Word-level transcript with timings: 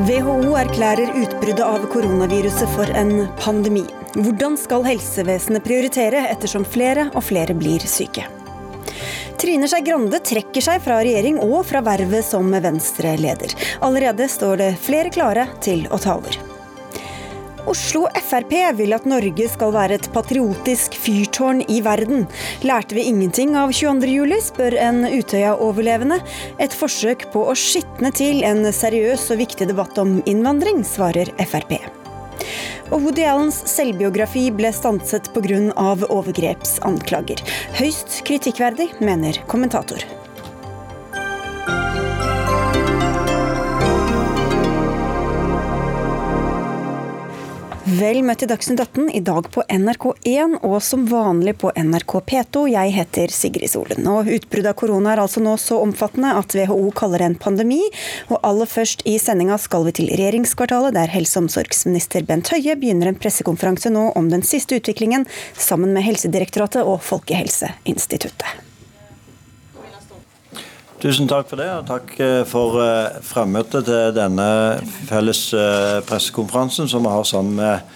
WHO 0.00 0.54
erklærer 0.56 1.10
utbruddet 1.12 1.60
av 1.60 1.82
koronaviruset 1.92 2.70
for 2.72 2.88
en 2.96 3.26
pandemi. 3.36 3.82
Hvordan 4.14 4.54
skal 4.56 4.86
helsevesenet 4.86 5.66
prioritere 5.66 6.22
ettersom 6.30 6.64
flere 6.64 7.10
og 7.12 7.26
flere 7.26 7.52
blir 7.58 7.84
syke? 7.84 8.24
Trine 9.40 9.68
Skei 9.68 9.84
Grande 9.84 10.22
trekker 10.24 10.64
seg 10.64 10.80
fra 10.86 11.02
regjering 11.04 11.36
og 11.44 11.66
fra 11.68 11.84
vervet 11.84 12.24
som 12.24 12.48
Venstre-leder. 12.48 13.52
Allerede 13.84 14.28
står 14.32 14.62
det 14.62 14.70
flere 14.80 15.12
klare 15.12 15.50
til 15.60 15.84
å 15.92 16.00
ta 16.00 16.16
over. 16.16 16.49
Oslo 17.68 18.06
Frp 18.14 18.52
vil 18.78 18.94
at 18.96 19.06
Norge 19.08 19.46
skal 19.52 19.72
være 19.74 19.98
et 19.98 20.08
patriotisk 20.14 20.96
fyrtårn 21.00 21.62
i 21.68 21.80
verden. 21.84 22.26
Lærte 22.64 22.96
vi 22.96 23.04
ingenting 23.10 23.56
av 23.58 23.74
22.07, 23.76 24.36
spør 24.46 24.76
en 24.80 25.02
Utøya-overlevende. 25.08 26.20
Et 26.62 26.76
forsøk 26.76 27.26
på 27.34 27.44
å 27.50 27.56
skitne 27.58 28.12
til 28.16 28.44
en 28.46 28.64
seriøs 28.72 29.28
og 29.34 29.42
viktig 29.42 29.70
debatt 29.72 29.98
om 30.00 30.18
innvandring, 30.30 30.84
svarer 30.86 31.32
Frp. 31.42 31.76
Og 32.90 33.04
Woody 33.04 33.26
Allens 33.28 33.60
selvbiografi 33.70 34.48
ble 34.54 34.72
stanset 34.74 35.30
pga. 35.34 35.60
overgrepsanklager. 36.08 37.44
Høyst 37.78 38.22
kritikkverdig, 38.26 38.90
mener 39.04 39.38
kommentator. 39.46 40.19
Vel 48.00 48.22
møtt 48.24 48.40
i 48.40 48.46
Dagsnytt 48.48 48.80
18, 48.80 49.10
i 49.12 49.20
dag 49.20 49.48
på 49.52 49.60
NRK1 49.68 50.54
og 50.64 50.76
som 50.80 51.02
vanlig 51.10 51.52
på 51.60 51.72
NRK 51.76 52.14
P2. 52.30 52.62
Jeg 52.72 52.94
heter 52.94 53.34
Sigrid 53.34 53.68
Solen. 53.68 54.06
Og 54.08 54.30
Utbruddet 54.38 54.70
av 54.70 54.78
korona 54.80 55.12
er 55.12 55.20
altså 55.20 55.42
nå 55.44 55.52
så 55.60 55.82
omfattende 55.84 56.30
at 56.38 56.54
WHO 56.56 56.94
kaller 56.96 57.20
det 57.20 57.28
en 57.28 57.36
pandemi. 57.42 57.82
Og 58.30 58.38
aller 58.46 58.70
først 58.70 59.04
i 59.10 59.18
sendinga 59.20 59.60
skal 59.60 59.84
vi 59.90 59.96
til 60.00 60.08
regjeringskvartalet, 60.14 60.96
der 60.96 61.12
helse- 61.12 61.36
og 61.36 61.48
omsorgsminister 61.48 62.24
Bent 62.30 62.54
Høie 62.54 62.78
begynner 62.80 63.12
en 63.12 63.20
pressekonferanse 63.20 63.92
nå 63.92 64.08
om 64.16 64.32
den 64.32 64.46
siste 64.48 64.80
utviklingen, 64.80 65.28
sammen 65.58 65.92
med 65.92 66.08
Helsedirektoratet 66.08 66.86
og 66.86 67.02
Folkehelseinstituttet. 67.04 68.69
Tusen 71.00 71.24
takk 71.24 71.46
for 71.48 71.56
det, 71.56 71.66
og 71.72 71.86
takk 71.88 72.10
eh, 72.20 72.42
for 72.44 72.74
eh, 72.84 73.14
fremmøtet 73.24 73.86
til 73.88 74.10
denne 74.12 74.44
felles 75.08 75.46
eh, 75.56 76.02
pressekonferansen 76.04 76.90
som 76.92 77.06
vi 77.06 77.12
har 77.14 77.24
sammen 77.24 77.56
med 77.56 77.94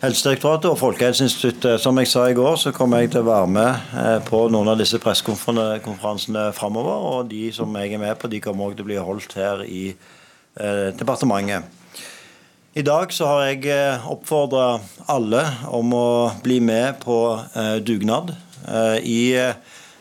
Helsedirektoratet 0.00 0.70
og 0.70 0.78
Folkehelseinstituttet. 0.80 1.76
Som 1.82 2.00
jeg 2.00 2.08
sa 2.08 2.24
i 2.24 2.36
går, 2.38 2.56
så 2.56 2.72
kommer 2.72 3.02
jeg 3.02 3.12
til 3.12 3.20
å 3.20 3.28
være 3.28 3.50
med 3.52 4.22
på 4.30 4.40
noen 4.48 4.70
av 4.72 4.80
disse 4.80 4.96
pressekonferansene 5.02 6.46
framover. 6.56 7.04
Og 7.10 7.28
de 7.28 7.50
som 7.52 7.76
jeg 7.76 7.92
er 7.92 8.00
med 8.00 8.16
på, 8.16 8.30
de 8.32 8.40
kommer 8.40 8.70
også 8.70 8.78
til 8.78 8.86
å 8.86 8.88
bli 8.92 9.00
holdt 9.10 9.36
her 9.36 9.64
i 9.66 9.82
departementet. 10.96 11.66
I 12.78 12.84
dag 12.86 13.10
så 13.12 13.26
har 13.26 13.42
jeg 13.50 13.98
oppfordra 14.06 14.78
alle 15.10 15.42
om 15.74 15.92
å 15.98 16.08
bli 16.46 16.60
med 16.62 17.02
på 17.02 17.18
dugnad. 17.82 18.30
I 19.02 19.34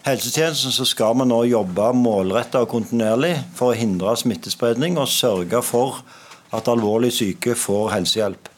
helsetjenesten 0.08 0.72
så 0.72 0.86
skal 0.88 1.18
vi 1.20 1.28
nå 1.28 1.42
jobbe 1.50 1.92
målretta 1.98 2.62
og 2.64 2.72
kontinuerlig 2.72 3.34
for 3.58 3.74
å 3.74 3.78
hindre 3.78 4.16
smittespredning 4.20 4.96
og 5.02 5.12
sørge 5.12 5.60
for 5.66 6.02
at 6.56 6.70
alvorlig 6.72 7.12
syke 7.16 7.58
får 7.60 7.92
helsehjelp. 7.98 8.50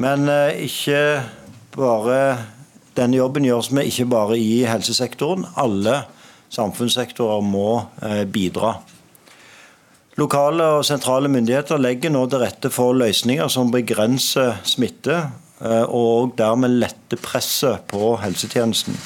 Men 0.00 0.28
eh, 0.28 0.66
ikke 0.66 1.00
bare 1.76 2.20
denne 2.96 3.16
jobben 3.16 3.46
gjøres 3.46 3.70
vi 3.72 3.86
ikke 3.88 4.08
bare 4.12 4.36
i 4.40 4.62
helsesektoren. 4.68 5.46
Alle 5.60 6.02
samfunnssektorer 6.52 7.44
må 7.44 7.68
eh, 8.04 8.24
bidra. 8.28 8.74
Lokale 10.20 10.66
og 10.76 10.84
sentrale 10.84 11.30
myndigheter 11.32 11.80
legger 11.80 12.12
nå 12.12 12.26
til 12.28 12.42
rette 12.42 12.72
for 12.74 12.96
løsninger 12.98 13.48
som 13.48 13.72
begrenser 13.72 14.58
smitte, 14.68 15.22
eh, 15.64 15.86
og 15.86 16.34
dermed 16.40 16.76
letter 16.82 17.20
presset 17.22 17.88
på 17.88 18.12
helsetjenesten. 18.20 19.00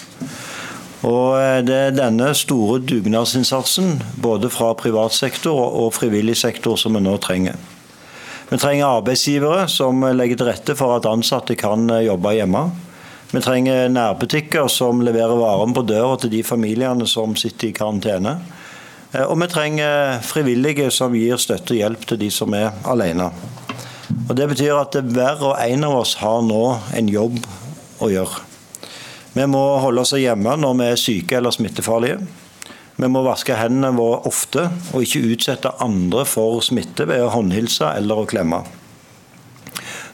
Og 1.04 1.37
eh, 1.38 1.60
Det 1.66 1.76
er 1.76 1.97
denne 1.97 2.32
store 2.37 2.81
dugnadsinnsatsen 2.81 4.00
både 4.22 4.50
fra 4.53 4.72
privat 4.78 5.15
sektor 5.16 5.60
og 5.60 5.92
frivillig 5.97 6.37
sektor 6.41 6.81
som 6.81 6.97
vi 6.97 7.04
nå 7.04 7.16
trenger. 7.22 7.60
Vi 8.50 8.60
trenger 8.60 9.00
arbeidsgivere 9.00 9.69
som 9.72 10.04
legger 10.15 10.41
til 10.41 10.50
rette 10.50 10.76
for 10.78 10.97
at 10.97 11.09
ansatte 11.09 11.56
kan 11.60 11.88
eh, 11.91 12.06
jobbe 12.09 12.34
hjemme. 12.37 12.65
Vi 13.34 13.42
trenger 13.42 13.88
nærbutikker 13.91 14.69
som 14.70 15.00
leverer 15.03 15.37
varene 15.41 15.75
på 15.75 15.82
døra 15.82 16.16
til 16.22 16.31
de 16.37 16.44
familiene 16.47 17.09
som 17.10 17.34
sitter 17.36 17.72
i 17.72 17.75
karantene. 17.76 18.38
Eh, 19.12 19.25
og 19.26 19.36
vi 19.42 19.50
trenger 19.53 20.22
frivillige 20.25 20.91
som 20.94 21.16
gir 21.19 21.41
støtte 21.42 21.76
og 21.76 21.82
hjelp 21.82 22.09
til 22.09 22.22
de 22.25 22.31
som 22.32 22.54
er 22.56 22.72
alene. 22.88 23.28
Og 24.28 24.34
Det 24.36 24.48
betyr 24.48 24.78
at 24.78 24.97
hver 25.04 25.42
og 25.42 25.56
en 25.60 25.84
av 25.84 26.00
oss 26.00 26.16
har 26.22 26.41
nå 26.47 26.65
en 26.97 27.09
jobb 27.12 27.41
å 28.00 28.12
gjøre. 28.12 28.53
Vi 29.34 29.47
må 29.50 29.61
holde 29.83 30.05
oss 30.05 30.15
hjemme 30.15 30.55
når 30.62 30.75
vi 30.78 30.89
er 30.93 31.00
syke 31.00 31.39
eller 31.41 31.55
smittefarlige. 31.55 32.21
Vi 32.95 33.09
må 33.11 33.25
vaske 33.27 33.56
hendene 33.59 33.91
våre 33.97 34.21
ofte, 34.31 34.69
og 34.95 35.03
ikke 35.03 35.34
utsette 35.34 35.72
andre 35.83 36.22
for 36.28 36.61
smitte 36.62 37.09
ved 37.11 37.25
å 37.25 37.33
håndhilse 37.34 37.89
eller 37.99 38.22
å 38.22 38.28
klemme. 38.31 38.61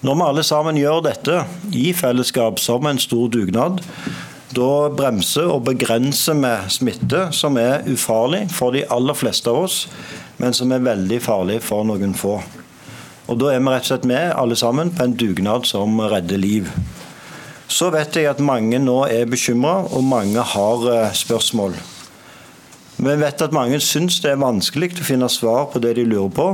Når 0.01 0.17
vi 0.17 0.25
alle 0.25 0.45
sammen 0.49 0.79
gjør 0.81 1.03
dette 1.05 1.43
i 1.77 1.91
fellesskap 1.93 2.63
som 2.63 2.87
en 2.89 3.01
stor 3.03 3.29
dugnad, 3.29 3.83
da 4.57 4.71
bremser 4.97 5.51
og 5.53 5.67
begrenser 5.69 6.39
vi 6.41 6.55
smitte 6.73 7.27
som 7.37 7.59
er 7.61 7.85
ufarlig 7.93 8.47
for 8.51 8.73
de 8.73 8.87
aller 8.89 9.19
fleste 9.19 9.53
av 9.53 9.67
oss, 9.67 9.83
men 10.41 10.57
som 10.57 10.73
er 10.73 10.87
veldig 10.87 11.21
farlig 11.21 11.61
for 11.63 11.85
noen 11.85 12.17
få. 12.17 12.39
Og 13.29 13.39
Da 13.39 13.53
er 13.53 13.61
vi 13.61 13.69
rett 13.71 13.85
og 13.85 13.91
slett 13.93 14.09
med 14.09 14.33
alle 14.33 14.57
sammen 14.57 14.91
på 14.91 15.05
en 15.05 15.15
dugnad 15.15 15.69
som 15.69 16.01
redder 16.01 16.41
liv. 16.41 16.73
Så 17.71 17.87
vet 17.95 18.17
jeg 18.19 18.27
at 18.27 18.41
mange 18.43 18.81
nå 18.83 18.97
er 19.07 19.29
bekymra, 19.31 19.85
og 19.95 20.03
mange 20.03 20.43
har 20.43 20.87
eh, 20.91 21.13
spørsmål. 21.15 21.77
Vi 23.01 23.13
vet 23.17 23.43
at 23.45 23.55
mange 23.55 23.79
syns 23.81 24.19
det 24.21 24.33
er 24.33 24.41
vanskelig 24.43 24.91
å 24.99 25.07
finne 25.07 25.29
svar 25.31 25.69
på 25.71 25.81
det 25.81 25.95
de 25.97 26.05
lurer 26.05 26.33
på. 26.35 26.49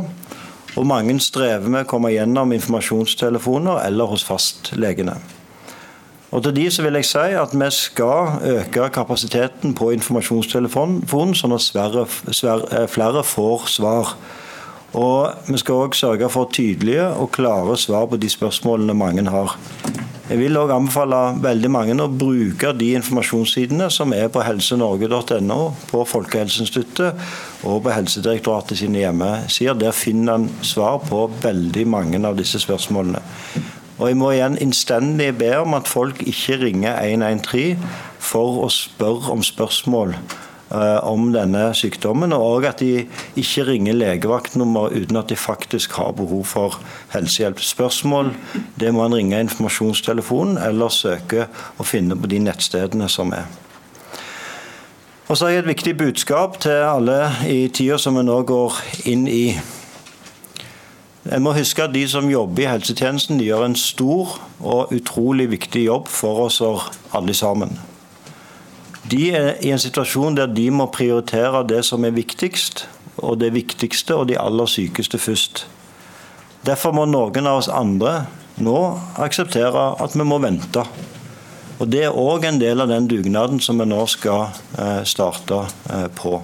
Og 0.77 0.85
mange 0.85 1.17
strever 1.25 1.73
med 1.73 1.87
å 1.87 1.89
komme 1.89 2.13
gjennom 2.13 2.53
informasjonstelefoner 2.53 3.81
eller 3.87 4.13
hos 4.13 4.27
fastlegene. 4.29 5.17
Og 6.37 6.43
til 6.45 6.53
de 6.59 6.67
så 6.75 6.85
vil 6.85 6.99
jeg 6.99 7.09
si 7.09 7.25
at 7.41 7.55
Vi 7.57 7.71
skal 7.73 8.37
øke 8.53 8.91
kapasiteten 8.93 9.73
på 9.75 9.95
informasjonstelefonen, 9.97 11.33
sånn 11.33 11.57
at 11.57 11.97
eh, 11.97 12.87
flere 12.93 13.25
får 13.25 13.71
svar. 13.73 14.13
Og 14.93 15.49
Vi 15.49 15.65
skal 15.65 15.87
òg 15.87 15.97
sørge 15.97 16.29
for 16.29 16.53
tydelige 16.53 17.09
og 17.09 17.33
klare 17.33 17.79
svar 17.81 18.05
på 18.13 18.21
de 18.21 18.29
spørsmålene 18.29 18.93
mange 18.93 19.25
har. 19.33 19.57
Jeg 20.27 20.41
vil 20.41 20.59
òg 20.59 20.73
anbefale 20.75 21.19
veldig 21.39 21.69
mange 21.71 21.95
å 22.03 22.09
bruke 22.11 22.73
de 22.75 22.89
informasjonssidene 22.99 23.87
som 23.95 24.11
er 24.11 24.27
på 24.35 24.43
helsenorge.no, 24.43 25.59
på 25.87 26.01
Folkehelseinstituttet 26.11 27.21
og 27.63 27.85
på 27.85 27.93
Helsedirektoratet 27.95 28.81
sine 28.81 29.05
hjemmesider. 29.05 29.79
Der 29.79 29.95
finner 29.95 30.41
en 30.41 30.49
svar 30.67 30.99
på 31.07 31.29
veldig 31.45 31.85
mange 31.87 32.19
av 32.27 32.35
disse 32.41 32.59
spørsmålene. 32.59 33.23
Og 34.01 34.09
Jeg 34.11 34.19
må 34.19 34.33
igjen 34.35 34.59
innstendig 34.61 35.31
be 35.39 35.53
om 35.61 35.79
at 35.79 35.87
folk 35.87 36.19
ikke 36.27 36.59
ringer 36.65 36.99
113 37.07 37.87
for 38.19 38.65
å 38.67 38.73
spørre 38.73 39.31
om 39.37 39.47
spørsmål 39.47 40.19
om 40.71 41.29
denne 41.33 41.69
sykdommen, 41.79 42.33
og 42.35 42.65
at 42.67 42.81
de 42.83 43.07
ikke 43.39 43.67
ringer 43.69 43.95
legevaktnummer 43.95 44.97
uten 44.97 45.21
at 45.21 45.31
de 45.31 45.37
faktisk 45.39 45.93
har 46.01 46.17
behov 46.19 46.45
for 46.45 46.81
helsehjelp. 47.13 47.61
Spørsmål 47.63 48.33
det 48.81 48.91
må 48.95 49.05
en 49.07 49.15
ringe 49.15 49.41
informasjonstelefonen 49.47 50.59
eller 50.59 50.89
søke 50.89 51.47
og 51.79 51.87
finne 51.87 52.19
på 52.19 52.27
de 52.33 52.43
nettstedene 52.49 53.09
som 53.09 53.33
er. 53.33 53.47
Og 55.29 55.37
så 55.37 55.47
har 55.47 55.53
jeg 55.53 55.65
et 55.65 55.73
viktig 55.73 55.97
budskap 55.99 56.61
til 56.63 56.85
alle 56.87 57.33
i 57.51 57.67
tida 57.69 57.99
som 57.99 58.19
vi 58.19 58.23
nå 58.27 58.43
går 58.47 58.77
inn 59.11 59.27
i. 59.31 59.57
En 61.35 61.43
må 61.43 61.57
huske 61.57 61.83
at 61.83 61.95
de 61.95 62.05
som 62.07 62.31
jobber 62.31 62.63
i 62.63 62.69
helsetjenesten, 62.71 63.41
de 63.41 63.49
gjør 63.49 63.65
en 63.67 63.75
stor 63.75 64.37
og 64.61 64.95
utrolig 64.95 65.49
viktig 65.51 65.83
jobb 65.89 66.07
for 66.07 66.47
oss 66.47 66.61
alle 66.63 67.35
sammen. 67.35 67.75
De 69.11 69.29
er 69.31 69.53
i 69.63 69.71
en 69.71 69.79
situasjon 69.79 70.35
der 70.35 70.51
de 70.51 70.67
må 70.75 70.89
prioritere 70.91 71.63
det 71.69 71.85
som 71.87 72.05
er 72.05 72.15
viktigst, 72.17 72.89
og 73.23 73.39
det 73.41 73.53
viktigste 73.55 74.17
og 74.17 74.27
de 74.29 74.39
aller 74.41 74.67
sykeste 74.67 75.19
først. 75.19 75.67
Derfor 76.67 76.93
må 76.97 77.05
noen 77.07 77.47
av 77.47 77.61
oss 77.61 77.71
andre 77.71 78.27
nå 78.59 78.79
akseptere 79.23 79.93
at 80.03 80.17
vi 80.17 80.27
må 80.27 80.41
vente. 80.43 80.83
Og 81.79 81.87
Det 81.93 82.03
er 82.09 82.19
òg 82.19 82.49
en 82.49 82.59
del 82.59 82.81
av 82.81 82.89
den 82.91 83.07
dugnaden 83.07 83.61
som 83.61 83.79
vi 83.79 83.87
nå 83.87 84.01
skal 84.11 84.49
eh, 84.81 85.03
starte 85.05 85.67
eh, 85.93 86.09
på. 86.11 86.41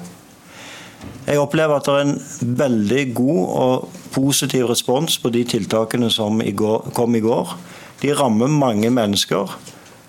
Jeg 1.27 1.41
opplever 1.41 1.81
at 1.81 1.89
det 1.89 1.95
er 1.97 2.05
en 2.05 2.57
veldig 2.63 3.05
god 3.17 3.43
og 3.65 4.01
positiv 4.13 4.69
respons 4.71 5.17
på 5.19 5.33
de 5.35 5.43
tiltakene 5.49 6.11
som 6.13 6.39
kom 6.95 7.17
i 7.17 7.25
går. 7.25 7.57
De 8.03 8.13
rammer 8.15 8.47
mange 8.47 8.91
mennesker, 8.91 9.57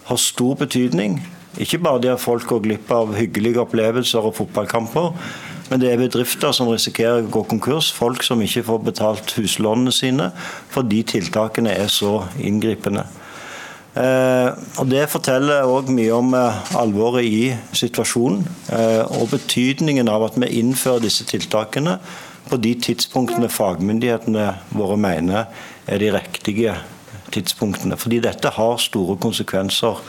har 0.03 0.19
stor 0.19 0.57
betydning 0.59 1.21
ikke 1.61 1.81
bare 1.83 2.01
det 2.01 2.13
at 2.15 2.23
folk 2.23 2.47
går 2.50 2.63
glipp 2.65 2.91
av 2.94 3.13
hyggelige 3.17 3.61
opplevelser 3.61 4.25
og 4.25 4.35
fotballkamper, 4.39 5.11
men 5.69 5.81
det 5.81 5.91
er 5.91 6.01
bedrifter 6.01 6.53
som 6.53 6.69
risikerer 6.69 7.23
å 7.23 7.29
gå 7.33 7.44
konkurs. 7.50 7.91
Folk 7.94 8.23
som 8.25 8.41
ikke 8.44 8.65
får 8.67 8.81
betalt 8.89 9.35
huslånene 9.38 9.94
sine 9.95 10.31
fordi 10.73 11.03
tiltakene 11.13 11.73
er 11.73 11.91
så 11.91 12.23
inngripende. 12.41 13.05
Eh, 13.94 14.50
og 14.81 14.89
Det 14.89 15.05
forteller 15.09 15.69
òg 15.69 15.91
mye 15.94 16.13
om 16.17 16.33
eh, 16.33 16.61
alvoret 16.81 17.27
i 17.29 17.44
situasjonen 17.77 18.41
eh, 18.73 19.03
og 19.19 19.29
betydningen 19.35 20.09
av 20.09 20.25
at 20.25 20.39
vi 20.41 20.49
innfører 20.63 21.03
disse 21.06 21.27
tiltakene 21.29 21.99
på 22.49 22.57
de 22.57 22.73
tidspunktene 22.73 23.51
fagmyndighetene 23.53 24.47
våre 24.73 24.97
mener 24.97 25.45
er 25.85 26.01
de 26.01 26.09
riktige 26.15 26.73
tidspunktene. 27.33 27.97
Fordi 27.97 28.19
dette 28.23 28.49
har 28.57 28.81
store 28.81 29.17
konsekvenser 29.21 30.01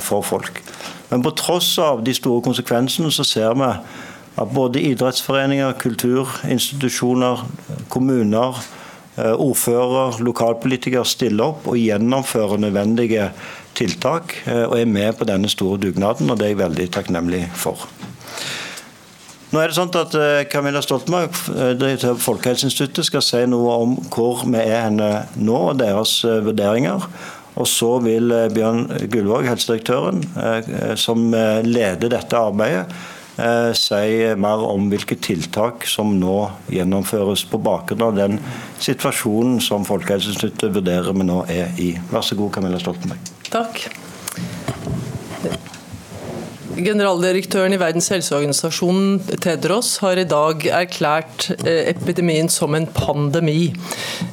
for 0.00 0.24
folk. 0.24 0.62
Men 1.10 1.22
på 1.22 1.30
tross 1.38 1.78
av 1.78 2.00
de 2.04 2.14
store 2.16 2.42
konsekvensene 2.42 3.10
så 3.12 3.24
ser 3.28 3.52
vi 3.58 3.70
at 4.34 4.50
både 4.50 4.82
idrettsforeninger, 4.82 5.76
kulturinstitusjoner, 5.78 7.44
kommuner, 7.88 8.56
eh, 9.16 9.32
ordfører, 9.32 10.18
lokalpolitikere 10.26 11.04
stiller 11.06 11.52
opp 11.52 11.68
og 11.70 11.78
gjennomfører 11.78 12.58
nødvendige 12.58 13.28
tiltak 13.78 14.34
eh, 14.46 14.64
og 14.64 14.80
er 14.80 14.90
med 14.90 15.14
på 15.18 15.28
denne 15.28 15.48
store 15.48 15.78
dugnaden, 15.80 16.30
og 16.30 16.38
det 16.38 16.48
er 16.48 16.54
jeg 16.56 16.62
veldig 16.64 16.88
takknemlig 16.98 17.44
for. 17.54 17.86
Nå 19.54 19.60
er 19.62 19.70
det 19.70 19.78
sånn 19.78 19.94
at 19.94 20.18
eh, 20.18 20.42
Camilla 20.50 20.82
Stoltenberg, 20.82 21.30
direktør 21.78 22.18
på 22.18 22.26
Folkehelseinstituttet, 22.32 23.06
skal 23.06 23.22
si 23.22 23.44
noe 23.46 23.78
om 23.84 23.96
hvor 24.10 24.42
vi 24.48 24.58
er 24.58 24.88
henne 24.88 25.12
nå, 25.38 25.60
og 25.70 25.78
deres 25.78 26.18
vurderinger. 26.24 27.06
Og 27.60 27.68
så 27.70 27.90
vil 28.04 28.32
eh, 28.34 28.48
Bjørn 28.52 28.86
Gullvåg, 29.10 29.48
helsedirektøren, 29.48 30.22
eh, 30.40 30.94
som 31.00 31.28
eh, 31.34 31.60
leder 31.66 32.10
dette 32.16 32.40
arbeidet, 32.40 32.88
si 33.74 34.28
mer 34.38 34.60
om 34.62 34.84
hvilke 34.92 35.16
tiltak 35.18 35.88
som 35.90 36.12
nå 36.20 36.36
gjennomføres 36.70 37.42
på 37.50 37.58
bakgrunn 37.66 38.04
av 38.06 38.14
den 38.14 38.38
situasjonen 38.78 39.58
som 39.58 39.82
Folkehelseinstituttet 39.88 40.70
vurderer 40.78 41.10
vi 41.18 41.26
nå 41.26 41.40
er 41.50 41.74
i. 41.82 41.90
Vær 42.14 42.22
så 42.22 42.38
god, 42.38 42.54
Camilla 42.54 42.78
Stoltenberg. 42.78 43.34
Takk. 43.50 43.88
Generaldirektøren 46.74 47.74
i 47.76 47.78
Verdens 47.78 48.08
helseorganisasjon, 48.10 49.20
Tedros, 49.44 49.92
har 50.02 50.18
i 50.18 50.24
dag 50.26 50.64
erklært 50.74 51.46
eh, 51.60 51.84
epidemien 51.92 52.48
som 52.50 52.74
en 52.74 52.88
pandemi. 52.90 53.68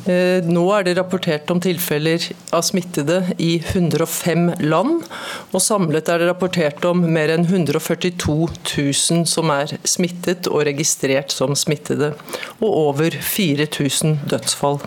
Eh, 0.10 0.42
nå 0.48 0.64
er 0.74 0.88
det 0.88 0.96
rapportert 0.98 1.52
om 1.54 1.62
tilfeller 1.62 2.26
av 2.50 2.66
smittede 2.66 3.20
i 3.38 3.52
105 3.60 4.48
land, 4.66 5.06
og 5.52 5.62
samlet 5.62 6.10
er 6.10 6.24
det 6.24 6.32
rapportert 6.32 6.90
om 6.90 7.06
mer 7.14 7.36
enn 7.36 7.46
142 7.46 8.10
000 8.34 9.30
som 9.30 9.54
er 9.54 9.78
smittet 9.86 10.50
og 10.50 10.66
registrert 10.72 11.30
som 11.36 11.54
smittede, 11.54 12.16
og 12.58 12.70
over 12.88 13.22
4000 13.22 14.18
dødsfall. 14.34 14.82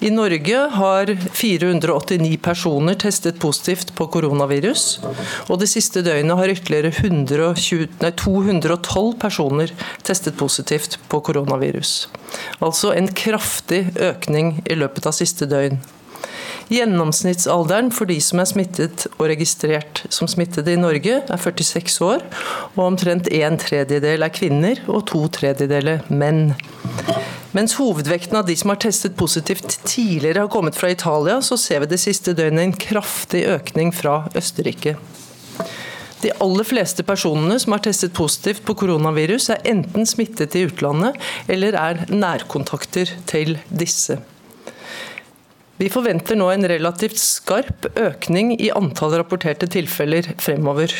I 0.00 0.10
Norge 0.10 0.56
har 0.72 1.10
489 1.36 2.38
personer 2.42 2.94
testet 2.94 3.38
positivt 3.38 3.92
på 3.94 4.06
koronavirus. 4.08 4.84
Og 5.52 5.60
det 5.60 5.68
siste 5.68 6.00
døgnet 6.06 6.40
har 6.40 6.52
ytterligere 6.54 6.88
120, 6.88 7.84
nei, 8.00 8.12
212 8.16 9.10
personer 9.20 9.74
testet 10.06 10.38
positivt 10.40 10.96
på 11.12 11.20
koronavirus. 11.28 12.08
Altså 12.64 12.94
en 12.96 13.12
kraftig 13.12 13.90
økning 14.00 14.62
i 14.64 14.78
løpet 14.80 15.10
av 15.10 15.18
siste 15.18 15.48
døgn. 15.50 15.76
Gjennomsnittsalderen 16.70 17.90
for 17.92 18.08
de 18.08 18.16
som 18.24 18.40
er 18.40 18.48
smittet 18.48 19.04
og 19.18 19.26
registrert 19.34 20.04
som 20.08 20.30
smittede 20.30 20.76
i 20.76 20.80
Norge, 20.80 21.18
er 21.26 21.44
46 21.44 22.00
år. 22.06 22.24
Og 22.78 22.86
omtrent 22.86 23.28
en 23.36 23.60
tredjedel 23.60 24.24
er 24.24 24.32
kvinner 24.32 24.80
og 24.88 25.04
to 25.10 25.26
tredjedeler 25.34 26.06
menn. 26.08 26.54
Mens 27.50 27.74
hovedvekten 27.80 28.36
av 28.38 28.46
de 28.46 28.54
som 28.56 28.70
har 28.70 28.78
testet 28.78 29.16
positivt 29.18 29.80
tidligere 29.82 30.44
har 30.44 30.50
kommet 30.52 30.76
fra 30.78 30.90
Italia, 30.90 31.40
så 31.42 31.56
ser 31.58 31.82
vi 31.82 31.90
det 31.90 31.98
siste 31.98 32.34
døgnet 32.38 32.62
en 32.62 32.76
kraftig 32.78 33.42
økning 33.50 33.90
fra 33.94 34.22
Østerrike. 34.38 34.94
De 36.20 36.30
aller 36.44 36.68
fleste 36.68 37.02
personene 37.06 37.56
som 37.58 37.74
har 37.74 37.82
testet 37.82 38.14
positivt 38.14 38.62
på 38.66 38.76
koronavirus, 38.82 39.48
er 39.50 39.64
enten 39.72 40.06
smittet 40.06 40.54
i 40.54 40.66
utlandet 40.68 41.18
eller 41.50 41.78
er 41.80 42.04
nærkontakter 42.12 43.16
til 43.30 43.56
disse. 43.68 44.20
Vi 45.80 45.88
forventer 45.90 46.36
nå 46.36 46.50
en 46.52 46.68
relativt 46.68 47.18
skarp 47.18 47.88
økning 47.96 48.52
i 48.60 48.68
antall 48.76 49.16
rapporterte 49.16 49.66
tilfeller 49.72 50.28
fremover. 50.38 50.92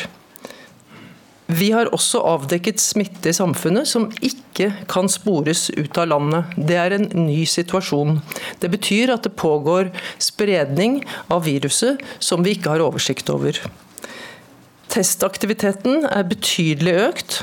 Vi 1.51 1.71
har 1.73 1.89
også 1.91 2.21
avdekket 2.23 2.79
smitte 2.79 3.31
i 3.31 3.35
samfunnet 3.35 3.89
som 3.89 4.07
ikke 4.23 4.69
kan 4.91 5.09
spores 5.11 5.67
ut 5.73 5.97
av 5.99 6.07
landet. 6.11 6.53
Det 6.55 6.77
er 6.79 6.95
en 6.95 7.07
ny 7.25 7.43
situasjon. 7.49 8.19
Det 8.61 8.69
betyr 8.71 9.11
at 9.15 9.25
det 9.27 9.33
pågår 9.39 9.89
spredning 10.21 11.01
av 11.33 11.43
viruset 11.49 11.99
som 12.23 12.45
vi 12.45 12.55
ikke 12.55 12.75
har 12.75 12.85
oversikt 12.85 13.31
over. 13.33 13.57
Testaktiviteten 14.91 16.05
er 16.07 16.27
betydelig 16.27 16.95
økt, 17.07 17.41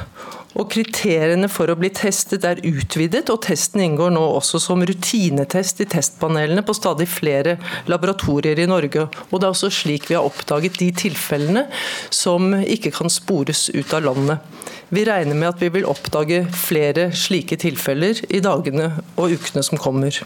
og 0.56 0.70
Kriteriene 0.72 1.48
for 1.52 1.68
å 1.68 1.76
bli 1.78 1.90
testet 1.92 2.46
er 2.48 2.62
utvidet, 2.64 3.26
og 3.28 3.42
testen 3.44 3.82
inngår 3.84 4.14
nå 4.14 4.22
også 4.38 4.60
som 4.62 4.84
rutinetest 4.86 5.82
i 5.84 5.88
testpanelene 5.92 6.64
på 6.64 6.76
stadig 6.76 7.08
flere 7.10 7.58
laboratorier 7.90 8.62
i 8.62 8.68
Norge. 8.70 9.08
Og 9.28 9.36
Det 9.38 9.44
er 9.44 9.52
også 9.52 9.70
slik 9.82 10.08
vi 10.08 10.16
har 10.16 10.24
oppdaget 10.24 10.80
de 10.80 10.88
tilfellene 11.04 11.66
som 12.10 12.54
ikke 12.56 12.94
kan 12.96 13.12
spores 13.12 13.68
ut 13.74 13.92
av 13.92 14.06
landet. 14.08 14.40
Vi 14.88 15.04
regner 15.04 15.36
med 15.36 15.50
at 15.50 15.60
vi 15.60 15.68
vil 15.68 15.88
oppdage 15.88 16.46
flere 16.56 17.10
slike 17.12 17.60
tilfeller 17.60 18.24
i 18.32 18.40
dagene 18.40 18.94
og 19.20 19.36
ukene 19.36 19.62
som 19.66 19.80
kommer. 19.80 20.16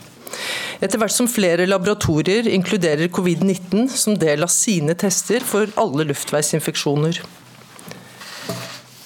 Etter 0.83 1.03
hvert 1.03 1.15
som 1.15 1.29
flere 1.29 1.67
laboratorier 1.67 2.47
inkluderer 2.49 3.11
covid-19 3.13 3.91
som 3.91 4.17
del 4.19 4.47
av 4.47 4.55
sine 4.55 4.95
tester 4.99 5.45
for 5.45 5.71
alle 5.83 6.07
luftveisinfeksjoner. 6.09 7.21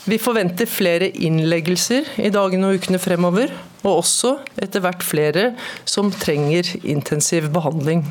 Vi 0.06 0.20
forventer 0.22 0.68
flere 0.70 1.08
innleggelser 1.10 2.06
i 2.22 2.30
dagene 2.30 2.68
og 2.68 2.78
ukene 2.78 3.00
fremover, 3.02 3.50
og 3.82 4.04
også 4.04 4.36
etter 4.62 4.84
hvert 4.84 5.02
flere 5.02 5.48
som 5.82 6.12
trenger 6.14 6.68
intensiv 6.86 7.48
behandling. 7.54 8.04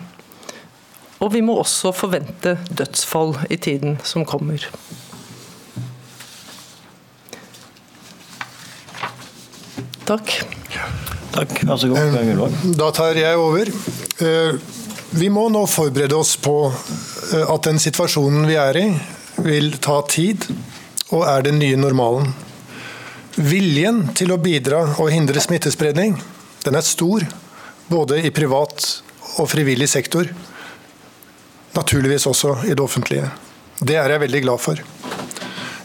Og 1.24 1.31
vi 1.31 1.39
må 1.45 1.56
også 1.62 1.94
forvente 1.95 2.57
dødsfall 2.68 3.38
i 3.47 3.56
tiden 3.56 3.95
som 4.03 4.27
kommer. 4.27 4.68
Takk. 10.05 10.36
Takk, 11.31 11.58
vær 11.63 11.79
så 11.79 11.89
god. 11.89 12.19
Eh, 12.19 12.62
da 12.75 12.91
tar 12.93 13.15
jeg 13.17 13.39
over. 13.39 13.72
Eh, 14.19 14.60
vi 15.15 15.31
må 15.31 15.48
nå 15.48 15.63
forberede 15.72 16.19
oss 16.19 16.36
på 16.38 16.60
eh, 16.67 17.41
at 17.48 17.72
den 17.72 17.79
situasjonen 17.79 18.43
vi 18.51 18.60
er 18.60 18.84
i, 18.84 18.88
vil 19.48 19.77
ta 19.79 20.01
tid 20.12 20.43
og 21.15 21.24
er 21.29 21.45
den 21.48 21.60
nye 21.62 21.79
normalen. 21.79 22.34
Viljen 23.36 24.05
til 24.15 24.31
å 24.31 24.39
bidra 24.39 24.84
og 24.95 25.12
hindre 25.12 25.41
smittespredning 25.43 26.15
den 26.65 26.77
er 26.77 26.86
stor, 26.86 27.24
både 27.91 28.22
i 28.25 28.31
privat 28.34 28.86
og 29.38 29.50
frivillig 29.51 29.88
sektor. 29.91 30.29
Naturligvis 31.75 32.25
også 32.31 32.55
i 32.65 32.74
det 32.74 32.81
offentlige. 32.81 33.29
Det 33.79 33.98
er 34.00 34.13
jeg 34.13 34.24
veldig 34.24 34.41
glad 34.48 34.63
for. 34.63 34.79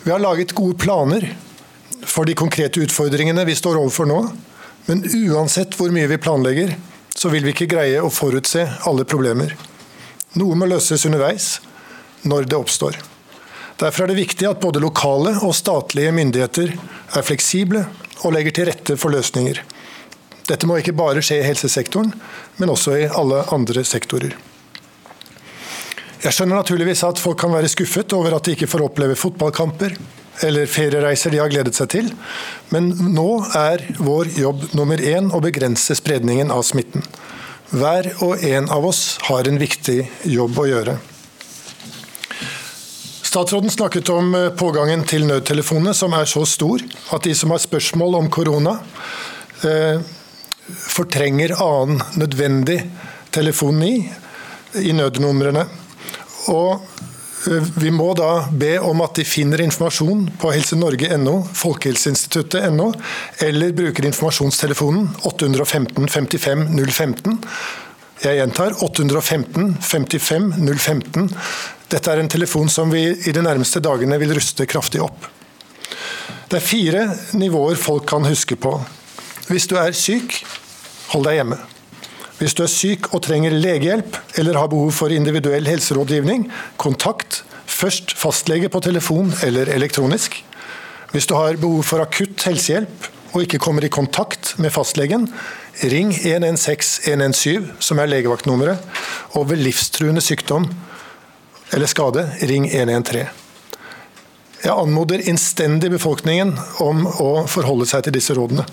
Vi 0.02 0.12
har 0.12 0.22
laget 0.22 0.54
gode 0.56 0.78
planer 0.80 1.26
for 2.06 2.24
de 2.24 2.36
konkrete 2.38 2.80
utfordringene 2.80 3.44
vi 3.44 3.58
står 3.58 3.80
overfor 3.82 4.08
nå. 4.08 4.20
Men 4.86 5.04
uansett 5.04 5.76
hvor 5.76 5.92
mye 5.92 6.08
vi 6.08 6.20
planlegger, 6.22 6.72
så 7.14 7.28
vil 7.28 7.44
vi 7.44 7.52
ikke 7.52 7.68
greie 7.74 8.00
å 8.00 8.12
forutse 8.14 8.64
alle 8.88 9.04
problemer. 9.04 9.52
Noe 10.40 10.56
må 10.56 10.70
løses 10.70 11.04
underveis, 11.04 11.58
når 12.24 12.48
det 12.48 12.56
oppstår. 12.56 12.96
Derfor 13.80 14.04
er 14.04 14.12
det 14.12 14.20
viktig 14.20 14.44
at 14.48 14.60
både 14.60 14.82
lokale 14.82 15.32
og 15.40 15.54
statlige 15.56 16.12
myndigheter 16.12 16.74
er 17.16 17.24
fleksible 17.24 17.86
og 18.20 18.34
legger 18.36 18.52
til 18.56 18.68
rette 18.68 18.96
for 19.00 19.14
løsninger. 19.14 19.62
Dette 20.50 20.68
må 20.68 20.76
ikke 20.80 20.96
bare 20.96 21.22
skje 21.24 21.40
i 21.40 21.46
helsesektoren, 21.46 22.12
men 22.58 22.72
også 22.72 22.96
i 22.98 23.08
alle 23.08 23.44
andre 23.54 23.84
sektorer. 23.86 24.34
Jeg 26.20 26.36
skjønner 26.36 26.58
naturligvis 26.58 27.00
at 27.06 27.20
folk 27.22 27.38
kan 27.40 27.52
være 27.54 27.70
skuffet 27.72 28.12
over 28.12 28.34
at 28.36 28.44
de 28.44 28.52
ikke 28.52 28.68
får 28.68 28.84
oppleve 28.90 29.16
fotballkamper 29.16 29.94
eller 30.44 30.68
feriereiser 30.68 31.32
de 31.32 31.40
har 31.40 31.48
gledet 31.52 31.72
seg 31.76 31.88
til, 31.92 32.10
men 32.72 32.90
nå 33.14 33.28
er 33.56 33.84
vår 34.00 34.32
jobb 34.40 34.66
nummer 34.76 35.00
én 35.00 35.30
å 35.32 35.40
begrense 35.44 35.96
spredningen 35.96 36.52
av 36.52 36.64
smitten. 36.68 37.04
Hver 37.70 38.10
og 38.24 38.44
en 38.44 38.68
av 38.72 38.84
oss 38.88 39.14
har 39.28 39.48
en 39.48 39.60
viktig 39.60 40.02
jobb 40.28 40.60
å 40.60 40.68
gjøre. 40.68 40.96
Statsråden 43.30 43.70
snakket 43.70 44.08
om 44.08 44.34
eh, 44.34 44.48
pågangen 44.48 45.04
til 45.06 45.22
nødtelefonene, 45.22 45.92
som 45.94 46.16
er 46.18 46.26
så 46.26 46.40
stor 46.50 46.82
at 47.14 47.22
de 47.22 47.30
som 47.38 47.52
har 47.54 47.60
spørsmål 47.62 48.16
om 48.18 48.30
korona, 48.32 48.72
eh, 49.62 50.00
fortrenger 50.66 51.54
annen 51.54 52.00
nødvendig 52.18 52.80
telefoni 53.30 53.92
i 54.82 54.94
nødnumrene. 54.98 55.62
Og 56.50 56.82
vi 57.78 57.92
må 57.94 58.08
da 58.18 58.48
be 58.50 58.72
om 58.82 59.04
at 59.04 59.20
de 59.20 59.24
finner 59.24 59.62
informasjon 59.62 60.26
på 60.42 60.50
helsenorge.no, 60.50 61.36
folkehelseinstituttet.no, 61.60 62.88
eller 63.46 63.78
bruker 63.78 64.10
informasjonstelefonen 64.10 65.06
815 65.30 66.10
55 66.16 66.66
015. 66.82 67.38
Jeg 68.20 68.36
gjentar 68.36 68.74
815 68.84 69.78
55 69.80 70.50
015. 70.60 71.30
Dette 71.88 72.12
er 72.12 72.20
en 72.20 72.28
telefon 72.28 72.68
som 72.68 72.90
vi 72.92 73.06
i 73.08 73.32
de 73.32 73.40
nærmeste 73.40 73.80
dagene 73.80 74.18
vil 74.20 74.34
ruste 74.36 74.66
kraftig 74.68 75.00
opp. 75.00 75.24
Det 76.50 76.58
er 76.58 76.66
fire 76.66 77.04
nivåer 77.40 77.80
folk 77.80 78.04
kan 78.10 78.26
huske 78.28 78.58
på. 78.60 78.74
Hvis 79.48 79.64
du 79.70 79.78
er 79.80 79.96
syk, 79.96 80.36
hold 81.14 81.24
deg 81.30 81.38
hjemme. 81.38 81.56
Hvis 82.42 82.58
du 82.58 82.60
er 82.66 82.72
syk 82.72 83.08
og 83.14 83.22
trenger 83.24 83.56
legehjelp 83.56 84.18
eller 84.42 84.58
har 84.60 84.68
behov 84.68 84.92
for 84.98 85.16
individuell 85.16 85.64
helserådgivning, 85.70 86.44
kontakt 86.76 87.40
først 87.64 88.12
fastlege 88.20 88.68
på 88.68 88.82
telefon 88.84 89.32
eller 89.46 89.72
elektronisk. 89.72 90.36
Hvis 91.14 91.30
du 91.30 91.38
har 91.38 91.56
behov 91.56 91.88
for 91.88 92.04
akutt 92.04 92.44
helsehjelp 92.44 93.08
og 93.32 93.46
ikke 93.46 93.62
kommer 93.64 93.86
i 93.86 93.92
kontakt 93.92 94.58
med 94.60 94.76
fastlegen, 94.76 95.24
ring 95.88 96.12
116 96.12 97.12
117, 97.12 97.70
som 97.78 98.00
er 98.00 98.10
legevaktnummeret. 98.10 98.82
Og 99.38 99.48
ved 99.50 99.62
livstruende 99.62 100.22
sykdom 100.24 100.68
eller 101.72 101.90
skade, 101.90 102.26
ring 102.50 102.66
113. 102.68 103.28
Jeg 104.60 104.76
anmoder 104.76 105.22
innstendig 105.30 105.88
befolkningen 105.94 106.52
om 106.84 107.06
å 107.08 107.30
forholde 107.48 107.86
seg 107.88 108.04
til 108.04 108.16
disse 108.18 108.34
rådene. 108.36 108.66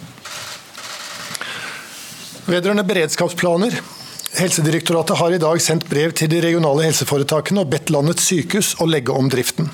Vedrørende 2.48 2.84
beredskapsplaner. 2.88 3.78
Helsedirektoratet 4.38 5.18
har 5.20 5.34
i 5.34 5.40
dag 5.42 5.62
sendt 5.64 5.88
brev 5.90 6.12
til 6.16 6.30
de 6.32 6.42
regionale 6.44 6.84
helseforetakene 6.90 7.64
og 7.64 7.72
bedt 7.72 7.94
landets 7.94 8.28
sykehus 8.28 8.74
å 8.84 8.88
legge 8.90 9.16
om 9.16 9.32
driften. 9.32 9.72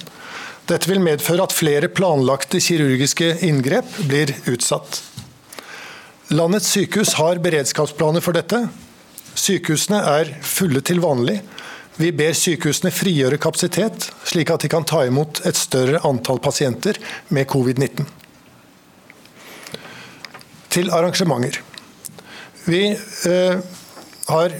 Dette 0.69 0.87
vil 0.87 1.01
medføre 1.03 1.43
at 1.43 1.55
flere 1.55 1.89
planlagte 1.91 2.61
kirurgiske 2.63 3.33
inngrep 3.43 3.89
blir 4.05 4.31
utsatt. 4.53 5.01
Landets 6.33 6.71
sykehus 6.73 7.13
har 7.19 7.37
beredskapsplaner 7.43 8.23
for 8.23 8.33
dette. 8.33 8.57
Sykehusene 9.37 9.99
er 10.15 10.31
fulle 10.41 10.81
til 10.81 11.01
vanlig. 11.03 11.35
Vi 11.99 12.09
ber 12.15 12.33
sykehusene 12.33 12.89
frigjøre 12.89 13.37
kapasitet, 13.37 14.07
slik 14.25 14.49
at 14.49 14.65
de 14.65 14.71
kan 14.71 14.87
ta 14.87 15.03
imot 15.05 15.43
et 15.45 15.59
større 15.59 16.01
antall 16.09 16.41
pasienter 16.41 16.97
med 17.29 17.45
covid-19. 17.51 18.09
Til 20.73 20.89
arrangementer. 20.89 21.61
Vi 22.65 22.81
eh, 22.95 23.61
har 24.33 24.57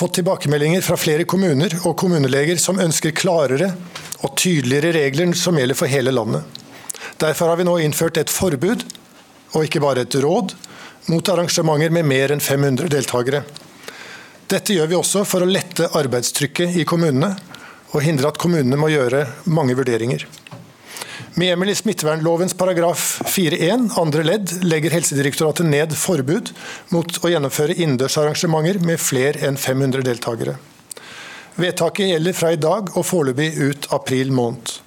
fått 0.00 0.18
tilbakemeldinger 0.18 0.82
fra 0.82 0.98
flere 0.98 1.28
kommuner 1.28 1.78
og 1.84 1.94
kommuneleger 2.02 2.58
som 2.58 2.82
ønsker 2.82 3.14
klarere 3.14 3.70
og 4.26 4.34
tydeligere 4.34 4.96
regler 5.04 5.38
som 5.38 5.60
gjelder 5.60 5.78
for 5.78 5.92
hele 5.92 6.10
landet. 6.10 6.42
Derfor 7.22 7.52
har 7.52 7.62
vi 7.62 7.70
nå 7.70 7.78
innført 7.84 8.18
et 8.18 8.32
forbud, 8.32 8.82
og 9.54 9.62
ikke 9.62 9.80
bare 9.84 10.02
et 10.02 10.18
råd, 10.18 10.56
mot 11.10 11.28
arrangementer 11.28 11.92
med 11.94 12.06
mer 12.08 12.34
enn 12.34 12.42
500 12.42 12.90
deltakere. 12.92 13.42
Dette 14.46 14.74
gjør 14.76 14.90
vi 14.90 14.98
også 14.98 15.24
for 15.26 15.42
å 15.42 15.50
lette 15.50 15.88
arbeidstrykket 15.98 16.78
i 16.78 16.86
kommunene, 16.86 17.32
og 17.94 18.02
hindre 18.02 18.30
at 18.30 18.38
kommunene 18.38 18.78
må 18.78 18.90
gjøre 18.92 19.24
mange 19.50 19.74
vurderinger. 19.78 20.26
Med 21.36 21.50
hjemmel 21.50 21.68
i 21.72 21.76
smittevernlovens 21.76 22.54
paragraf 22.56 23.18
4-1 23.28 23.90
andre 24.00 24.22
ledd 24.24 24.54
legger 24.64 24.94
Helsedirektoratet 24.94 25.68
ned 25.68 25.92
forbud 25.98 26.52
mot 26.94 27.18
å 27.20 27.32
gjennomføre 27.32 27.76
innendørsarrangementer 27.76 28.80
med 28.86 29.02
flere 29.02 29.44
enn 29.48 29.58
500 29.60 30.06
deltakere. 30.06 30.56
Vedtaket 31.60 32.10
gjelder 32.12 32.36
fra 32.36 32.52
i 32.52 32.60
dag 32.60 32.90
og 32.94 33.04
foreløpig 33.08 33.50
ut 33.60 33.88
april 33.96 34.32
måned. 34.32 34.78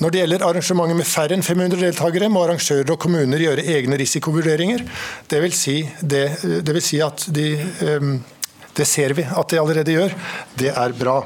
Når 0.00 0.12
det 0.12 0.22
gjelder 0.22 0.44
arrangementer 0.46 0.96
med 0.96 1.08
færre 1.08 1.36
enn 1.36 1.44
500 1.44 1.82
deltakere, 1.82 2.30
må 2.32 2.44
arrangører 2.46 2.94
og 2.94 3.00
kommuner 3.02 3.42
gjøre 3.42 3.66
egne 3.76 3.98
risikovurderinger. 4.00 4.86
Det 5.28 5.42
vil 5.44 5.56
si, 5.56 5.82
det, 6.00 6.24
det 6.64 6.76
vil 6.76 6.84
si 6.84 7.02
at 7.04 7.26
de 7.28 7.50
ehm, 7.86 8.20
Det 8.70 8.86
ser 8.86 9.12
vi 9.12 9.24
at 9.26 9.50
de 9.50 9.58
allerede 9.60 9.92
gjør. 9.92 10.12
Det 10.56 10.70
er 10.70 10.92
bra. 10.96 11.18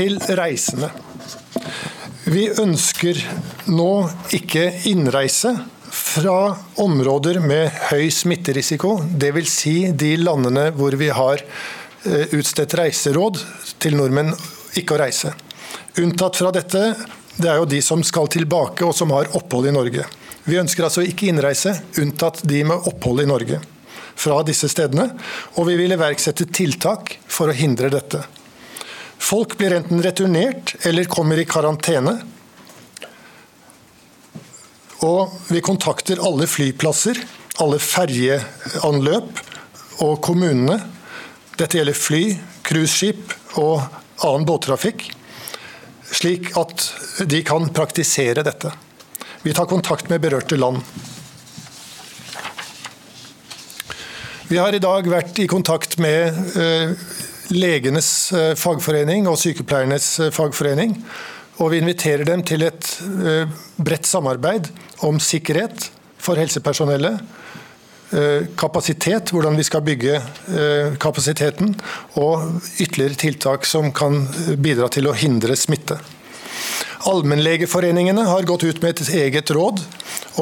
til 0.00 0.20
reisende. 0.38 0.90
Vi 2.30 2.46
ønsker 2.62 3.18
nå 3.72 3.92
ikke 4.36 4.68
innreise 4.90 5.52
fra 5.90 6.54
områder 6.80 7.40
med 7.42 7.68
høy 7.90 8.06
smitterisiko, 8.14 8.96
dvs. 9.10 9.50
Si 9.50 9.74
de 9.92 10.14
landene 10.20 10.68
hvor 10.76 10.94
vi 11.00 11.10
har 11.12 11.42
eh, 11.42 12.30
utstedt 12.36 12.78
reiseråd 12.78 13.42
til 13.82 13.98
nordmenn 13.98 14.32
ikke 14.78 14.96
å 14.96 15.00
reise. 15.02 15.32
Unntatt 16.00 16.38
fra 16.38 16.52
dette, 16.54 16.94
det 17.40 17.48
er 17.50 17.60
jo 17.60 17.68
de 17.68 17.80
som 17.82 18.02
skal 18.06 18.28
tilbake 18.30 18.86
og 18.86 18.94
som 18.96 19.12
har 19.14 19.30
opphold 19.38 19.70
i 19.70 19.74
Norge. 19.74 20.06
Vi 20.44 20.58
ønsker 20.60 20.86
altså 20.86 21.04
ikke 21.06 21.28
innreise, 21.30 21.74
unntatt 22.00 22.42
de 22.48 22.62
med 22.66 22.88
opphold 22.90 23.24
i 23.24 23.28
Norge 23.28 23.60
fra 24.20 24.42
disse 24.44 24.68
stedene, 24.68 25.06
og 25.56 25.68
vi 25.70 25.78
vil 25.78 25.94
iverksette 25.94 26.48
tiltak 26.52 27.14
for 27.30 27.48
å 27.48 27.56
hindre 27.56 27.88
dette. 27.92 28.20
Folk 29.20 29.56
blir 29.60 29.74
enten 29.76 30.00
returnert 30.04 30.74
eller 30.88 31.08
kommer 31.08 31.40
i 31.40 31.46
karantene. 31.48 32.16
Og 35.04 35.32
vi 35.48 35.62
kontakter 35.64 36.20
alle 36.24 36.48
flyplasser, 36.48 37.20
alle 37.60 37.78
ferjeanløp 37.80 39.40
og 40.04 40.14
kommunene. 40.24 40.80
Dette 41.60 41.78
gjelder 41.78 41.96
fly, 41.96 42.24
cruiseskip 42.64 43.36
og 43.60 43.84
annen 44.26 44.46
båttrafikk, 44.48 45.06
slik 46.10 46.52
at 46.58 46.86
de 47.30 47.42
kan 47.46 47.68
praktisere 47.74 48.44
dette. 48.46 48.72
Vi 49.42 49.54
tar 49.56 49.68
kontakt 49.70 50.08
med 50.08 50.20
berørte 50.20 50.56
land. 50.56 50.82
Vi 54.50 54.58
har 54.58 54.74
i 54.74 54.82
dag 54.82 55.06
vært 55.06 55.38
i 55.38 55.46
kontakt 55.46 55.94
med 56.02 56.34
eh, 56.58 56.92
legenes 57.54 58.08
eh, 58.34 58.54
fagforening 58.58 59.28
og 59.30 59.38
sykepleiernes 59.38 60.08
eh, 60.24 60.32
fagforening. 60.34 60.96
Og 61.62 61.70
vi 61.70 61.78
inviterer 61.78 62.24
dem 62.26 62.42
til 62.42 62.64
et 62.64 62.86
bredt 63.76 64.08
samarbeid 64.08 64.70
om 65.04 65.18
sikkerhet 65.20 65.90
for 66.18 66.40
helsepersonellet. 66.40 67.20
Kapasitet, 68.58 69.30
hvordan 69.30 69.54
vi 69.54 69.62
skal 69.62 69.84
bygge 69.86 70.16
kapasiteten, 70.98 71.76
og 72.18 72.62
ytterligere 72.82 73.18
tiltak 73.22 73.68
som 73.70 73.92
kan 73.94 74.24
bidra 74.58 74.88
til 74.90 75.06
å 75.06 75.14
hindre 75.14 75.54
smitte. 75.54 76.00
Allmennlegeforeningene 77.08 78.26
har 78.28 78.48
gått 78.48 78.66
ut 78.66 78.82
med 78.82 78.98
et 78.98 79.12
eget 79.22 79.50
råd 79.54 79.78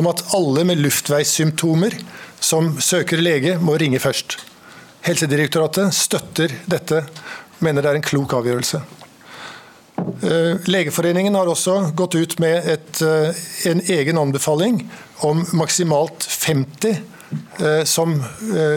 om 0.01 0.09
at 0.11 0.25
alle 0.35 0.65
med 0.67 0.81
luftveissymptomer 0.81 1.95
som 2.41 2.73
søker 2.83 3.21
lege, 3.23 3.59
må 3.63 3.77
ringe 3.79 4.01
først. 4.03 4.39
Helsedirektoratet 5.07 5.95
støtter 5.95 6.55
dette, 6.71 7.05
mener 7.63 7.83
det 7.83 7.93
er 7.93 8.01
en 8.01 8.09
klok 8.09 8.35
avgjørelse. 8.39 8.81
Eh, 9.99 10.67
Legeforeningen 10.71 11.35
har 11.39 11.51
også 11.51 11.93
gått 11.99 12.15
ut 12.19 12.39
med 12.43 12.67
et, 12.71 13.03
eh, 13.03 13.71
en 13.71 13.81
egen 13.81 14.19
anbefaling 14.19 14.83
om 15.27 15.45
maksimalt 15.53 16.27
50 16.27 16.91
eh, 16.91 17.18
som 17.85 18.15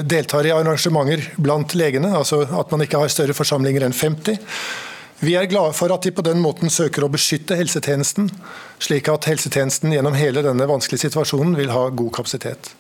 deltar 0.04 0.48
i 0.48 0.52
arrangementer 0.52 1.24
blant 1.40 1.76
legene, 1.78 2.10
altså 2.18 2.42
at 2.44 2.72
man 2.74 2.84
ikke 2.84 3.00
har 3.00 3.12
større 3.14 3.36
forsamlinger 3.38 3.86
enn 3.88 3.96
50. 3.96 4.42
Vi 5.22 5.36
er 5.38 5.46
glade 5.46 5.76
for 5.78 5.94
at 5.94 6.02
de 6.02 6.12
på 6.12 6.24
den 6.26 6.40
måten 6.42 6.72
søker 6.74 7.06
å 7.06 7.12
beskytte 7.14 7.56
helsetjenesten, 7.60 8.32
slik 8.82 9.10
at 9.12 9.28
helsetjenesten 9.30 9.94
gjennom 9.94 10.18
hele 10.18 10.42
denne 10.42 10.66
vanskelige 10.70 11.06
situasjonen 11.06 11.54
vil 11.60 11.70
ha 11.70 11.84
god 11.94 12.10
kapasitet. 12.16 12.72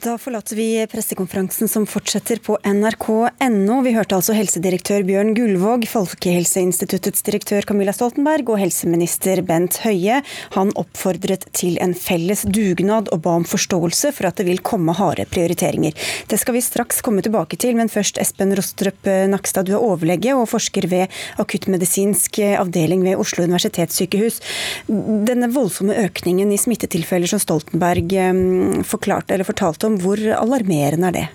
Da 0.00 0.14
forlater 0.16 0.56
vi 0.56 0.86
pressekonferansen 0.88 1.68
som 1.68 1.84
fortsetter 1.84 2.38
på 2.40 2.54
nrk.no. 2.64 3.74
Vi 3.84 3.90
hørte 3.92 4.16
altså 4.16 4.32
helsedirektør 4.32 5.02
Bjørn 5.04 5.34
Gullvåg, 5.36 5.82
Folkehelseinstituttets 5.92 7.20
direktør 7.26 7.66
Camilla 7.68 7.92
Stoltenberg 7.92 8.48
og 8.48 8.62
helseminister 8.62 9.42
Bent 9.44 9.76
Høie. 9.84 10.22
Han 10.54 10.72
oppfordret 10.80 11.44
til 11.52 11.76
en 11.84 11.92
felles 11.92 12.46
dugnad 12.48 13.10
og 13.12 13.20
ba 13.26 13.34
om 13.42 13.44
forståelse 13.44 14.14
for 14.16 14.30
at 14.30 14.40
det 14.40 14.46
vil 14.48 14.62
komme 14.64 14.94
harde 14.96 15.26
prioriteringer. 15.28 15.92
Det 16.32 16.40
skal 16.40 16.56
vi 16.56 16.64
straks 16.64 17.04
komme 17.04 17.20
tilbake 17.26 17.60
til, 17.60 17.76
men 17.76 17.92
først 17.92 18.22
Espen 18.24 18.56
Rostrup 18.56 19.04
Nakstad, 19.04 19.68
du 19.68 19.74
er 19.76 19.84
overlege 19.84 20.32
og 20.32 20.48
forsker 20.54 20.88
ved 20.88 21.12
akuttmedisinsk 21.44 22.40
avdeling 22.54 23.04
ved 23.04 23.20
Oslo 23.20 23.44
universitetssykehus. 23.44 24.40
Denne 24.88 25.52
voldsomme 25.52 26.00
økningen 26.06 26.56
i 26.56 26.62
smittetilfeller 26.64 27.34
som 27.36 27.44
Stoltenberg 27.44 28.16
eh, 28.16 28.82
forklarte 28.88 29.36
eller 29.36 29.52
fortalte 29.52 29.89
om, 29.89 29.89
hvor 29.98 30.20
alarmerende 30.36 31.10
er 31.10 31.16
det? 31.16 31.26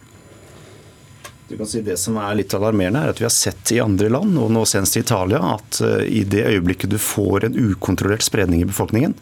Du 1.45 1.57
kan 1.59 1.67
si 1.69 1.83
Det 1.85 1.97
som 2.01 2.17
er 2.17 2.39
litt 2.39 2.53
alarmerende, 2.57 3.03
er 3.03 3.13
at 3.13 3.21
vi 3.21 3.27
har 3.27 3.33
sett 3.33 3.75
i 3.75 3.81
andre 3.83 4.09
land, 4.09 4.37
og 4.41 4.49
nå 4.53 4.63
senest 4.69 4.97
i 4.97 5.03
Italia, 5.03 5.43
at 5.57 5.81
eh, 5.85 6.07
i 6.21 6.23
det 6.25 6.47
øyeblikket 6.47 6.95
du 6.95 6.97
får 7.01 7.49
en 7.49 7.59
ukontrollert 7.67 8.25
spredning 8.25 8.63
i 8.63 8.69
befolkningen, 8.69 9.13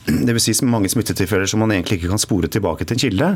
Dvs. 0.26 0.46
Si 0.48 0.66
mange 0.66 0.88
smittetilfeller 0.90 1.48
som 1.50 1.60
man 1.62 1.74
egentlig 1.74 2.00
ikke 2.00 2.12
kan 2.12 2.22
spore 2.22 2.48
tilbake 2.52 2.86
til 2.86 2.96
en 2.96 3.02
kilde, 3.02 3.30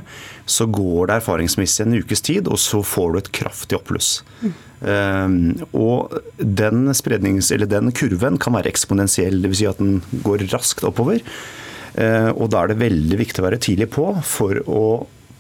så 0.47 0.67
går 0.71 1.11
det 1.11 1.19
erfaringsmessig 1.19 1.85
en 1.85 1.99
ukes 2.01 2.25
tid, 2.25 2.49
og 2.49 2.61
så 2.61 2.81
får 2.85 3.13
du 3.13 3.19
et 3.21 3.33
kraftig 3.41 3.79
oppbluss. 3.79 4.15
Mm. 4.41 4.55
Um, 4.85 5.37
og 5.73 6.17
den, 6.39 6.89
den, 6.91 7.93
kurven 7.97 8.41
kan 8.41 8.57
være 8.57 8.73
eksponentiell, 8.73 9.41
dvs. 9.45 9.61
Si 9.61 9.69
at 9.69 9.81
den 9.81 10.01
går 10.25 10.49
raskt 10.53 10.85
oppover. 10.89 11.21
Uh, 11.95 12.33
og 12.35 12.49
da 12.51 12.65
er 12.65 12.73
det 12.73 12.81
veldig 12.83 13.21
viktig 13.21 13.43
å 13.43 13.47
være 13.47 13.61
tidlig 13.63 13.93
på 13.95 14.09
for 14.27 14.59
å 14.67 14.85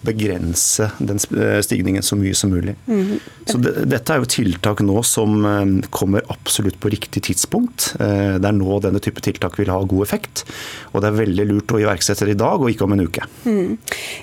begrense 0.04 0.90
den 0.98 1.18
eh, 1.40 1.60
stigningen 1.64 2.02
så 2.02 2.16
mye 2.16 2.34
som 2.34 2.50
mulig. 2.50 2.74
Mm. 2.86 3.18
Så 3.46 3.58
det, 3.58 3.72
Dette 3.90 4.14
er 4.14 4.22
jo 4.22 4.30
tiltak 4.30 4.82
nå 4.84 5.02
som 5.06 5.44
eh, 5.48 5.88
kommer 5.94 6.24
absolutt 6.32 6.78
på 6.80 6.92
riktig 6.92 7.24
tidspunkt. 7.28 7.92
Eh, 8.00 8.36
det 8.40 8.48
er 8.48 8.56
nå 8.56 8.78
denne 8.84 9.02
type 9.04 9.22
tiltak 9.24 9.58
vil 9.60 9.72
ha 9.72 9.80
god 9.82 10.06
effekt. 10.06 10.44
Og 10.92 11.02
det 11.02 11.10
er 11.10 11.18
veldig 11.22 11.46
lurt 11.50 11.74
å 11.74 11.80
iverksette 11.82 12.28
det 12.28 12.36
i 12.36 12.40
dag 12.40 12.60
og 12.62 12.70
ikke 12.72 12.86
om 12.86 12.96
en 12.96 13.04
uke. 13.06 13.28
Mm. 13.46 13.76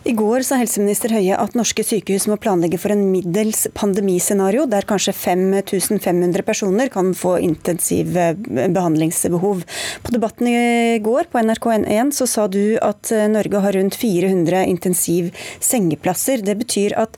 I 0.09 0.15
går 0.17 0.45
sa 0.47 0.59
helseminister 0.61 1.15
Høie 1.15 1.37
at 1.37 1.57
norske 1.57 1.85
sykehus 1.85 2.27
må 2.31 2.37
planlegge 2.41 2.79
for 2.81 2.93
en 2.93 3.07
middels 3.11 3.65
pandemiscenario, 3.77 4.67
der 4.69 4.87
kanskje 4.87 5.15
5500 5.17 6.45
personer 6.47 6.91
kan 6.93 7.13
få 7.17 7.37
intensiv 7.41 8.13
behandlingsbehov. 8.13 9.65
På 10.05 10.13
debatten 10.13 10.49
i 10.51 10.99
går 11.03 11.31
på 11.31 11.41
NRK1 11.41 12.13
så 12.15 12.29
sa 12.29 12.47
du 12.51 12.77
at 12.81 13.11
Norge 13.31 13.61
har 13.63 13.75
rundt 13.75 13.97
400 13.99 14.63
intensiv 14.71 15.31
sengeplasser. 15.71 16.43
Det 16.45 16.57
betyr 16.61 16.95
at 16.99 17.17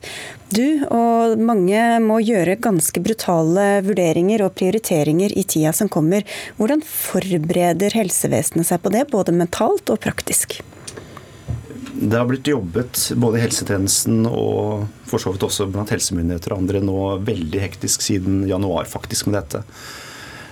du 0.54 0.84
og 0.88 1.40
mange 1.42 1.80
må 2.04 2.20
gjøre 2.22 2.58
ganske 2.62 3.02
brutale 3.02 3.80
vurderinger 3.86 4.44
og 4.46 4.54
prioriteringer 4.58 5.34
i 5.34 5.46
tida 5.46 5.74
som 5.74 5.90
kommer. 5.90 6.26
Hvordan 6.60 6.84
forbereder 6.86 7.96
helsevesenet 7.98 8.70
seg 8.70 8.84
på 8.84 8.94
det, 8.94 9.08
både 9.12 9.34
mentalt 9.34 9.90
og 9.90 10.00
praktisk? 10.04 10.60
Det 11.94 12.18
har 12.18 12.26
blitt 12.26 12.48
jobbet 12.50 12.98
både 13.16 13.38
i 13.38 13.44
helsetjenesten 13.44 14.24
og 14.26 14.86
for 15.08 15.22
så 15.22 15.30
vidt 15.34 15.44
også 15.46 15.68
blant 15.70 15.92
helsemyndigheter 15.94 16.52
og 16.52 16.64
andre 16.64 16.82
nå 16.84 16.98
veldig 17.24 17.60
hektisk 17.62 18.02
siden 18.02 18.42
januar 18.50 18.88
faktisk 18.90 19.30
med 19.30 19.38
dette. 19.38 19.62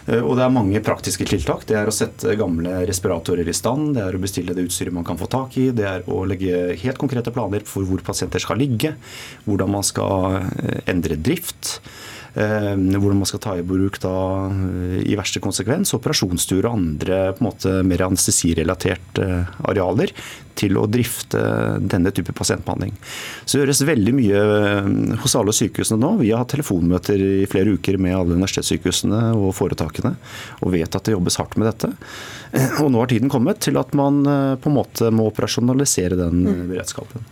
Eh, 0.07 0.21
og 0.21 0.37
det 0.39 0.45
er 0.47 0.55
mange 0.55 0.83
praktiske 0.85 1.27
tiltak. 1.29 1.67
Det 1.69 1.77
er 1.79 1.89
å 1.89 1.95
sette 1.95 2.37
gamle 2.39 2.83
respiratorer 2.89 3.49
i 3.49 3.57
stand, 3.57 3.95
det 3.97 4.05
er 4.05 4.17
å 4.17 4.23
bestille 4.23 4.57
det 4.57 4.67
utstyret 4.67 4.95
man 4.95 5.07
kan 5.07 5.21
få 5.21 5.29
tak 5.31 5.59
i, 5.61 5.71
det 5.75 5.89
er 5.89 6.09
å 6.11 6.23
legge 6.29 6.77
helt 6.83 7.01
konkrete 7.01 7.35
planer 7.35 7.67
for 7.69 7.87
hvor 7.87 8.03
pasienter 8.05 8.43
skal 8.43 8.61
ligge, 8.63 8.97
hvordan 9.47 9.77
man 9.79 9.87
skal 9.87 10.41
eh, 10.43 10.81
endre 10.93 11.19
drift. 11.21 11.79
Eh, 12.35 12.75
hvordan 12.77 13.19
man 13.21 13.29
skal 13.29 13.43
ta 13.45 13.57
i 13.59 13.65
bruk 13.67 13.99
da, 14.01 14.15
i 15.05 15.17
verste 15.19 15.43
konsekvens 15.45 15.93
operasjonsstuer 15.99 16.65
og 16.65 16.79
andre 16.79 17.19
på 17.37 17.43
en 17.45 17.49
måte 17.51 17.75
mer 17.85 18.07
anestesirelaterte 18.07 19.29
arealer 19.69 20.15
til 20.59 20.77
å 20.79 20.87
drifte 20.91 21.41
denne 21.81 22.13
type 22.15 22.35
pasientbehandling. 22.37 22.95
Så 23.45 23.57
det 23.57 23.65
gjøres 23.65 23.83
veldig 23.89 24.15
mye 24.17 24.43
eh, 24.43 24.91
hos 25.23 25.37
alle 25.39 25.55
sykehusene 25.57 26.01
nå. 26.01 26.15
Vi 26.21 26.33
har 26.33 26.43
hatt 26.43 26.53
telefonmøter 26.55 27.21
i 27.43 27.49
flere 27.51 27.77
uker 27.77 27.99
med 28.01 28.17
alle 28.17 28.39
universitetssykehusene 28.39 29.23
og 29.39 29.53
foretakene, 29.57 30.15
og 30.61 30.75
vet 30.75 30.97
at 30.97 31.09
det 31.09 31.17
jobbes 31.17 31.39
hardt 31.41 31.59
med 31.61 31.71
dette. 31.71 31.93
Og 32.83 32.91
nå 32.93 33.01
har 33.01 33.09
tiden 33.09 33.33
kommet 33.33 33.63
til 33.65 33.79
at 33.81 33.95
man 33.97 34.23
eh, 34.29 34.55
på 34.61 34.73
en 34.73 34.79
måte 34.79 35.13
må 35.15 35.29
operasjonalisere 35.33 36.19
den 36.21 36.43
mm. 36.45 36.65
beredskapen. 36.73 37.29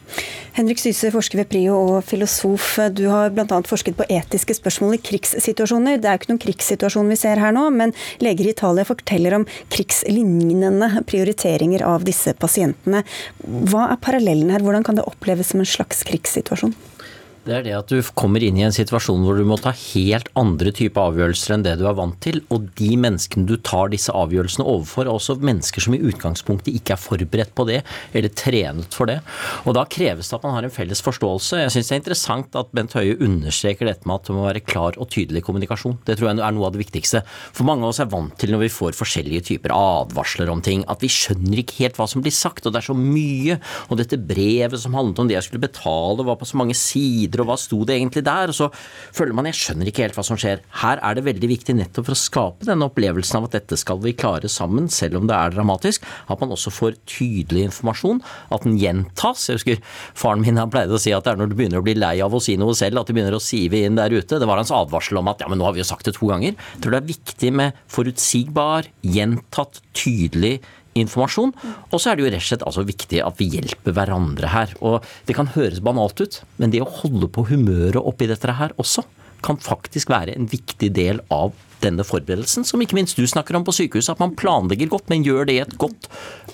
Henrik 0.57 0.81
Syse, 0.83 1.13
forsker 1.15 1.43
ved 1.43 1.51
PRIO 1.53 1.77
og 1.79 2.01
filosof. 2.09 2.73
Du 2.97 3.05
har 3.13 3.31
bl.a. 3.35 3.61
forsket 3.69 3.99
på 3.99 4.09
etiske 4.11 4.57
spørsmål 4.59 4.90
i 4.97 5.03
krigssituasjoner. 5.11 6.01
Det 6.01 6.11
er 6.11 6.21
ikke 6.21 6.33
noen 6.33 6.43
krigssituasjon 6.43 7.11
vi 7.13 7.19
ser 7.21 7.43
her 7.43 7.55
nå, 7.57 7.67
men 7.75 7.95
leger 8.25 8.49
i 8.49 8.55
Italia 8.55 8.87
forteller 8.89 9.39
om 9.41 9.49
krigslignende 9.73 11.05
prioriteringer 11.11 11.85
av 11.87 12.07
disse 12.09 12.35
pasientene. 12.39 13.05
Hva 13.45 13.91
er 13.91 14.01
parallellen 14.03 14.53
her, 14.55 14.65
hvordan 14.65 14.87
kan 14.87 14.99
det 14.99 15.07
oppleves 15.09 15.53
som 15.53 15.63
en 15.63 15.69
slags 15.69 16.05
krigssituasjon? 16.09 16.75
Det 17.51 17.57
er 17.57 17.65
det 17.67 17.73
at 17.75 17.91
du 17.91 17.99
kommer 18.15 18.45
inn 18.47 18.61
i 18.61 18.63
en 18.63 18.75
situasjon 18.75 19.25
hvor 19.27 19.35
du 19.35 19.43
må 19.43 19.57
ta 19.59 19.73
helt 19.75 20.29
andre 20.39 20.71
typer 20.71 21.09
avgjørelser 21.09 21.57
enn 21.57 21.65
det 21.65 21.73
du 21.81 21.87
er 21.91 21.97
vant 21.99 22.15
til. 22.23 22.37
Og 22.55 22.69
de 22.79 22.91
menneskene 22.95 23.43
du 23.49 23.57
tar 23.67 23.91
disse 23.91 24.13
avgjørelsene 24.15 24.63
overfor, 24.71 25.09
er 25.09 25.11
også 25.11 25.35
mennesker 25.43 25.83
som 25.83 25.97
i 25.97 25.99
utgangspunktet 25.99 26.77
ikke 26.79 26.95
er 26.95 27.01
forberedt 27.03 27.51
på 27.59 27.67
det, 27.67 27.81
eller 28.15 28.31
trenet 28.39 28.95
for 28.95 29.11
det. 29.11 29.17
Og 29.65 29.75
da 29.75 29.83
kreves 29.91 30.31
det 30.31 30.37
at 30.39 30.47
man 30.47 30.55
har 30.55 30.69
en 30.69 30.75
felles 30.77 31.03
forståelse. 31.03 31.59
Jeg 31.65 31.73
syns 31.75 31.91
det 31.91 31.97
er 31.97 32.01
interessant 32.05 32.61
at 32.61 32.71
Bent 32.77 32.95
Høie 32.95 33.17
understreker 33.19 33.91
dette 33.91 34.07
med 34.07 34.21
at 34.21 34.31
det 34.31 34.37
må 34.39 34.47
være 34.47 34.63
klar 34.63 35.01
og 35.03 35.11
tydelig 35.11 35.43
kommunikasjon. 35.49 35.99
Det 36.07 36.21
tror 36.21 36.31
jeg 36.31 36.39
er 36.39 36.55
noe 36.55 36.71
av 36.71 36.79
det 36.79 36.85
viktigste. 36.85 37.25
For 37.27 37.67
mange 37.67 37.83
av 37.83 37.97
oss 37.97 38.03
er 38.05 38.13
vant 38.15 38.39
til 38.39 38.55
når 38.55 38.63
vi 38.69 38.71
får 38.77 38.95
forskjellige 39.01 39.49
typer 39.51 39.75
advarsler 39.75 40.55
om 40.55 40.63
ting, 40.63 40.87
at 40.87 41.03
vi 41.03 41.11
skjønner 41.11 41.65
ikke 41.65 41.81
helt 41.83 41.99
hva 41.99 42.07
som 42.15 42.23
blir 42.23 42.37
sagt, 42.37 42.71
og 42.71 42.79
det 42.79 42.85
er 42.85 42.91
så 42.93 42.99
mye. 43.01 43.59
Og 43.91 43.99
dette 43.99 44.23
brevet 44.23 44.79
som 44.79 44.95
handlet 44.95 45.25
om 45.25 45.35
det 45.35 45.41
jeg 45.41 45.49
skulle 45.51 45.67
betale, 45.67 46.31
var 46.31 46.39
på 46.39 46.47
så 46.47 46.63
mange 46.63 46.79
sider 46.79 47.40
og 47.43 47.51
hva 47.51 47.57
sto 47.61 47.81
det 47.89 47.97
egentlig 47.97 48.25
der? 48.27 48.53
Og 48.53 48.57
så 48.57 48.69
føler 49.17 49.37
man 49.37 49.49
jeg 49.51 49.59
skjønner 49.59 49.91
ikke 49.91 50.05
helt 50.07 50.19
hva 50.19 50.25
som 50.27 50.39
skjer. 50.41 50.63
Her 50.83 51.01
er 51.05 51.17
det 51.17 51.27
veldig 51.27 51.51
viktig 51.51 51.77
nettopp 51.79 52.09
for 52.09 52.17
å 52.17 52.21
skape 52.21 52.69
denne 52.69 52.89
opplevelsen 52.91 53.41
av 53.41 53.49
at 53.49 53.57
dette 53.59 53.79
skal 53.81 54.01
vi 54.05 54.15
klare 54.17 54.51
sammen, 54.51 54.89
selv 54.93 55.21
om 55.21 55.29
det 55.31 55.37
er 55.37 55.55
dramatisk, 55.55 56.07
at 56.31 56.43
man 56.43 56.55
også 56.55 56.73
får 56.75 56.99
tydelig 57.11 57.67
informasjon, 57.71 58.23
at 58.55 58.67
den 58.67 58.79
gjentas. 58.81 59.47
Jeg 59.49 59.61
husker 59.61 59.83
faren 60.19 60.45
min 60.45 60.61
han 60.61 60.73
pleide 60.73 60.97
å 60.97 61.03
si 61.03 61.15
at 61.17 61.27
det 61.27 61.35
er 61.35 61.41
når 61.41 61.53
du 61.53 61.57
begynner 61.59 61.83
å 61.83 61.87
bli 61.87 61.97
lei 61.99 62.17
av 62.25 62.35
å 62.35 62.43
si 62.43 62.57
noe 62.61 62.77
selv, 62.79 63.01
at 63.01 63.11
du 63.11 63.17
begynner 63.17 63.37
å 63.37 63.43
sive 63.43 63.85
inn 63.87 63.99
der 63.99 64.15
ute. 64.15 64.41
Det 64.41 64.49
var 64.49 64.61
hans 64.61 64.75
advarsel 64.75 65.21
om 65.21 65.31
at 65.33 65.45
ja, 65.45 65.51
men 65.51 65.61
nå 65.61 65.69
har 65.69 65.77
vi 65.77 65.83
jo 65.83 65.89
sagt 65.89 66.09
det 66.09 66.17
to 66.19 66.31
ganger. 66.31 66.57
Jeg 66.57 66.85
tror 66.85 66.97
det 66.97 67.03
er 67.03 67.13
viktig 67.13 67.55
med 67.57 67.81
forutsigbar, 67.91 68.91
gjentatt, 69.17 69.83
tydelig 69.97 70.59
informasjon. 70.59 70.80
Og 71.93 72.01
så 72.01 72.11
er 72.11 72.19
det 72.19 72.25
jo 72.25 72.31
rett 72.33 72.43
og 72.43 72.49
slett 72.49 72.67
altså 72.67 72.85
viktig 72.87 73.23
at 73.23 73.39
vi 73.39 73.51
hjelper 73.55 73.95
hverandre 73.95 74.51
her. 74.51 74.75
Og 74.83 75.07
det 75.29 75.37
kan 75.39 75.53
høres 75.55 75.83
banalt 75.85 76.21
ut, 76.21 76.41
men 76.59 76.73
det 76.75 76.83
å 76.83 76.91
holde 77.01 77.31
på 77.31 77.47
humøret 77.51 78.01
oppi 78.01 78.29
dette 78.31 78.59
her 78.59 78.75
også, 78.81 79.07
kan 79.41 79.57
faktisk 79.57 80.11
være 80.13 80.35
en 80.37 80.51
viktig 80.51 80.91
del 80.97 81.23
av 81.33 81.55
denne 81.83 82.05
forberedelsen, 82.07 82.67
som 82.67 82.83
ikke 82.83 82.99
minst 82.99 83.19
du 83.19 83.27
snakker 83.29 83.57
om 83.59 83.67
på 83.67 83.75
sykehuset. 83.77 84.15
At 84.15 84.23
man 84.23 84.37
planlegger 84.39 84.91
godt, 84.91 85.09
men 85.13 85.25
gjør 85.27 85.49
det 85.49 85.57
i 85.57 85.63
et 85.65 85.77
godt 85.81 86.09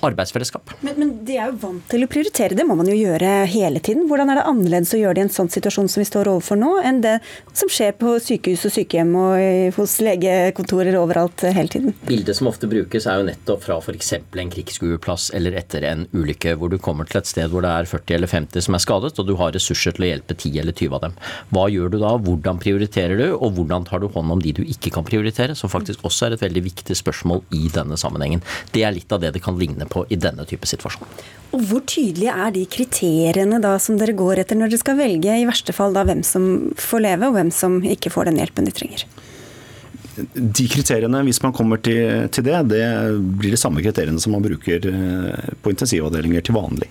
arbeidsfellesskap. 0.05 0.75
Men, 0.85 0.99
men 1.01 1.13
de 1.27 1.39
er 1.39 1.51
jo 1.51 1.59
vant 1.63 1.85
til 1.91 2.05
å 2.05 2.09
prioritere, 2.11 2.57
det 2.59 2.67
må 2.69 2.77
man 2.79 2.89
jo 2.91 2.97
gjøre 2.97 3.31
hele 3.51 3.81
tiden. 3.81 4.07
Hvordan 4.11 4.33
er 4.33 4.41
det 4.41 4.47
annerledes 4.51 4.95
å 4.95 5.01
gjøre 5.01 5.19
det 5.19 5.25
i 5.25 5.27
en 5.29 5.35
sånn 5.37 5.53
situasjon 5.53 5.91
som 5.93 6.03
vi 6.03 6.09
står 6.09 6.31
overfor 6.33 6.61
nå, 6.61 6.73
enn 6.87 7.03
det 7.05 7.17
som 7.57 7.71
skjer 7.73 7.97
på 7.99 8.17
sykehus 8.23 8.67
og 8.69 8.75
sykehjem 8.77 9.15
og 9.21 9.77
hos 9.79 9.97
legekontorer 10.05 10.99
overalt 11.01 11.47
hele 11.47 11.73
tiden? 11.73 11.97
Bildet 12.09 12.39
som 12.39 12.51
ofte 12.51 12.69
brukes 12.71 13.09
er 13.09 13.21
jo 13.21 13.29
nettopp 13.31 13.65
fra 13.65 13.79
f.eks. 13.81 14.13
en 14.21 14.53
krigsskueplass 14.53 15.31
eller 15.37 15.57
etter 15.61 15.87
en 15.89 16.07
ulykke, 16.13 16.57
hvor 16.61 16.73
du 16.73 16.79
kommer 16.83 17.09
til 17.09 17.23
et 17.23 17.31
sted 17.31 17.51
hvor 17.53 17.65
det 17.65 17.73
er 17.73 17.91
40 17.91 18.19
eller 18.19 18.33
50 18.33 18.69
som 18.69 18.77
er 18.77 18.85
skadet, 18.85 19.15
og 19.17 19.29
du 19.29 19.35
har 19.41 19.55
ressurser 19.57 19.97
til 19.97 20.07
å 20.07 20.13
hjelpe 20.13 20.37
10 20.37 20.61
eller 20.63 20.77
20 20.77 20.99
av 20.99 21.07
dem. 21.07 21.17
Hva 21.55 21.67
gjør 21.73 21.93
du 21.93 21.99
da? 22.03 22.15
Hvordan 22.27 22.61
prioriterer 22.63 23.21
du, 23.21 23.27
og 23.37 23.57
hvordan 23.57 23.87
tar 23.89 24.03
du 24.03 24.11
hånd 24.13 24.37
om 24.37 24.43
de 24.43 24.55
du 24.57 24.63
ikke 24.67 24.93
kan 24.95 25.07
prioritere? 25.07 25.16
Prioritere, 25.17 25.57
som 25.57 25.73
faktisk 25.73 26.05
også 26.07 26.29
er 26.29 26.37
et 26.37 26.45
veldig 26.45 26.63
viktig 26.69 26.97
spørsmål 27.01 27.43
i 27.57 27.67
denne 27.73 27.99
sammenhengen. 28.01 28.45
Det 28.73 28.85
er 28.85 28.95
litt 28.95 29.13
av 29.13 29.23
det 29.25 29.33
det 29.37 29.43
kan 29.45 29.59
ligne 29.59 29.89
på 29.89 30.05
i 30.13 30.21
denne 30.21 30.47
type 30.49 30.69
situasjon. 30.69 31.09
Og 31.57 31.63
Hvor 31.71 31.85
tydelige 31.89 32.35
er 32.35 32.53
de 32.53 32.65
kriteriene 32.69 33.61
da 33.63 33.77
som 33.83 33.99
dere 33.99 34.17
går 34.17 34.43
etter 34.43 34.59
når 34.59 34.73
dere 34.73 34.83
skal 34.83 34.99
velge 34.99 35.39
i 35.41 35.47
verste 35.49 35.75
fall 35.77 35.97
da 35.97 36.05
hvem 36.07 36.23
som 36.27 36.75
får 36.81 37.07
leve, 37.07 37.31
og 37.31 37.39
hvem 37.39 37.55
som 37.55 37.81
ikke 37.81 38.13
får 38.13 38.31
den 38.31 38.43
hjelpen 38.43 38.69
de 38.69 38.75
trenger? 38.77 39.07
De 40.17 40.65
kriteriene, 40.73 41.21
hvis 41.27 41.43
man 41.45 41.53
kommer 41.53 41.81
til, 41.85 42.29
til 42.33 42.47
det, 42.47 42.57
det 42.73 42.85
blir 43.37 43.53
de 43.53 43.61
samme 43.61 43.83
kriteriene 43.85 44.21
som 44.23 44.33
man 44.33 44.45
bruker 44.45 44.87
eh, 44.89 45.51
på 45.61 45.73
intensivavdelinger 45.75 46.47
til 46.47 46.57
vanlig. 46.57 46.89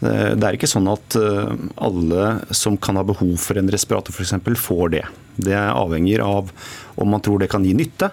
Eh, 0.00 0.34
det 0.38 0.46
er 0.46 0.58
ikke 0.58 0.70
sånn 0.70 0.88
at 0.90 1.16
eh, 1.18 1.54
alle 1.82 2.30
som 2.54 2.78
kan 2.80 2.98
ha 3.00 3.04
behov 3.06 3.34
for 3.42 3.58
en 3.58 3.70
respirator 3.72 4.14
f.eks. 4.14 4.36
får 4.62 4.94
det. 4.94 5.04
Det 5.38 5.58
avhenger 5.58 6.22
av 6.24 6.52
om 6.98 7.14
man 7.14 7.22
tror 7.24 7.42
det 7.42 7.50
kan 7.50 7.66
gi 7.66 7.74
nytte, 7.78 8.10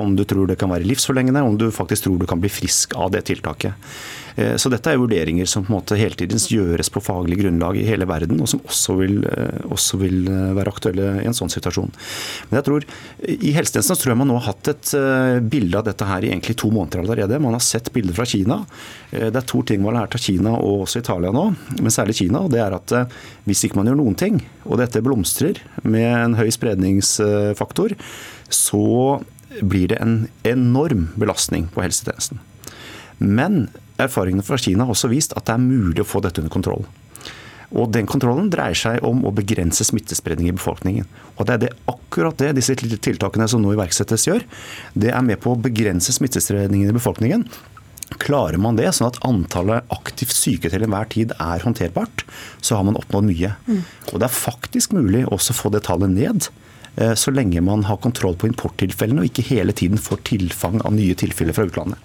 om 0.00 0.14
du 0.16 0.24
tror 0.24 0.46
det 0.46 0.58
kan 0.58 0.70
være 0.70 0.86
livsforlengende, 0.86 1.42
om 1.42 1.58
du 1.58 1.68
faktisk 1.74 2.06
tror 2.06 2.18
du 2.20 2.26
kan 2.30 2.40
bli 2.42 2.50
frisk 2.52 2.94
av 2.98 3.10
det 3.14 3.24
tiltaket. 3.30 3.74
Eh, 4.40 4.56
så 4.56 4.70
dette 4.72 4.92
er 4.92 5.00
vurderinger 5.00 5.48
som 5.48 5.64
på 5.66 5.72
en 5.72 5.78
måte 5.78 5.98
hele 5.98 6.16
tiden 6.18 6.40
gjøres 6.40 6.90
på 6.92 7.02
faglig 7.04 7.40
grunnlag 7.42 7.78
i 7.80 7.86
hele 7.88 8.08
verden, 8.08 8.40
og 8.40 8.48
som 8.50 8.62
også 8.64 8.96
vil, 9.00 9.18
eh, 9.28 9.60
også 9.68 10.00
vil 10.00 10.28
eh, 10.30 10.52
være 10.56 10.72
aktuelle 10.72 11.08
i 11.20 11.28
en 11.28 11.36
sånn 11.36 11.52
situasjon. 11.52 11.92
Men 12.48 12.60
jeg 12.60 12.68
tror, 12.68 12.86
I 13.20 13.52
helsetjenesten 13.56 14.00
tror 14.00 14.12
jeg 14.12 14.20
man 14.20 14.30
nå 14.30 14.38
har 14.38 14.54
hatt 14.54 14.70
et 14.70 14.92
bilde 15.50 15.78
av 15.78 15.84
dette 15.86 16.06
her 16.06 16.24
i 16.24 16.30
egentlig 16.30 16.56
to 16.60 16.70
måneder 16.72 17.02
allerede. 17.02 17.40
Man 17.42 17.54
har 17.56 17.62
sett 17.64 17.90
bilder 17.92 18.16
fra 18.16 18.26
Kina. 18.28 18.60
Det 19.10 19.36
er 19.36 19.46
to 19.48 19.62
ting 19.66 19.82
man 19.82 19.94
har 19.94 20.06
lært 20.06 20.16
av 20.16 20.24
Kina 20.24 20.54
og 20.56 20.86
også 20.86 21.02
Italia 21.02 21.32
nå, 21.34 21.44
men 21.78 21.94
særlig 21.94 22.16
Kina. 22.20 22.42
og 22.44 22.50
det 22.52 22.62
er 22.62 22.76
at 22.76 22.94
Hvis 23.44 23.64
ikke 23.64 23.76
man 23.80 23.86
gjør 23.88 23.98
noen 24.00 24.16
ting, 24.16 24.40
og 24.64 24.78
dette 24.78 25.02
blomstrer 25.02 25.60
med 25.82 26.06
en 26.06 26.34
høy 26.38 26.50
spredningsfaktor, 26.50 27.96
så 28.48 29.20
blir 29.60 29.88
det 29.88 30.00
en 30.00 30.28
enorm 30.44 31.08
belastning 31.16 31.68
på 31.74 31.82
helsetjenesten. 31.82 32.40
Men 33.18 33.68
erfaringene 34.06 34.46
fra 34.46 34.58
Kina 34.60 34.86
har 34.86 34.94
også 34.94 35.10
vist 35.12 35.36
at 35.36 35.46
det 35.48 35.56
er 35.56 35.62
mulig 35.64 36.04
å 36.04 36.08
få 36.08 36.22
dette 36.24 36.42
under 36.42 36.52
kontroll. 36.52 36.86
Og 37.70 37.90
Den 37.94 38.08
kontrollen 38.10 38.50
dreier 38.50 38.74
seg 38.74 39.04
om 39.06 39.22
å 39.26 39.34
begrense 39.34 39.84
smittespredning 39.86 40.50
i 40.50 40.54
befolkningen. 40.56 41.06
Og 41.36 41.46
Det 41.46 41.54
er 41.54 41.60
det, 41.64 41.72
akkurat 41.86 42.36
det 42.38 42.56
disse 42.58 42.74
tiltakene 42.74 43.46
som 43.48 43.62
nå 43.62 43.74
iverksettes 43.76 44.26
gjør. 44.26 44.42
Det 44.94 45.12
er 45.14 45.22
med 45.22 45.38
på 45.42 45.54
å 45.54 45.60
begrense 45.60 46.12
smittespredningen 46.12 46.90
i 46.90 46.96
befolkningen. 46.96 47.46
Klarer 48.18 48.58
man 48.58 48.74
det, 48.74 48.88
sånn 48.90 49.06
at 49.12 49.20
antallet 49.22 49.86
aktivt 49.94 50.34
syke 50.34 50.70
til 50.70 50.82
enhver 50.82 51.06
tid 51.12 51.30
er 51.38 51.62
håndterbart, 51.62 52.24
så 52.58 52.74
har 52.74 52.82
man 52.88 52.98
oppnådd 52.98 53.28
mye. 53.28 53.54
Mm. 53.68 53.84
Og 54.10 54.18
Det 54.18 54.26
er 54.26 54.34
faktisk 54.34 54.96
mulig 54.96 55.22
også 55.30 55.54
å 55.54 55.60
få 55.60 55.70
det 55.70 55.84
tallet 55.86 56.10
ned. 56.10 56.50
Eh, 56.96 57.14
så 57.14 57.30
lenge 57.30 57.60
man 57.64 57.84
har 57.84 58.00
kontroll 58.02 58.36
på 58.38 58.48
importtilfellene 58.50 59.22
og 59.22 59.30
ikke 59.30 59.46
hele 59.50 59.74
tiden 59.76 60.00
får 60.00 60.22
tilfang 60.30 60.80
av 60.82 60.94
nye 60.94 61.16
tilfeller 61.18 61.56
fra 61.56 61.66
utlandet. 61.68 61.98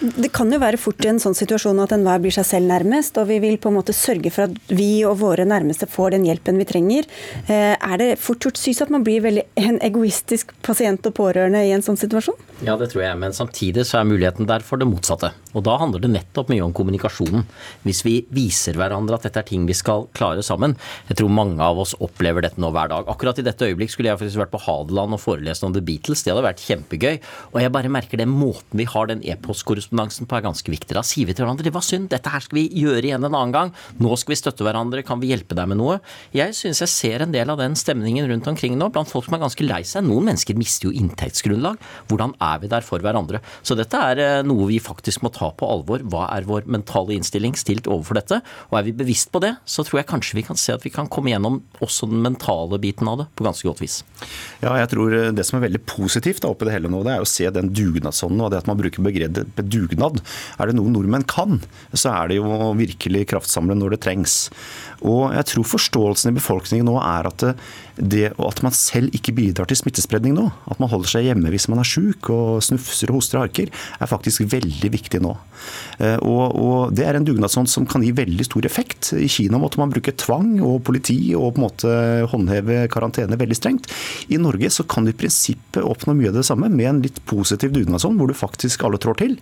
Det 0.00 0.30
kan 0.32 0.50
jo 0.52 0.60
være 0.62 0.80
fort 0.80 1.04
i 1.04 1.10
en 1.10 1.20
sånn 1.22 1.36
situasjon 1.36 1.82
at 1.84 1.92
enhver 1.94 2.22
blir 2.22 2.34
seg 2.34 2.46
selv 2.48 2.70
nærmest, 2.70 3.18
og 3.20 3.28
vi 3.28 3.40
vil 3.42 3.58
på 3.60 3.70
en 3.70 3.78
måte 3.78 3.96
sørge 3.96 4.32
for 4.32 4.48
at 4.48 4.72
vi 4.72 5.02
og 5.08 5.18
våre 5.20 5.44
nærmeste 5.48 5.88
får 5.90 6.16
den 6.16 6.26
hjelpen 6.28 6.60
vi 6.60 6.68
trenger. 6.68 7.08
Eh, 7.46 7.76
er 7.76 8.00
det 8.00 8.10
fort 8.22 8.40
gjort 8.46 8.60
synes 8.60 8.82
at 8.86 8.94
man 8.94 9.04
blir 9.06 9.24
veldig 9.24 9.44
en 9.60 9.80
egoistisk 9.84 10.54
pasient 10.64 11.04
og 11.10 11.16
pårørende 11.18 11.62
i 11.66 11.74
en 11.76 11.84
sånn 11.84 12.00
situasjon? 12.00 12.38
Ja, 12.64 12.76
det 12.80 12.90
tror 12.92 13.04
jeg, 13.04 13.18
men 13.20 13.36
samtidig 13.36 13.86
så 13.88 14.00
er 14.00 14.08
muligheten 14.08 14.48
der 14.48 14.64
for 14.64 14.80
det 14.80 14.88
motsatte. 14.88 15.32
Og 15.56 15.64
da 15.66 15.76
handler 15.80 16.02
det 16.02 16.12
nettopp 16.12 16.50
mye 16.52 16.62
om 16.62 16.74
kommunikasjonen. 16.76 17.44
Hvis 17.86 18.02
vi 18.06 18.20
viser 18.34 18.76
hverandre 18.78 19.18
at 19.18 19.26
dette 19.26 19.42
er 19.42 19.48
ting 19.48 19.66
vi 19.68 19.76
skal 19.76 20.06
klare 20.16 20.44
sammen. 20.46 20.76
Jeg 21.08 21.18
tror 21.20 21.32
mange 21.34 21.64
av 21.64 21.80
oss 21.82 21.96
opplever 21.98 22.44
dette 22.44 22.60
nå 22.62 22.70
hver 22.74 22.92
dag. 22.92 23.08
Akkurat 23.10 23.40
i 23.40 23.46
dette 23.46 23.66
øyeblikk 23.66 23.92
skulle 23.92 24.12
jeg 24.12 24.20
faktisk 24.30 24.44
vært 24.44 24.54
på 24.54 24.62
Hadeland 24.64 25.16
og 25.16 25.20
forelest 25.20 25.64
om 25.66 25.74
The 25.74 25.82
Beatles. 25.84 26.22
Det 26.24 26.32
hadde 26.32 26.44
vært 26.44 26.62
kjempegøy. 26.64 27.18
Og 27.52 27.58
jeg 27.62 27.72
bare 27.74 27.90
merker 27.92 28.20
den 28.20 28.30
måten 28.30 28.78
vi 28.78 28.86
har 28.88 29.10
den 29.10 29.22
e-postkorrespondansen 29.26 30.28
på 30.30 30.38
er 30.38 30.44
ganske 30.46 30.70
viktig. 30.70 30.94
Da 30.96 31.02
sier 31.06 31.28
vi 31.28 31.34
til 31.34 31.44
hverandre 31.44 31.66
det 31.66 31.74
var 31.74 31.84
synd, 31.84 32.08
dette 32.12 32.30
her 32.30 32.42
skal 32.44 32.60
vi 32.60 32.66
gjøre 32.80 33.02
igjen 33.10 33.24
en 33.26 33.34
annen 33.34 33.54
gang. 33.54 33.72
Nå 34.00 34.14
skal 34.20 34.34
vi 34.34 34.40
støtte 34.40 34.66
hverandre, 34.66 35.04
kan 35.06 35.20
vi 35.22 35.32
hjelpe 35.32 35.56
deg 35.58 35.70
med 35.70 35.80
noe? 35.80 35.98
Jeg 36.36 36.54
syns 36.56 36.82
jeg 36.84 36.92
ser 36.92 37.24
en 37.24 37.34
del 37.34 37.50
av 37.52 37.60
den 37.60 37.76
stemningen 37.78 38.28
rundt 38.30 38.48
omkring 38.50 38.78
nå 38.78 38.90
blant 38.94 39.10
folk 39.10 39.26
som 39.26 39.36
er 39.36 39.44
ganske 39.44 39.66
lei 39.66 39.82
seg. 39.88 40.06
Noen 40.06 40.30
mennesker 40.30 40.58
mister 40.58 40.88
jo 40.88 40.94
inntektsgrunnlag. 40.96 41.80
Hvordan 42.10 42.36
er 42.38 42.62
vi 42.62 42.70
der 42.72 42.86
for 42.86 43.02
hverandre? 43.02 43.42
Så 43.66 43.76
dette 43.78 43.98
er 44.12 44.22
eh, 44.22 44.46
noe 44.46 44.68
vi 44.70 44.80
faktisk 44.82 45.24
må 45.26 45.32
ta 45.34 45.50
på 45.52 45.68
alvor. 45.68 46.04
Hva 46.10 46.28
er 46.36 46.48
vår 46.48 46.68
mentale 46.70 47.16
innstilling 47.16 47.58
stilt 47.58 47.90
overfor 47.90 48.20
dette? 48.20 48.40
Og 48.70 48.80
er 48.80 48.88
vi 48.88 48.96
bevisst 48.96 49.32
på 49.34 49.42
det, 49.42 49.56
så 49.68 49.84
tror 49.86 50.02
jeg 50.02 50.10
kanskje 50.10 50.40
vi 50.40 50.46
kan 50.46 50.58
se 50.60 50.74
at 50.76 50.86
vi 50.86 50.94
kan 50.94 51.10
komme 51.10 51.32
gjennom 51.32 51.60
også 51.82 52.08
den 52.10 52.22
mentale 52.24 52.78
biten 52.80 53.08
av 53.10 53.22
det 53.22 53.30
på 53.36 53.46
ganske 53.46 53.66
godt 53.66 53.82
vis. 53.82 54.00
Ja, 54.60 54.74
jeg 54.76 54.90
tror 54.92 55.14
Det 55.34 55.44
som 55.46 55.58
er 55.58 55.66
veldig 55.66 55.82
positivt 55.88 56.42
da, 56.44 56.50
oppi 56.52 56.68
det 56.68 56.74
hele 56.74 56.90
nå, 56.92 57.02
det 57.06 57.14
er 57.14 57.24
å 57.24 57.28
se 57.28 57.48
den 57.54 57.72
dugnadsånden 57.72 58.44
og 58.44 58.52
det 58.52 58.60
at 58.62 58.70
man 58.70 58.78
bruker 58.80 59.04
begrepet 59.04 59.60
dugnad. 59.70 60.20
Er 60.60 60.70
det 60.70 60.76
noe 60.78 60.92
nordmenn 60.92 61.26
kan, 61.28 61.60
så 61.94 62.12
er 62.12 62.30
det 62.30 62.40
jo 62.40 62.72
virkelig 62.78 63.26
kraftsamle 63.32 63.76
når 63.78 63.96
det 63.96 64.02
trengs. 64.04 64.36
Og 65.00 65.32
jeg 65.32 65.48
tror 65.52 65.70
forståelsen 65.74 66.32
i 66.32 66.36
befolkningen 66.36 66.90
nå 66.90 66.98
er 67.00 67.30
at 67.30 67.46
det 68.00 68.30
at 68.32 68.62
man 68.64 68.74
selv 68.76 69.14
ikke 69.16 69.34
bidrar 69.36 69.68
til 69.68 69.78
smittespredning 69.78 70.34
nå, 70.36 70.48
at 70.70 70.80
man 70.82 70.90
holder 70.90 71.14
seg 71.14 71.28
hjemme 71.28 71.52
hvis 71.52 71.68
man 71.70 71.82
er 71.82 71.88
syk 71.88 72.30
og 72.32 72.62
snufser 72.64 73.12
og 73.12 73.20
hoster 73.20 73.40
og 73.40 73.46
harker, 73.46 73.70
er 73.70 74.10
faktisk 74.10 74.44
veldig 74.50 74.90
viktig 74.92 75.20
nå. 75.24 75.34
Eh, 76.00 76.16
og, 76.24 76.56
og 76.56 76.94
Det 76.96 77.04
er 77.06 77.18
en 77.18 77.26
dugnadsånd 77.26 77.68
som 77.70 77.86
kan 77.88 78.04
gi 78.04 78.12
veldig 78.16 78.46
stor 78.48 78.66
effekt. 78.68 79.12
I 79.16 79.28
Kina 79.30 79.60
måtte 79.60 79.80
man 79.80 79.92
bruke 79.92 80.14
tvang 80.16 80.56
og 80.64 80.80
politi 80.86 81.18
og 81.36 81.54
på 81.54 81.60
en 81.60 81.66
måte 81.66 81.96
håndheve 82.32 82.84
karantene 82.92 83.38
veldig 83.40 83.58
strengt. 83.58 83.90
I 84.32 84.40
Norge 84.40 84.72
så 84.72 84.86
kan 84.88 85.06
du 85.06 85.12
i 85.12 85.18
prinsippet 85.20 85.84
oppnå 85.84 86.16
mye 86.16 86.32
av 86.32 86.40
det 86.40 86.46
samme 86.48 86.70
med 86.72 86.88
en 86.88 87.02
litt 87.04 87.20
positiv 87.28 87.74
dugnadsånd, 87.76 88.18
hvor 88.18 88.30
du 88.30 88.36
faktisk 88.36 88.86
alle 88.86 89.00
trår 89.00 89.20
til. 89.20 89.36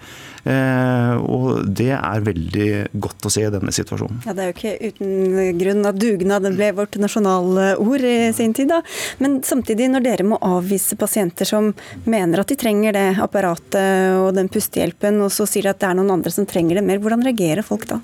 Eh, 0.49 1.15
og 1.29 1.67
Det 1.77 1.91
er 1.93 2.25
veldig 2.25 2.69
godt 3.03 3.27
å 3.29 3.33
se 3.33 3.45
i 3.45 3.53
denne 3.53 3.73
situasjonen. 3.75 4.23
Ja, 4.25 4.33
Det 4.33 4.45
er 4.45 4.49
jo 4.49 4.57
ikke 4.57 4.93
uten 4.93 5.59
grunn 5.61 5.89
at 5.89 5.99
dugnad 6.01 6.49
ble 6.57 6.71
vårt 6.73 6.97
nasjonalord 6.97 8.05
i 8.05 8.33
sin 8.33 8.55
tid. 8.55 8.69
da. 8.69 8.81
Men 9.19 9.43
samtidig, 9.43 9.91
når 9.91 10.03
dere 10.05 10.25
må 10.25 10.39
avvise 10.41 10.97
pasienter 10.97 11.45
som 11.45 11.75
mener 12.05 12.41
at 12.41 12.49
de 12.49 12.57
trenger 12.57 12.93
det 12.93 13.19
apparatet 13.21 14.17
og 14.17 14.35
den 14.35 14.49
pustehjelpen, 14.49 15.21
og 15.21 15.31
så 15.31 15.47
sier 15.47 15.63
de 15.63 15.75
at 15.75 15.81
det 15.81 15.91
er 15.91 15.99
noen 15.99 16.17
andre 16.17 16.31
som 16.31 16.47
trenger 16.47 16.77
det 16.77 16.85
mer, 16.85 16.99
hvordan 16.99 17.25
reagerer 17.25 17.63
folk 17.63 17.87
da? 17.87 18.01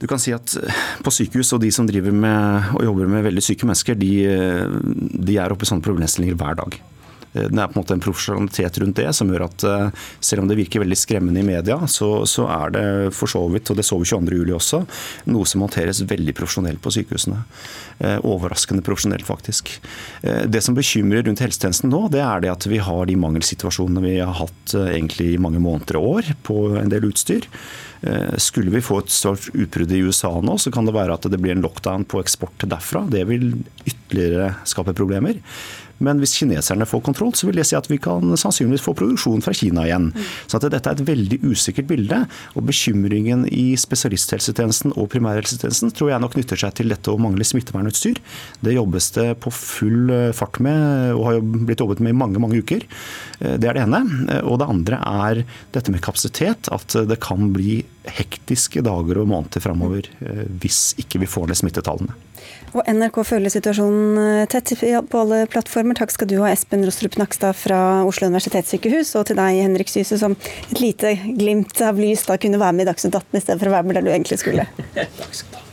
Du 0.00 0.06
kan 0.06 0.18
si 0.18 0.32
at 0.32 0.56
På 1.04 1.10
sykehus 1.10 1.52
og 1.54 1.60
de 1.60 1.70
som 1.72 1.86
driver 1.86 2.12
med 2.12 2.74
og 2.74 2.84
jobber 2.84 3.06
med 3.06 3.24
veldig 3.24 3.42
syke 3.42 3.64
mennesker, 3.64 3.94
de, 3.94 4.12
de 5.20 5.36
er 5.36 5.52
oppe 5.52 5.64
i 5.64 5.68
sånne 5.68 5.84
problemstillinger 5.84 6.36
hver 6.40 6.56
dag. 6.56 6.80
Eh, 7.34 7.48
det 7.50 7.60
er 7.60 7.70
på 7.70 7.76
en 7.76 7.82
måte 7.82 7.96
en 7.96 8.04
profesjonalitet 8.04 8.78
rundt 8.82 8.98
det 9.00 9.10
som 9.16 9.30
gjør 9.30 9.46
at 9.48 9.66
eh, 9.68 10.04
selv 10.24 10.44
om 10.44 10.50
det 10.50 10.58
virker 10.58 10.84
veldig 10.84 10.98
skremmende 10.98 11.42
i 11.42 11.46
media, 11.46 11.78
så, 11.90 12.10
så 12.30 12.46
er 12.52 12.74
det 12.74 12.86
for 13.16 13.30
så 13.30 13.42
vidt, 13.52 13.70
og 13.70 13.78
det 13.78 13.86
så 13.86 13.98
vi 14.00 14.08
22.07 14.08 14.54
også, 14.58 14.82
noe 15.34 15.48
som 15.48 15.64
håndteres 15.64 16.04
veldig 16.08 16.36
profesjonelt 16.36 16.82
på 16.84 16.94
sykehusene. 16.94 17.42
Eh, 17.98 18.18
overraskende 18.26 18.84
profesjonelt, 18.84 19.26
faktisk. 19.26 19.70
Det 20.22 20.60
som 20.64 20.74
bekymrer 20.76 21.24
rundt 21.26 21.40
helsetjenesten 21.42 21.90
nå, 21.92 22.06
det 22.12 22.22
er 22.24 22.42
det 22.42 22.52
at 22.52 22.66
vi 22.68 22.80
har 22.82 23.06
de 23.08 23.16
mangelsituasjonene 23.18 24.02
vi 24.04 24.14
har 24.18 24.34
hatt 24.38 24.74
egentlig 24.74 25.34
i 25.34 25.40
mange 25.40 25.62
måneder 25.62 25.98
og 26.00 26.18
år 26.18 26.30
på 26.46 26.58
en 26.80 26.90
del 26.92 27.06
utstyr. 27.08 27.46
Skulle 28.42 28.72
vi 28.74 28.82
få 28.84 28.98
et 29.00 29.12
stort 29.12 29.46
utbrudd 29.54 29.92
i 29.94 30.02
USA 30.04 30.32
nå, 30.44 30.58
så 30.60 30.72
kan 30.74 30.84
det 30.88 30.96
være 30.96 31.16
at 31.16 31.28
det 31.30 31.38
blir 31.40 31.54
en 31.54 31.64
lockdown 31.64 32.04
på 32.10 32.20
eksport 32.20 32.66
derfra. 32.68 33.04
Det 33.10 33.22
vil 33.30 33.46
ytterligere 33.86 34.50
skape 34.68 34.96
problemer. 34.96 35.40
Men 36.02 36.20
hvis 36.22 36.34
kineserne 36.38 36.86
får 36.88 37.02
kontroll, 37.06 37.34
så 37.36 37.48
vil 37.48 37.60
det 37.60 37.66
si 37.68 37.76
at 37.78 37.88
vi 37.90 38.00
kan 38.02 38.34
sannsynligvis 38.38 38.84
få 38.84 38.94
produksjon 38.98 39.44
fra 39.44 39.54
Kina 39.56 39.86
igjen. 39.86 40.10
Så 40.46 40.58
at 40.58 40.66
dette 40.72 40.90
er 40.90 40.98
et 40.98 41.06
veldig 41.06 41.40
usikkert 41.44 41.88
bilde. 41.90 42.22
Og 42.54 42.66
bekymringen 42.68 43.46
i 43.52 43.74
spesialisthelsetjenesten 43.78 44.94
og 44.98 45.10
primærhelsetjenesten 45.14 45.94
tror 45.94 46.12
jeg 46.12 46.24
nok 46.24 46.34
knytter 46.36 46.60
seg 46.60 46.74
til 46.78 46.90
dette 46.92 47.12
å 47.12 47.20
mangle 47.20 47.46
smittevernutstyr. 47.46 48.20
Det 48.64 48.76
jobbes 48.76 49.10
det 49.18 49.28
på 49.44 49.52
full 49.54 50.12
eh, 50.14 50.30
fart 50.36 50.60
med, 50.64 51.14
og 51.14 51.28
har 51.28 51.40
blitt 51.44 51.82
jobbet 51.84 52.02
med 52.04 52.14
i 52.14 52.18
mange, 52.24 52.42
mange 52.42 52.60
uker. 52.64 52.86
Eh, 53.40 53.56
det 53.60 53.70
er 53.70 53.78
det 53.78 53.86
ene. 53.86 54.02
Eh, 54.28 54.42
og 54.42 54.60
det 54.62 54.70
andre 54.70 55.00
er 55.04 55.44
dette 55.76 55.94
med 55.94 56.04
kapasitet. 56.04 56.70
At 56.74 56.96
det 57.08 57.20
kan 57.22 57.52
bli 57.54 57.82
hektiske 58.04 58.82
dager 58.84 59.22
og 59.22 59.30
måneder 59.30 59.62
framover 59.64 60.10
hvis 60.60 60.92
ikke 61.00 61.22
vi 61.22 61.28
får 61.30 61.48
ned 61.48 61.56
smittetallene. 61.56 62.16
Og 62.74 62.82
NRK 62.90 63.20
følger 63.28 63.54
situasjonen 63.54 64.20
eh, 64.22 64.46
tett 64.50 64.74
på 65.10 65.20
alle 65.20 65.44
plattformer. 65.50 65.98
Takk 65.98 66.14
skal 66.14 66.30
du 66.30 66.36
ha, 66.42 66.50
Espen 66.52 66.84
Rostrup 66.86 67.18
Nakstad 67.20 67.56
fra 67.58 67.80
Oslo 68.06 68.30
universitetssykehus, 68.30 69.14
og 69.20 69.28
til 69.30 69.38
deg, 69.40 69.60
Henrik 69.62 69.92
Syse, 69.92 70.18
som 70.20 70.36
et 70.70 70.80
lite 70.82 71.16
glimt 71.38 71.80
av 71.84 72.00
lys 72.00 72.26
da 72.28 72.38
kunne 72.40 72.62
være 72.62 72.78
med 72.78 72.88
i 72.88 72.90
Dagsnytt 72.92 73.14
18 73.14 73.38
i 73.38 73.44
stedet 73.44 73.60
for 73.62 73.70
å 73.70 73.76
være 73.78 73.90
med 73.90 74.00
der 74.00 74.08
du 74.08 74.14
egentlig 74.14 74.40
skulle. 74.42 74.66
Takk 75.20 75.30
skal 75.30 75.52
du 75.52 75.60
ha. 75.60 75.63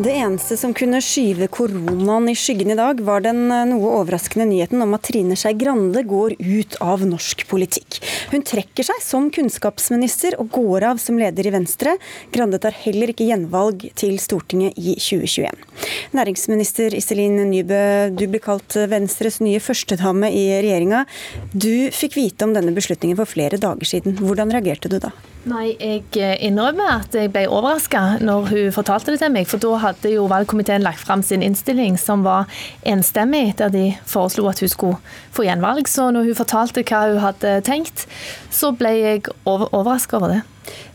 Det 0.00 0.12
eneste 0.16 0.56
som 0.56 0.72
kunne 0.72 0.96
skyve 1.04 1.44
koronaen 1.52 2.30
i 2.30 2.34
skyggen 2.38 2.70
i 2.72 2.76
dag, 2.78 3.02
var 3.04 3.20
den 3.20 3.50
eh, 3.52 3.66
noe 3.68 3.90
overraskende 3.98 4.46
nyheten 4.48 4.80
om 4.80 4.94
at 4.96 5.02
Trine 5.04 5.36
Skei 5.36 5.52
Grande 5.60 6.00
går 6.08 6.38
ut 6.38 6.78
av 6.80 7.02
norsk 7.04 7.42
politikk. 7.50 7.98
Hun 8.30 8.40
trekker 8.48 8.86
seg 8.86 9.02
som 9.04 9.26
kunnskapsminister 9.34 10.38
og 10.40 10.54
går 10.56 10.86
av 10.88 11.02
som 11.04 11.20
leder 11.20 11.50
i 11.50 11.52
Venstre. 11.52 11.98
Grande 12.32 12.62
tar 12.62 12.78
heller 12.86 13.12
ikke 13.12 13.26
gjenvalg 13.28 13.90
til 14.00 14.16
Stortinget 14.22 14.78
i 14.80 14.94
2021. 14.96 15.68
Næringsminister 16.16 16.96
Iselin 16.96 17.36
Nybø, 17.50 17.82
du 18.16 18.24
blir 18.24 18.40
kalt 18.46 18.78
Venstres 18.88 19.36
nye 19.44 19.60
førstedame 19.60 20.32
i 20.32 20.46
regjeringa. 20.62 21.04
Du 21.52 21.90
fikk 21.92 22.16
vite 22.16 22.48
om 22.48 22.56
denne 22.56 22.72
beslutningen 22.72 23.20
for 23.20 23.28
flere 23.28 23.60
dager 23.60 23.92
siden. 23.92 24.16
Hvordan 24.22 24.56
reagerte 24.56 24.88
du 24.88 24.96
da? 24.96 25.12
Nei, 25.48 25.70
Jeg 25.80 26.02
eh, 26.20 26.34
innrømmer 26.44 26.98
at 26.98 27.14
jeg 27.16 27.30
ble 27.32 27.46
overraska 27.48 28.18
når 28.20 28.50
hun 28.50 28.74
fortalte 28.76 29.14
det 29.14 29.22
til 29.22 29.32
meg. 29.32 29.46
For 29.48 29.62
da 29.62 29.78
hadde 29.80 30.12
jo 30.12 30.26
valgkomiteen 30.28 30.84
lagt 30.84 31.00
fram 31.00 31.22
sin 31.24 31.40
innstilling 31.40 31.96
som 32.00 32.26
var 32.26 32.50
enstemmig, 32.84 33.54
der 33.56 33.72
de 33.72 33.86
foreslo 34.04 34.50
at 34.50 34.60
hun 34.60 34.68
skulle 34.68 35.00
få 35.32 35.46
gjenvalg. 35.48 35.88
Så 35.88 36.10
når 36.12 36.28
hun 36.28 36.40
fortalte 36.42 36.84
hva 36.84 37.06
hun 37.08 37.22
hadde 37.24 37.54
tenkt, 37.64 38.04
så 38.52 38.74
ble 38.76 38.92
jeg 38.98 39.24
over 39.48 39.72
overraska 39.72 40.20
over 40.20 40.36
det. 40.36 40.42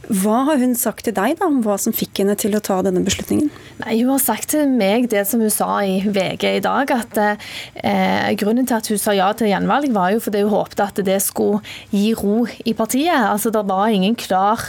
Hva 0.05 0.43
har 0.45 0.59
hun 0.61 0.75
sagt 0.77 1.07
til 1.07 1.15
deg 1.17 1.39
da, 1.39 1.47
om 1.49 1.61
hva 1.65 1.77
som 1.81 1.93
fikk 1.95 2.21
henne 2.21 2.35
til 2.37 2.53
å 2.57 2.61
ta 2.63 2.77
denne 2.85 3.01
beslutningen? 3.05 3.49
Nei, 3.81 3.95
Hun 4.03 4.11
har 4.13 4.21
sagt 4.21 4.51
til 4.53 4.69
meg 4.69 5.09
det 5.09 5.23
som 5.25 5.41
hun 5.41 5.53
sa 5.53 5.79
i 5.81 5.97
VG 6.05 6.45
i 6.59 6.63
dag, 6.63 6.91
at 6.93 7.17
eh, 7.21 8.29
grunnen 8.37 8.69
til 8.69 8.77
at 8.77 8.89
hun 8.91 9.01
sa 9.01 9.15
ja 9.17 9.31
til 9.33 9.49
gjenvalg, 9.49 9.89
var 9.95 10.13
jo 10.13 10.21
fordi 10.21 10.43
hun 10.45 10.53
håpte 10.53 10.85
at 10.85 11.01
det 11.07 11.17
skulle 11.25 11.63
gi 11.89 12.13
ro 12.13 12.45
i 12.45 12.75
partiet. 12.77 13.17
Altså, 13.17 13.49
Det 13.49 13.65
var 13.65 13.89
ingen 13.89 14.15
klar 14.15 14.61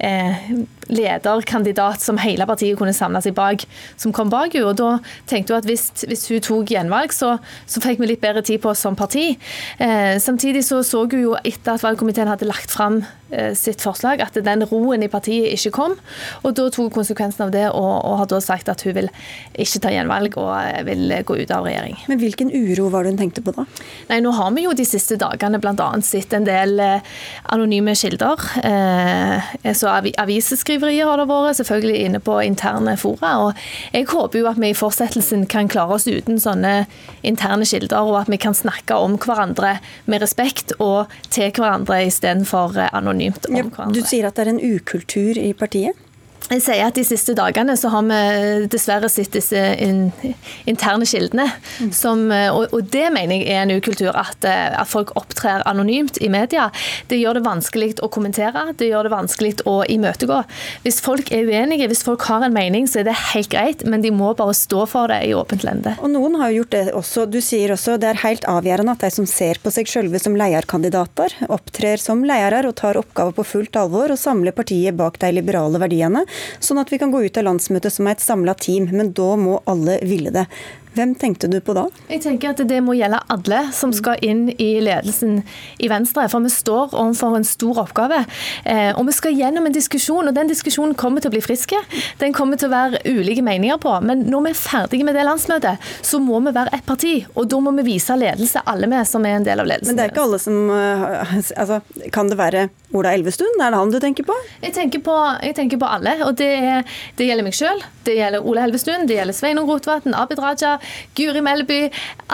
eh, 0.00 0.50
lederkandidat 0.90 2.02
som 2.02 2.18
hele 2.20 2.46
partiet 2.48 2.78
kunne 2.78 2.94
samle 2.96 3.22
seg 3.22 3.36
bak, 3.36 3.64
som 4.00 4.14
kom 4.16 4.30
bak 4.32 4.54
henne. 4.56 4.66
Og 4.70 4.78
da 4.80 4.90
tenkte 5.30 5.54
hun 5.54 5.62
at 5.62 5.68
hvis, 5.68 5.88
hvis 6.08 6.26
hun 6.32 6.42
tok 6.44 6.74
gjenvalg, 6.74 7.14
så, 7.14 7.36
så, 7.66 7.82
fikk 7.84 8.02
vi 8.02 8.10
litt 8.12 8.22
bedre 8.24 8.42
tid 8.46 8.60
på 8.62 8.72
oss 8.72 8.82
som 8.84 8.98
parti. 8.98 9.32
Eh, 9.78 10.16
samtidig 10.22 10.64
så 10.66 10.82
så 10.86 11.04
hun 11.06 11.22
jo 11.22 11.36
etter 11.44 11.76
at 11.76 11.84
valgkomiteen 11.84 12.30
hadde 12.30 12.48
lagt 12.48 12.72
fram 12.74 13.00
eh, 13.30 13.52
sitt 13.58 13.82
forslag, 13.84 14.22
at 14.24 14.36
den 14.44 14.66
roen 14.70 15.04
i 15.04 15.10
partiet 15.12 15.54
ikke 15.54 15.74
kom. 15.76 15.96
Og 16.42 16.56
da 16.58 16.68
tok 16.68 16.88
hun 16.88 16.96
konsekvensen 17.00 17.46
av 17.46 17.54
det 17.54 17.66
og, 17.70 17.92
og 18.06 18.18
har 18.22 18.30
da 18.30 18.40
sagt 18.44 18.70
at 18.72 18.84
hun 18.86 18.96
vil 18.98 19.10
ikke 19.60 19.82
ta 19.84 19.94
gjenvalg 19.94 20.38
og 20.40 20.52
eh, 20.58 20.82
vil 20.88 21.16
gå 21.26 21.40
ut 21.42 21.54
av 21.54 21.68
regjering. 21.68 21.98
Men 22.10 22.22
hvilken 22.22 22.52
uro 22.52 22.90
var 22.92 23.06
det 23.06 23.14
hun 23.14 23.22
tenkte 23.22 23.44
på 23.44 23.54
da? 23.56 23.66
Nei, 24.10 24.20
Nå 24.24 24.34
har 24.36 24.50
vi 24.56 24.66
jo 24.66 24.74
de 24.76 24.86
siste 24.88 25.16
dagene 25.20 25.60
bl.a. 25.62 25.90
sett 26.04 26.34
en 26.36 26.46
del 26.48 26.76
eh, 26.82 27.06
anonyme 27.54 27.94
kilder. 27.98 28.46
Eh, 28.66 29.72
så 29.76 29.89
Aviseskriverier 29.98 31.08
har 31.08 31.20
det 31.20 31.28
vært, 31.30 31.58
selvfølgelig 31.60 32.04
inne 32.06 32.20
på 32.24 32.38
interne 32.44 32.96
fora. 33.00 33.32
og 33.46 33.94
Jeg 33.94 34.08
håper 34.10 34.40
jo 34.40 34.50
at 34.50 34.60
vi 34.60 34.70
i 34.70 34.76
fortsettelsen 34.76 35.46
kan 35.50 35.68
klare 35.68 35.98
oss 35.98 36.08
uten 36.08 36.40
sånne 36.40 36.86
interne 37.26 37.66
kilder, 37.68 38.00
og 38.00 38.20
at 38.22 38.30
vi 38.32 38.40
kan 38.40 38.54
snakke 38.54 38.96
om 38.96 39.18
hverandre 39.20 39.78
med 40.06 40.22
respekt 40.22 40.72
og 40.78 41.10
til 41.30 41.50
hverandre 41.56 42.04
istedenfor 42.06 42.78
anonymt 42.90 43.50
om 43.50 43.70
hverandre. 43.70 43.94
Du 43.94 44.06
sier 44.06 44.28
at 44.28 44.38
det 44.38 44.46
er 44.46 44.54
en 44.54 44.62
ukultur 44.76 45.40
i 45.40 45.52
partiet? 45.52 45.98
Jeg 46.50 46.62
sier 46.64 46.86
at 46.88 46.96
De 46.98 47.04
siste 47.06 47.34
dagene 47.38 47.76
så 47.78 47.90
har 47.92 48.06
vi 48.08 48.66
dessverre 48.70 49.08
sett 49.12 49.32
disse 49.36 49.60
in, 49.82 50.08
interne 50.70 51.06
kildene. 51.06 51.46
Som, 51.94 52.26
og, 52.30 52.72
og, 52.74 52.88
det 52.90 53.06
mener 53.14 53.38
jeg 53.38 53.48
er 53.54 53.64
en 53.64 53.74
ukultur. 53.76 54.10
At, 54.16 54.44
at, 54.44 54.88
folk 54.90 55.12
opptrer 55.18 55.62
anonymt 55.68 56.18
i 56.18 56.30
media. 56.32 56.68
Det 57.10 57.20
gjør 57.20 57.38
det 57.38 57.44
vanskelig 57.46 57.90
å 58.02 58.08
kommentere, 58.12 58.70
det 58.78 58.88
gjør 58.90 59.06
det 59.06 59.12
vanskelig 59.12 59.52
å 59.70 59.76
imøtegå. 59.86 60.40
Hvis 60.84 61.00
folk 61.04 61.30
er 61.34 61.46
uenige, 61.46 61.86
hvis 61.90 62.02
folk 62.06 62.24
har 62.26 62.42
en 62.46 62.54
mening, 62.54 62.88
så 62.90 63.02
er 63.02 63.10
det 63.10 63.16
helt 63.34 63.50
greit, 63.52 63.84
men 63.86 64.02
de 64.02 64.10
må 64.14 64.32
bare 64.38 64.56
stå 64.56 64.86
for 64.90 65.12
det 65.12 65.20
i 65.28 65.34
åpent 65.36 65.64
lende. 65.66 65.94
Og 66.00 66.10
Noen 66.10 66.38
har 66.40 66.54
gjort 66.54 66.74
det 66.74 66.84
også. 66.98 67.28
Du 67.30 67.38
sier 67.44 67.74
også 67.74 67.98
det 68.00 68.10
er 68.10 68.22
helt 68.24 68.46
avgjørende 68.50 68.96
at 68.96 69.06
de 69.06 69.12
som 69.14 69.28
ser 69.28 69.60
på 69.62 69.72
seg 69.74 69.90
sjølve 69.90 70.18
som 70.22 70.38
lederkandidater, 70.38 71.36
opptrer 71.52 72.00
som 72.02 72.24
ledere 72.26 72.70
og 72.70 72.78
tar 72.80 72.98
oppgaver 73.00 73.36
på 73.38 73.46
fullt 73.54 73.78
alvor 73.78 74.10
og 74.10 74.20
samler 74.20 74.56
partiet 74.56 74.98
bak 74.98 75.20
de 75.22 75.32
liberale 75.36 75.80
verdiene 75.82 76.24
sånn 76.62 76.80
at 76.82 76.92
vi 76.92 77.00
kan 77.00 77.12
gå 77.14 77.22
ut 77.24 77.40
av 77.40 77.46
landsmøtet 77.48 77.94
som 77.94 78.08
er 78.08 78.18
et 78.18 78.24
samla 78.24 78.54
team. 78.58 78.90
Men 78.92 79.14
da 79.16 79.34
må 79.40 79.60
alle 79.70 79.98
ville 80.06 80.32
det. 80.34 80.46
Hvem 80.96 81.12
tenkte 81.14 81.46
du 81.50 81.58
på 81.62 81.74
da? 81.76 81.84
Jeg 82.10 82.24
tenker 82.24 82.50
at 82.50 82.62
Det 82.66 82.80
må 82.82 82.96
gjelde 82.98 83.20
alle 83.30 83.60
som 83.76 83.92
skal 83.94 84.18
inn 84.26 84.48
i 84.58 84.80
ledelsen 84.82 85.40
i 85.78 85.90
Venstre. 85.90 86.26
For 86.32 86.42
vi 86.42 86.50
står 86.50 86.96
overfor 86.98 87.36
en 87.38 87.46
stor 87.46 87.78
oppgave. 87.84 88.24
Eh, 88.64 88.90
og 88.96 89.06
vi 89.06 89.14
skal 89.14 89.36
gjennom 89.38 89.68
en 89.68 89.76
diskusjon, 89.76 90.26
og 90.26 90.34
den 90.34 90.50
diskusjonen 90.50 90.96
kommer 90.98 91.22
til 91.22 91.30
å 91.30 91.36
bli 91.36 91.42
friske. 91.44 91.78
Den 92.18 92.34
kommer 92.36 92.58
til 92.58 92.70
å 92.70 92.74
være 92.74 93.02
ulike 93.06 93.44
meninger 93.46 93.78
på. 93.82 93.94
Men 94.02 94.26
når 94.30 94.48
vi 94.48 94.54
er 94.54 94.60
ferdige 94.60 95.06
med 95.06 95.18
det 95.18 95.26
landsmøtet, 95.28 95.90
så 96.02 96.18
må 96.22 96.42
vi 96.46 96.54
være 96.56 96.74
ett 96.74 96.86
parti. 96.86 97.14
Og 97.36 97.46
da 97.50 97.62
må 97.62 97.74
vi 97.78 97.86
vise 97.92 98.18
ledelse, 98.18 98.64
alle 98.66 98.90
vi 98.90 99.04
som 99.06 99.26
er 99.26 99.38
en 99.38 99.46
del 99.46 99.62
av 99.62 99.70
ledelsen. 99.70 99.94
Men 99.94 100.00
det 100.00 100.08
er 100.08 100.14
ikke 100.14 100.26
alle 100.26 100.42
som 100.42 100.58
eh, 100.74 101.36
altså, 101.54 101.80
Kan 102.14 102.32
det 102.32 102.40
være 102.40 102.66
Ola 102.96 103.14
Elvestuen? 103.14 103.54
Er 103.62 103.70
det 103.70 103.78
han 103.78 103.94
du 103.94 104.00
tenker 104.02 104.26
på? 104.26 104.34
Jeg 104.64 104.74
tenker 104.74 105.04
på, 105.06 105.16
jeg 105.46 105.54
tenker 105.58 105.78
på 105.78 105.86
alle. 105.86 106.16
Og 106.26 106.34
det, 106.40 106.50
det 107.18 107.30
gjelder 107.30 107.46
meg 107.46 107.54
sjøl, 107.54 107.84
det 108.08 108.18
gjelder 108.18 108.46
Ola 108.50 108.66
Elvestuen, 108.66 109.06
det 109.06 109.20
gjelder 109.20 109.36
Sveinung 109.36 109.70
Rotevatn, 109.70 110.16
Abid 110.18 110.42
Raja, 110.42 110.79
Guri 111.18 111.42
Melby. 111.44 111.80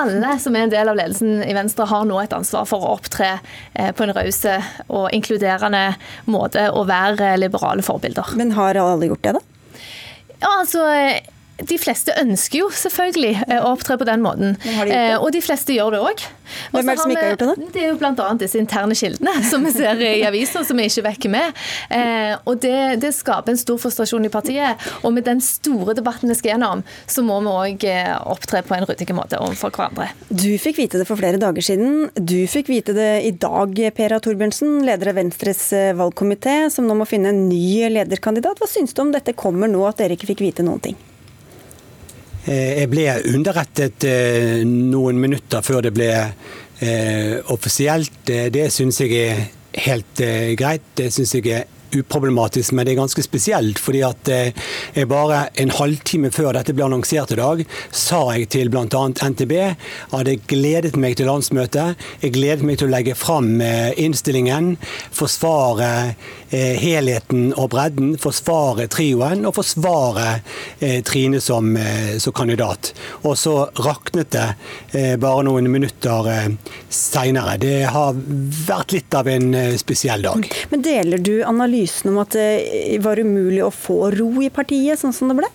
Alle 0.00 0.36
som 0.42 0.56
er 0.56 0.66
en 0.66 0.74
del 0.74 0.90
av 0.92 0.98
ledelsen 0.98 1.42
i 1.44 1.54
Venstre, 1.56 1.88
har 1.90 2.06
nå 2.08 2.18
et 2.22 2.36
ansvar 2.36 2.66
for 2.68 2.84
å 2.84 2.96
opptre 2.96 3.36
eh, 3.74 3.92
på 3.96 4.06
en 4.06 4.14
raus 4.16 4.42
og 4.86 5.10
inkluderende 5.16 5.84
måte 6.30 6.68
og 6.72 6.88
være 6.90 7.36
liberale 7.40 7.84
forbilder. 7.86 8.34
Men 8.38 8.54
har 8.56 8.78
alle 8.80 9.10
gjort 9.10 9.24
det, 9.26 9.38
da? 9.38 9.44
Ja, 10.36 10.50
altså 10.60 10.84
de 11.56 11.76
fleste 11.80 12.12
ønsker 12.20 12.60
jo 12.60 12.66
selvfølgelig 12.74 13.32
eh, 13.46 13.60
å 13.62 13.72
opptre 13.72 13.96
på 13.96 14.06
den 14.08 14.20
måten. 14.24 14.56
De 14.60 14.98
og 15.16 15.30
de 15.32 15.40
fleste 15.40 15.72
gjør 15.72 15.94
det 15.94 16.00
òg. 16.04 16.24
Hvem 16.74 16.90
er 16.90 16.98
det 16.98 17.00
som 17.00 17.12
ikke 17.12 17.22
har 17.22 17.32
gjort 17.32 17.42
det? 17.42 17.48
da? 17.48 17.68
Det 17.72 17.80
er 17.82 17.88
jo 17.88 17.96
bl.a. 18.00 18.26
disse 18.42 18.60
interne 18.60 18.96
kildene 18.98 19.32
som 19.50 19.64
vi 19.64 19.72
ser 19.74 20.02
i 20.04 20.20
aviser, 20.28 20.66
som 20.68 20.78
vi 20.78 20.86
ikke 20.90 21.06
vekker 21.08 21.32
med. 21.32 21.62
Eh, 21.88 22.34
og 22.44 22.60
det, 22.62 22.76
det, 23.02 23.14
skaper 23.16 23.54
en 23.54 23.60
stor 23.60 23.80
frustrasjon 23.80 24.28
i 24.28 24.32
partiet. 24.32 24.84
Og 25.00 25.14
med 25.16 25.24
den 25.28 25.40
store 25.44 25.96
debatten 25.96 26.30
vi 26.30 26.36
skal 26.36 26.54
gjennom, 26.54 26.84
så 27.08 27.24
må 27.24 27.40
vi 27.40 27.54
òg 27.56 27.88
opptre 28.36 28.60
på 28.66 28.76
en 28.76 28.86
ryddig 28.88 29.08
måte 29.16 29.40
overfor 29.40 29.72
hverandre. 29.72 30.10
Du 30.28 30.52
fikk 30.60 30.82
vite 30.82 31.00
det 31.00 31.08
for 31.08 31.18
flere 31.18 31.40
dager 31.40 31.64
siden. 31.64 32.10
Du 32.14 32.38
fikk 32.52 32.68
vite 32.72 32.92
det 32.96 33.10
i 33.24 33.32
dag, 33.32 33.80
Pera 33.96 34.20
Torbjørnsen, 34.20 34.82
leder 34.86 35.14
av 35.14 35.20
Venstres 35.22 35.64
valgkomité, 35.96 36.66
som 36.72 36.84
nå 36.84 37.00
må 37.00 37.08
finne 37.08 37.32
en 37.32 37.44
ny 37.48 37.88
lederkandidat. 37.96 38.60
Hva 38.60 38.70
syns 38.70 38.92
du 38.92 39.06
om 39.06 39.12
dette 39.16 39.36
kommer 39.38 39.72
nå, 39.72 39.86
at 39.88 40.04
dere 40.04 40.18
ikke 40.18 40.34
fikk 40.34 40.48
vite 40.50 40.66
noen 40.66 40.84
ting? 40.84 41.04
Eh, 42.46 42.82
jeg 42.82 42.90
ble 42.92 43.06
underrettet 43.34 44.06
eh, 44.06 44.62
noen 44.66 45.18
minutter 45.18 45.64
før 45.66 45.82
det 45.88 45.94
ble 45.96 46.10
eh, 46.14 47.38
offisielt. 47.52 48.20
Det 48.26 48.68
syns 48.74 49.02
jeg 49.02 49.16
er 49.18 49.48
helt 49.86 50.22
greit. 50.58 50.92
Det 50.96 51.10
syns 51.12 51.34
jeg 51.36 51.50
er 51.52 51.72
uproblematisk, 51.96 52.74
men 52.74 52.86
det 52.86 52.92
er 52.94 52.98
ganske 52.98 53.22
spesielt. 53.22 53.78
fordi 53.78 54.02
at 54.04 54.28
jeg 54.28 55.08
bare 55.08 55.46
en 55.62 55.70
halvtime 55.70 56.32
før 56.34 56.52
dette 56.56 56.74
ble 56.74 56.84
annonsert 56.84 57.32
i 57.32 57.38
dag, 57.38 57.62
sa 57.94 58.20
jeg 58.34 58.48
til 58.52 58.70
bl.a. 58.72 59.02
NTB 59.30 59.54
at 59.56 60.26
jeg 60.28 60.42
gledet 60.50 60.96
meg 60.98 61.16
til 61.16 61.30
landsmøtet. 61.30 61.96
Jeg 62.22 62.34
gledet 62.34 62.66
meg 62.66 62.80
til 62.80 62.90
å 62.90 62.94
legge 62.94 63.14
fram 63.16 63.62
innstillingen, 63.62 64.74
forsvare 65.14 66.16
helheten 66.50 67.50
og 67.56 67.70
bredden, 67.74 68.14
forsvare 68.20 68.86
trioen 68.92 69.46
og 69.48 69.56
forsvare 69.58 70.26
eh, 70.78 71.00
Trine 71.06 71.40
som, 71.42 71.72
eh, 71.76 72.16
som, 72.22 72.34
kandidat. 72.36 72.92
Og 73.22 73.36
så 73.38 73.54
raknet 73.82 74.30
det 74.34 74.46
bare 75.20 75.44
noen 75.46 75.68
minutter 75.70 76.56
seinere. 76.92 77.56
Det 77.60 77.88
har 77.92 78.16
vært 78.66 78.94
litt 78.94 79.14
av 79.16 79.28
en 79.30 79.54
spesiell 79.78 80.24
dag. 80.24 80.46
Men 80.70 80.84
Deler 80.84 81.22
du 81.22 81.34
analysen 81.44 82.12
om 82.12 82.20
at 82.22 82.36
det 82.36 82.98
var 83.04 83.20
umulig 83.20 83.62
å 83.64 83.72
få 83.74 84.10
ro 84.14 84.30
i 84.44 84.50
partiet, 84.52 85.00
sånn 85.00 85.14
som 85.16 85.32
det 85.32 85.40
ble? 85.40 85.50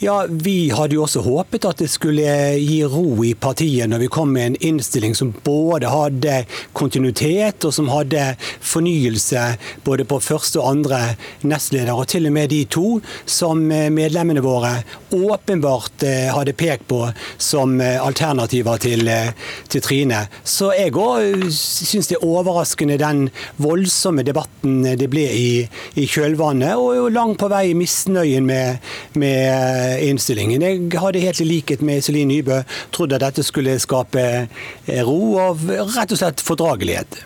Ja, 0.00 0.26
Vi 0.30 0.70
hadde 0.70 0.94
jo 0.94 1.02
også 1.02 1.24
håpet 1.24 1.64
at 1.66 1.80
det 1.82 1.88
skulle 1.90 2.22
gi 2.54 2.76
ro 2.86 3.18
i 3.26 3.32
partiet 3.34 3.90
når 3.90 4.04
vi 4.04 4.08
kom 4.14 4.30
med 4.30 4.44
en 4.46 4.56
innstilling 4.68 5.16
som 5.18 5.32
både 5.42 5.90
hadde 5.90 6.34
kontinuitet 6.78 7.66
og 7.66 7.74
som 7.74 7.90
hadde 7.90 8.36
fornyelse 8.62 9.42
både 9.82 10.06
på 10.06 10.20
første 10.22 10.60
og 10.62 10.68
andre 10.70 11.00
nestleder, 11.42 11.90
og 11.98 12.06
til 12.12 12.28
og 12.30 12.36
med 12.36 12.52
de 12.54 12.60
to 12.70 13.00
som 13.26 13.64
medlemmene 13.66 14.44
våre 14.44 14.84
åpenbart 15.10 16.06
eh, 16.06 16.28
hadde 16.30 16.54
pekt 16.54 16.86
på 16.86 17.00
som 17.34 17.80
eh, 17.82 17.98
alternativer 17.98 18.78
til, 18.78 19.02
eh, 19.10 19.34
til 19.66 19.82
Trine. 19.82 20.22
Så 20.46 20.70
jeg 20.78 20.94
òg 20.94 21.50
syns 21.50 22.12
det 22.12 22.20
er 22.20 22.28
overraskende 22.28 23.00
den 23.02 23.26
voldsomme 23.58 24.22
debatten 24.22 24.84
det 25.00 25.10
ble 25.10 25.26
i, 25.26 25.50
i 25.98 26.06
kjølvannet, 26.06 26.78
og 26.78 27.10
langt 27.18 27.42
på 27.42 27.50
vei 27.50 27.74
misnøyen 27.74 28.46
med, 28.46 28.78
med 29.18 29.87
innstillingen. 30.08 30.64
Jeg 30.64 31.00
hadde 31.00 31.22
helt 31.22 31.42
i 31.42 31.48
likhet 31.48 31.84
med 31.84 32.02
Iselin 32.02 32.30
Nybø 32.32 32.60
trodd 32.94 33.14
at 33.16 33.24
dette 33.24 33.44
skulle 33.46 33.78
skape 33.82 34.24
eh, 34.24 35.02
ro 35.06 35.36
og 35.40 35.64
rett 35.96 36.14
og 36.14 36.20
slett 36.20 36.44
fordragelighet. 36.44 37.22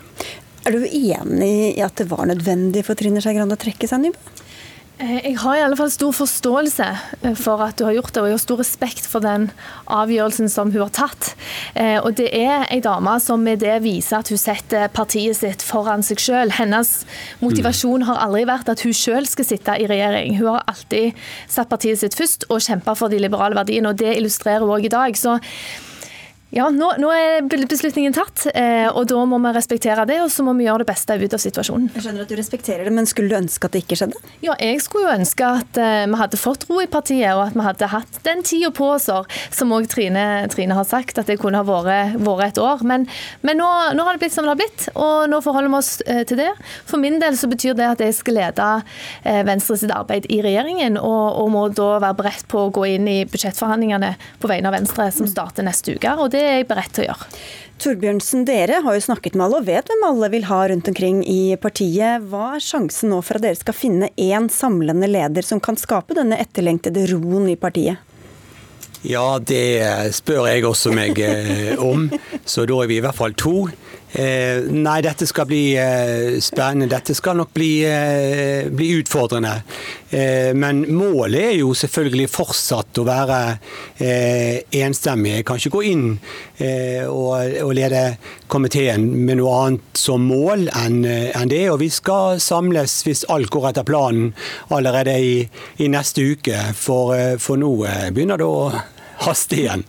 Er 0.63 0.77
du 0.77 0.85
enig 0.87 1.53
i 1.73 1.83
at 1.83 1.97
det 1.99 2.07
var 2.11 2.23
nødvendig 2.29 2.85
for 2.87 2.95
Trine 2.99 3.21
Skei 3.23 3.35
Grande 3.35 3.57
å 3.57 3.61
trekke 3.61 3.89
seg, 3.89 4.05
Nybø? 4.05 4.42
Eh, 5.01 5.19
jeg 5.25 5.37
har 5.41 5.57
i 5.57 5.61
alle 5.65 5.77
fall 5.77 5.89
stor 5.89 6.13
forståelse 6.13 6.85
eh, 7.25 7.33
for 7.39 7.63
at 7.65 7.79
du 7.79 7.85
har 7.87 7.95
gjort 7.95 8.13
det, 8.13 8.21
og 8.21 8.27
jeg 8.29 8.35
har 8.35 8.43
stor 8.43 8.59
respekt 8.61 9.07
for 9.09 9.25
den 9.25 9.47
avgjørelsen 9.89 10.51
som 10.53 10.69
hun 10.73 10.83
har 10.83 10.91
tatt. 10.93 11.31
Eh, 11.73 11.97
og 11.97 12.13
det 12.19 12.29
er 12.37 12.67
ei 12.69 12.77
dame 12.83 13.15
som 13.23 13.41
med 13.41 13.63
det 13.63 13.79
viser 13.85 14.19
at 14.19 14.29
hun 14.29 14.37
setter 14.37 14.91
partiet 14.93 15.39
sitt 15.39 15.65
foran 15.65 16.05
seg 16.05 16.21
selv. 16.21 16.57
Hennes 16.59 16.91
motivasjon 17.41 18.05
har 18.05 18.21
aldri 18.27 18.45
vært 18.49 18.69
at 18.69 18.85
hun 18.85 18.93
selv 18.93 19.31
skal 19.31 19.49
sitte 19.49 19.79
i 19.81 19.89
regjering. 19.89 20.37
Hun 20.37 20.51
har 20.53 20.67
alltid 20.69 21.17
satt 21.49 21.73
partiet 21.73 22.03
sitt 22.03 22.19
først 22.19 22.45
og 22.51 22.61
kjempa 22.61 22.93
for 22.99 23.09
de 23.09 23.21
liberale 23.23 23.57
verdiene, 23.57 23.89
og 23.89 23.97
det 24.03 24.13
illustrerer 24.19 24.61
hun 24.61 24.77
òg 24.77 24.85
i 24.91 24.93
dag. 24.93 25.17
Så 25.17 25.39
ja, 26.53 26.67
nå, 26.69 26.91
nå, 27.01 27.09
er 27.09 27.45
beslutningen 27.49 28.13
tatt, 28.13 28.43
eh, 28.53 28.85
og 28.85 29.07
da 29.09 29.23
må 29.25 29.39
vi 29.41 29.51
respektere 29.55 30.05
det. 30.05 30.19
Og 30.21 30.29
så 30.29 30.43
må 30.45 30.53
vi 30.53 30.67
gjøre 30.67 30.83
det 30.83 30.89
beste 30.91 31.15
ut 31.17 31.33
av 31.33 31.41
situasjonen. 31.41 31.87
Jeg 31.95 32.05
skjønner 32.05 32.27
at 32.27 32.29
du 32.29 32.35
respekterer 32.37 32.85
det, 32.85 32.93
men 32.93 33.07
skulle 33.09 33.31
du 33.31 33.39
ønske 33.39 33.65
at 33.65 33.73
det 33.73 33.81
ikke 33.81 33.97
skjedde? 33.97 34.19
Ja, 34.45 34.53
jeg 34.61 34.83
skulle 34.85 35.07
jo 35.07 35.15
ønske 35.17 35.47
at 35.49 35.79
eh, 35.81 36.03
vi 36.11 36.19
hadde 36.19 36.37
fått 36.37 36.67
ro 36.69 36.77
i 36.83 36.89
partiet, 36.91 37.31
og 37.33 37.47
at 37.47 37.57
vi 37.57 37.65
hadde 37.65 37.89
hatt 37.95 38.19
den 38.27 38.45
tida 38.45 38.69
på 38.69 38.91
oss, 38.93 39.09
som 39.53 39.73
òg 39.73 39.87
Trine, 39.89 40.25
Trine, 40.53 40.77
har 40.77 40.85
sagt, 40.85 41.17
at 41.17 41.31
det 41.31 41.39
kunne 41.41 41.63
ha 41.63 41.65
vært, 41.65 42.19
vært 42.21 42.51
et 42.51 42.61
år. 42.61 42.85
Men, 42.85 43.07
men 43.41 43.57
nå, 43.57 43.71
nå, 43.97 44.05
har 44.05 44.19
det 44.19 44.21
blitt 44.27 44.37
som 44.37 44.45
det 44.45 44.53
har 44.53 44.61
blitt, 44.61 44.85
og 44.93 45.33
nå 45.33 45.41
forholder 45.41 45.73
vi 45.73 45.79
oss 45.79 45.91
eh, 46.05 46.21
til 46.29 46.37
det. 46.43 46.51
For 46.85 47.01
min 47.01 47.17
del 47.23 47.39
så 47.39 47.49
betyr 47.49 47.73
det 47.79 47.89
at 47.95 48.05
jeg 48.05 48.13
skal 48.19 48.37
lede 48.37 48.69
Venstre 49.47 49.75
sitt 49.79 49.91
arbeid 49.93 50.27
i 50.33 50.39
regjeringen, 50.45 51.01
og, 51.01 51.41
og, 51.41 51.49
må 51.53 51.65
da 51.73 51.89
være 51.97 52.19
beredt 52.21 52.45
på 52.51 52.67
å 52.67 52.71
gå 52.73 52.85
inn 52.93 53.09
i 53.09 53.19
budsjettforhandlingene 53.29 54.13
på 54.41 54.49
vegne 54.51 54.69
av 54.69 54.77
Venstre, 54.77 55.09
som 55.15 55.29
starter 55.29 55.65
neste 55.65 55.97
uke. 55.97 56.13
og 56.13 56.29
det 56.33 56.42
er 56.45 56.57
jeg 56.59 56.69
beredt 56.69 56.95
til 56.95 57.05
å 57.05 57.11
gjøre. 57.11 57.29
Torbjørnsen, 57.83 58.45
dere 58.47 58.77
har 58.85 58.95
jo 58.95 59.03
snakket 59.03 59.33
med 59.35 59.47
alle 59.47 59.59
og 59.59 59.67
vet 59.67 59.89
hvem 59.89 60.05
alle 60.07 60.29
vil 60.31 60.45
ha 60.47 60.59
rundt 60.69 60.87
omkring 60.87 61.23
i 61.27 61.55
partiet. 61.59 62.23
Hva 62.31 62.53
er 62.55 62.63
sjansen 62.63 63.11
nå 63.11 63.19
for 63.25 63.39
at 63.39 63.43
dere 63.43 63.59
skal 63.59 63.75
finne 63.75 64.11
én 64.15 64.47
samlende 64.53 65.09
leder 65.09 65.43
som 65.43 65.59
kan 65.63 65.79
skape 65.79 66.15
denne 66.15 66.39
etterlengtede 66.39 67.07
roen 67.11 67.49
i 67.51 67.57
partiet? 67.59 67.99
Ja, 69.03 69.35
det 69.35 70.13
spør 70.15 70.47
jeg 70.47 70.63
også 70.63 70.93
meg 70.95 71.19
eh, 71.19 71.73
om. 71.81 72.07
Så 72.47 72.63
da 72.69 72.77
er 72.79 72.87
vi 72.87 73.01
i 73.01 73.03
hvert 73.03 73.17
fall 73.17 73.35
to. 73.35 73.67
Eh, 74.13 74.61
nei, 74.69 74.99
dette 75.01 75.25
skal 75.25 75.47
bli 75.49 75.73
eh, 75.73 76.37
spennende. 76.43 76.91
Dette 76.91 77.15
skal 77.17 77.39
nok 77.39 77.49
bli, 77.55 77.71
eh, 77.87 78.69
bli 78.69 78.91
utfordrende. 78.99 79.61
Men 80.53 80.83
målet 80.93 81.39
er 81.41 81.55
jo 81.57 81.71
selvfølgelig 81.73 82.27
fortsatt 82.29 82.99
å 83.01 83.05
være 83.07 83.37
enstemmig. 84.77 85.31
Jeg 85.39 85.45
kan 85.47 85.57
ikke 85.57 85.71
gå 85.73 85.81
inn 85.89 86.03
og, 87.09 87.71
lede 87.73 88.03
komiteen 88.45 89.07
med 89.25 89.39
noe 89.39 89.55
annet 89.63 89.97
som 89.97 90.27
mål 90.29 90.67
enn 90.83 90.99
en 91.09 91.49
det. 91.49 91.63
Og 91.73 91.79
vi 91.81 91.89
skal 91.89 92.37
samles, 92.37 92.99
hvis 93.07 93.25
alt 93.33 93.49
går 93.49 93.71
etter 93.71 93.89
planen, 93.89 94.35
allerede 94.69 95.17
i, 95.17 95.33
i 95.81 95.89
neste 95.89 96.21
uke. 96.35 96.61
For, 96.77 97.17
for 97.41 97.57
nå 97.57 97.73
begynner 98.13 98.37
det 98.37 98.51
å 98.53 98.69
haste 99.25 99.63
igjen. 99.63 99.87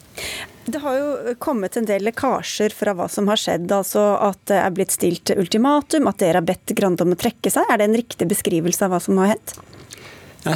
Det 0.67 0.81
har 0.81 0.97
jo 0.97 1.35
kommet 1.39 1.77
en 1.77 1.87
del 1.89 2.07
lekkasjer 2.07 2.73
fra 2.73 2.95
hva 2.97 3.09
som 3.13 3.29
har 3.29 3.41
skjedd. 3.41 3.69
altså 3.73 4.03
At 4.25 4.41
det 4.49 4.61
er 4.63 4.75
blitt 4.75 4.95
stilt 4.95 5.35
ultimatum, 5.37 6.09
at 6.09 6.23
dere 6.23 6.41
har 6.41 6.49
bedt 6.49 6.73
Grande 6.77 7.05
om 7.05 7.13
å 7.13 7.21
trekke 7.21 7.53
seg. 7.53 7.69
Er 7.69 7.81
det 7.81 7.89
en 7.91 7.99
riktig 8.01 8.29
beskrivelse 8.31 8.87
av 8.87 8.95
hva 8.95 9.01
som 9.05 9.21
har 9.21 9.35
hendt? 9.35 9.57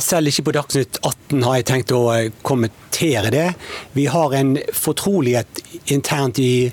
Selv 0.04 0.28
ikke 0.28 0.44
på 0.50 0.52
Dagsnytt 0.52 0.98
18 1.00 1.44
har 1.46 1.54
jeg 1.56 1.66
tenkt 1.70 1.92
å 1.96 2.02
kommentere 2.44 3.30
det. 3.32 3.46
Vi 3.96 4.04
har 4.12 4.34
en 4.36 4.58
fortrolighet 4.76 5.62
internt 5.94 6.40
i 6.44 6.68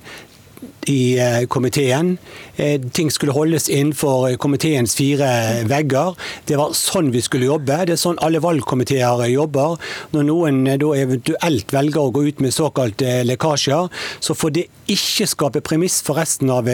i 0.91 1.17
eh, 1.19 1.45
komiteen. 1.47 2.17
Eh, 2.55 2.81
ting 2.93 3.11
skulle 3.11 3.35
holdes 3.35 3.69
innenfor 3.69 4.35
komiteens 4.41 4.95
fire 4.95 5.29
vegger. 5.69 6.15
Det 6.45 6.59
var 6.59 6.75
sånn 6.77 7.11
vi 7.13 7.23
skulle 7.25 7.49
jobbe. 7.49 7.81
Det 7.87 7.95
er 7.95 8.01
sånn 8.01 8.21
alle 8.25 8.41
valgkomiteer 8.43 9.25
jobber. 9.31 9.79
Når 10.15 10.27
noen 10.29 10.61
eh, 10.67 10.79
da 10.81 10.91
eventuelt 10.99 11.73
velger 11.75 12.01
å 12.03 12.13
gå 12.15 12.25
ut 12.29 12.43
med 12.43 12.55
såkalte 12.55 13.17
lekkasjer, 13.27 13.89
så 14.19 14.37
får 14.37 14.55
det 14.59 14.67
ikke 14.91 15.29
skape 15.29 15.63
premiss 15.65 16.01
for 16.05 16.19
resten 16.21 16.51
av 16.53 16.69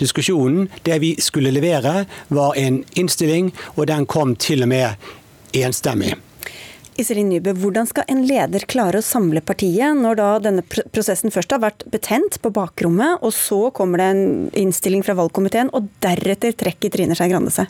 diskusjonen. 0.00 0.68
Det 0.84 1.00
vi 1.00 1.14
skulle 1.22 1.54
levere, 1.54 2.04
var 2.28 2.56
en 2.60 2.82
innstilling, 2.98 3.52
og 3.76 3.88
den 3.88 4.06
kom 4.10 4.36
til 4.36 4.66
og 4.66 4.72
med 4.74 5.10
enstemmig. 5.56 6.16
Iselin 6.96 7.28
Nybø, 7.28 7.52
hvordan 7.60 7.88
skal 7.88 8.06
en 8.08 8.22
leder 8.24 8.64
klare 8.70 9.02
å 9.02 9.04
samle 9.04 9.42
partiet 9.44 9.98
når 9.98 10.16
da 10.16 10.28
denne 10.46 10.64
prosessen 10.64 11.32
først 11.34 11.52
har 11.52 11.60
vært 11.60 11.84
betent 11.92 12.38
på 12.40 12.52
bakrommet, 12.56 13.20
og 13.20 13.34
så 13.36 13.66
kommer 13.76 14.00
det 14.00 14.06
en 14.14 14.24
innstilling 14.56 15.04
fra 15.04 15.16
valgkomiteen, 15.18 15.72
og 15.76 15.90
deretter 16.04 16.56
trekker 16.56 16.94
Trine 16.94 17.16
Skei 17.18 17.28
Grande 17.32 17.52
seg? 17.52 17.68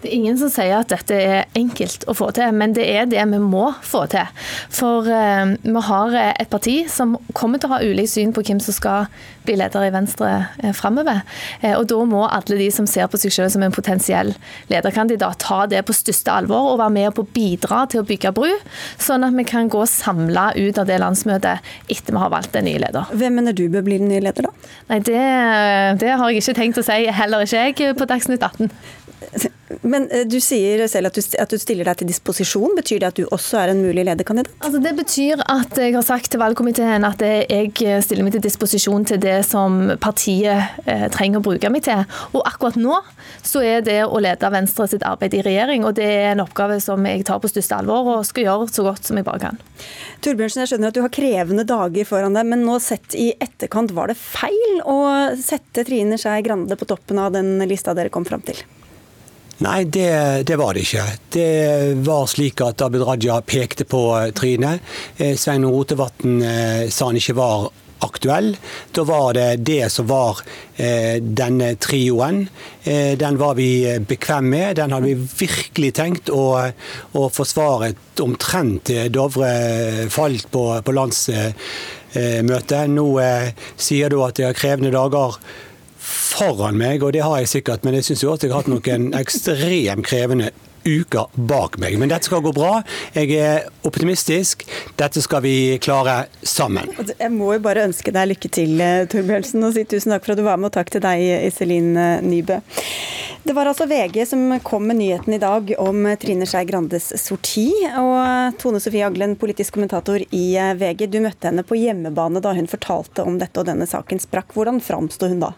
Det 0.00 0.08
er 0.08 0.16
ingen 0.16 0.38
som 0.40 0.50
sier 0.52 0.78
at 0.80 0.90
dette 0.92 1.16
er 1.16 1.58
enkelt 1.58 2.06
å 2.08 2.14
få 2.16 2.30
til, 2.36 2.54
men 2.56 2.72
det 2.76 2.86
er 2.88 3.08
det 3.10 3.24
vi 3.32 3.40
må 3.42 3.70
få 3.84 4.06
til. 4.10 4.28
For 4.72 5.08
eh, 5.10 5.56
vi 5.60 5.82
har 5.90 6.16
et 6.30 6.50
parti 6.52 6.76
som 6.90 7.18
kommer 7.36 7.60
til 7.60 7.70
å 7.70 7.76
ha 7.76 7.82
ulikt 7.84 8.14
syn 8.14 8.32
på 8.36 8.44
hvem 8.46 8.62
som 8.64 8.76
skal 8.76 9.10
bli 9.44 9.56
leder 9.60 9.84
i 9.86 9.92
Venstre 9.92 10.30
eh, 10.62 10.72
framover. 10.76 11.20
Eh, 11.60 11.74
og 11.76 11.86
da 11.90 11.98
må 12.08 12.24
alle 12.26 12.58
de 12.60 12.70
som 12.72 12.88
ser 12.88 13.10
på 13.12 13.20
seg 13.20 13.34
selv 13.34 13.52
som 13.54 13.64
en 13.66 13.74
potensiell 13.74 14.32
lederkandidat, 14.72 15.40
ta 15.44 15.66
det 15.70 15.82
på 15.86 15.96
største 15.96 16.32
alvor 16.32 16.72
og 16.72 16.80
være 16.80 16.96
med 16.96 17.12
på 17.16 17.26
å 17.26 17.30
bidra 17.36 17.84
til 17.90 18.02
å 18.02 18.08
bygge 18.08 18.32
bru, 18.36 18.48
sånn 19.00 19.26
at 19.26 19.36
vi 19.36 19.46
kan 19.48 19.68
gå 19.72 19.84
samla 19.88 20.50
ut 20.56 20.80
av 20.80 20.88
det 20.88 21.00
landsmøtet 21.02 21.72
etter 21.92 22.16
vi 22.16 22.24
har 22.24 22.32
valgt 22.32 22.56
en 22.56 22.68
ny 22.68 22.78
leder. 22.80 23.12
Hvem 23.12 23.40
mener 23.40 23.56
du 23.56 23.66
bør 23.72 23.84
bli 23.86 24.00
den 24.00 24.10
nye 24.12 24.24
leder, 24.24 24.48
da? 24.48 24.74
Nei, 24.90 25.02
det, 25.06 25.22
det 26.00 26.16
har 26.16 26.32
jeg 26.32 26.42
ikke 26.42 26.58
tenkt 26.62 26.80
å 26.80 26.86
si, 26.86 27.02
heller 27.20 27.44
ikke 27.44 27.68
jeg, 27.68 27.96
på 28.00 28.08
Dagsnytt 28.08 28.44
18. 28.48 28.72
Men 29.82 30.08
eh, 30.10 30.24
du 30.28 30.38
sier 30.42 30.82
selv 30.90 31.10
at 31.10 31.18
du, 31.18 31.22
at 31.40 31.52
du, 31.52 31.58
stiller 31.60 31.86
deg 31.86 32.00
til 32.00 32.10
disposisjon. 32.10 32.74
Betyr 32.78 33.02
det 33.02 33.10
at 33.10 33.20
du 33.20 33.24
også 33.30 33.60
er 33.62 33.72
en 33.72 33.82
mulig 33.84 34.04
lederkandidat? 34.08 34.52
Altså 34.64 34.80
det 34.82 34.92
betyr 34.98 35.44
at 35.46 35.78
jeg 35.78 35.94
har 35.94 36.06
sagt 36.06 36.30
til 36.32 36.42
valgkomiteen 36.42 37.06
at 37.06 37.22
jeg 37.22 38.02
stiller 38.04 38.26
meg 38.26 38.34
til 38.34 38.44
disposisjon 38.44 39.06
til 39.08 39.20
det 39.22 39.40
som 39.48 39.78
partiet 40.02 40.80
eh, 40.86 41.06
trenger 41.14 41.40
å 41.40 41.46
bruke 41.46 41.70
meg 41.72 41.84
til. 41.86 42.02
Og 42.34 42.42
akkurat 42.48 42.78
nå 42.80 42.98
så 43.46 43.62
er 43.64 43.84
det 43.86 44.00
å 44.06 44.20
lede 44.22 44.50
Venstre 44.50 44.88
sitt 44.90 45.06
arbeid 45.06 45.36
i 45.38 45.44
regjering, 45.46 45.86
og 45.86 45.94
det 45.98 46.08
er 46.08 46.32
en 46.32 46.44
oppgave 46.44 46.80
som 46.82 47.04
jeg 47.06 47.24
tar 47.28 47.40
på 47.42 47.50
største 47.50 47.78
alvor 47.78 48.08
og 48.16 48.26
skal 48.28 48.48
gjøre 48.48 48.68
så 48.72 48.84
godt 48.86 49.06
som 49.06 49.20
jeg 49.20 49.26
bare 49.28 49.44
kan. 49.44 49.62
Torbjørnsen, 50.24 50.64
jeg 50.64 50.72
skjønner 50.72 50.90
at 50.90 50.98
du 50.98 51.04
har 51.04 51.14
krevende 51.14 51.66
dager 51.68 52.08
foran 52.08 52.36
deg, 52.36 52.48
men 52.50 52.66
nå 52.66 52.80
sett 52.82 53.16
i 53.16 53.30
etterkant, 53.38 53.94
var 53.96 54.10
det 54.10 54.18
feil 54.20 54.82
å 54.84 54.98
sette 55.40 55.86
Trine 55.86 56.18
Skei 56.20 56.42
Grande 56.44 56.76
på 56.76 56.88
toppen 56.88 57.22
av 57.22 57.32
den 57.36 57.56
lista 57.70 57.94
dere 57.96 58.12
kom 58.12 58.26
fram 58.28 58.44
til? 58.44 58.60
Nei, 59.60 59.84
det, 59.84 60.42
det, 60.48 60.56
var 60.56 60.72
det 60.74 60.86
ikke. 60.86 61.02
Det 61.28 61.94
var 62.06 62.24
slik 62.32 62.62
at 62.64 62.80
Abid 62.80 63.02
Raja 63.04 63.42
pekte 63.44 63.84
på 63.84 64.16
eh, 64.16 64.30
Trine. 64.32 64.78
Eh, 65.20 65.36
Svein 65.36 65.66
Rotevatn 65.68 66.40
eh, 66.40 66.88
sa 66.88 67.10
han 67.10 67.18
ikke 67.20 67.36
var 67.36 67.68
aktuell. 68.00 68.56
Da 68.96 69.04
var 69.04 69.36
det 69.36 69.60
det 69.68 69.92
som 69.92 70.08
var 70.08 70.40
denne 70.80 71.74
trioen. 71.76 72.48
Den 73.20 73.36
var 73.36 73.58
vi 73.58 74.00
bekvem 74.08 74.48
med. 74.48 74.78
Den 74.78 74.96
hadde 74.96 75.10
vi 75.10 75.28
virkelig 75.44 75.90
tenkt 75.98 76.32
å, 76.32 76.72
å 77.12 77.28
forsvare 77.28 77.92
omtrent 78.24 78.88
Dovre 79.12 80.08
falt 80.08 80.48
på, 80.48 80.80
på 80.80 80.96
landsmøtet. 80.96 82.88
Nå 82.96 83.06
sier 83.76 84.08
du 84.08 84.24
at 84.24 84.40
det 84.40 84.48
er 84.48 84.56
krevende 84.56 84.96
dager 84.96 85.36
foran 86.10 86.78
meg, 86.80 87.04
og 87.04 87.14
det 87.16 87.22
har 87.24 87.38
jeg 87.40 87.54
sikkert, 87.58 87.86
men 87.86 87.98
jeg 87.98 88.10
syns 88.10 88.26
at 88.26 88.44
jeg 88.44 88.52
har 88.52 88.64
hatt 88.64 88.72
noen 88.72 89.12
ekstremt 89.22 90.06
krevende 90.08 90.50
uker 90.84 91.26
bak 91.34 91.78
meg. 91.78 91.98
Men 91.98 92.10
dette 92.10 92.28
skal 92.28 92.42
gå 92.44 92.52
bra. 92.56 92.80
Jeg 93.16 93.34
er 93.36 93.68
optimistisk. 93.86 94.64
Dette 95.00 95.22
skal 95.22 95.42
vi 95.44 95.54
klare 95.82 96.24
sammen. 96.42 96.90
Jeg 97.10 97.32
må 97.34 97.52
jo 97.56 97.62
bare 97.64 97.86
ønske 97.88 98.12
deg 98.14 98.30
lykke 98.32 98.50
til, 98.52 98.80
eh, 98.80 99.06
Torbjørnsen, 99.10 99.64
og 99.64 99.74
si 99.74 99.84
tusen 99.84 100.12
takk 100.12 100.24
for 100.24 100.32
at 100.32 100.40
du 100.40 100.46
var 100.46 100.56
med, 100.56 100.70
og 100.70 100.76
takk 100.78 100.90
til 100.90 101.04
deg, 101.04 101.20
Iselin 101.46 101.96
eh, 101.96 102.20
Nybø. 102.24 102.60
Det 103.42 103.54
var 103.56 103.66
altså 103.66 103.86
VG 103.88 104.26
som 104.28 104.60
kom 104.60 104.86
med 104.86 104.98
nyheten 104.98 105.32
i 105.32 105.40
dag 105.40 105.72
om 105.80 106.04
Trine 106.20 106.46
Skei 106.46 106.66
Grandes 106.68 107.08
sorti. 107.16 107.70
Og 107.96 108.56
Tone 108.60 108.80
Sofie 108.80 109.06
Aglen, 109.06 109.36
politisk 109.36 109.74
kommentator 109.74 110.20
i 110.20 110.44
eh, 110.56 110.74
VG, 110.74 111.08
du 111.10 111.20
møtte 111.24 111.48
henne 111.48 111.64
på 111.64 111.78
hjemmebane 111.80 112.40
da 112.40 112.52
hun 112.56 112.68
fortalte 112.70 113.24
om 113.24 113.40
dette 113.40 113.60
og 113.60 113.68
denne 113.68 113.88
saken 113.88 114.20
sprakk. 114.20 114.54
Hvordan 114.56 114.80
framsto 114.84 115.28
hun 115.28 115.44
da? 115.44 115.54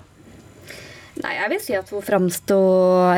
Nei, 1.23 1.37
Jeg 1.39 1.51
vil 1.53 1.61
si 1.63 1.75
at 1.79 1.91
hun 1.95 2.03
framsto 2.03 2.59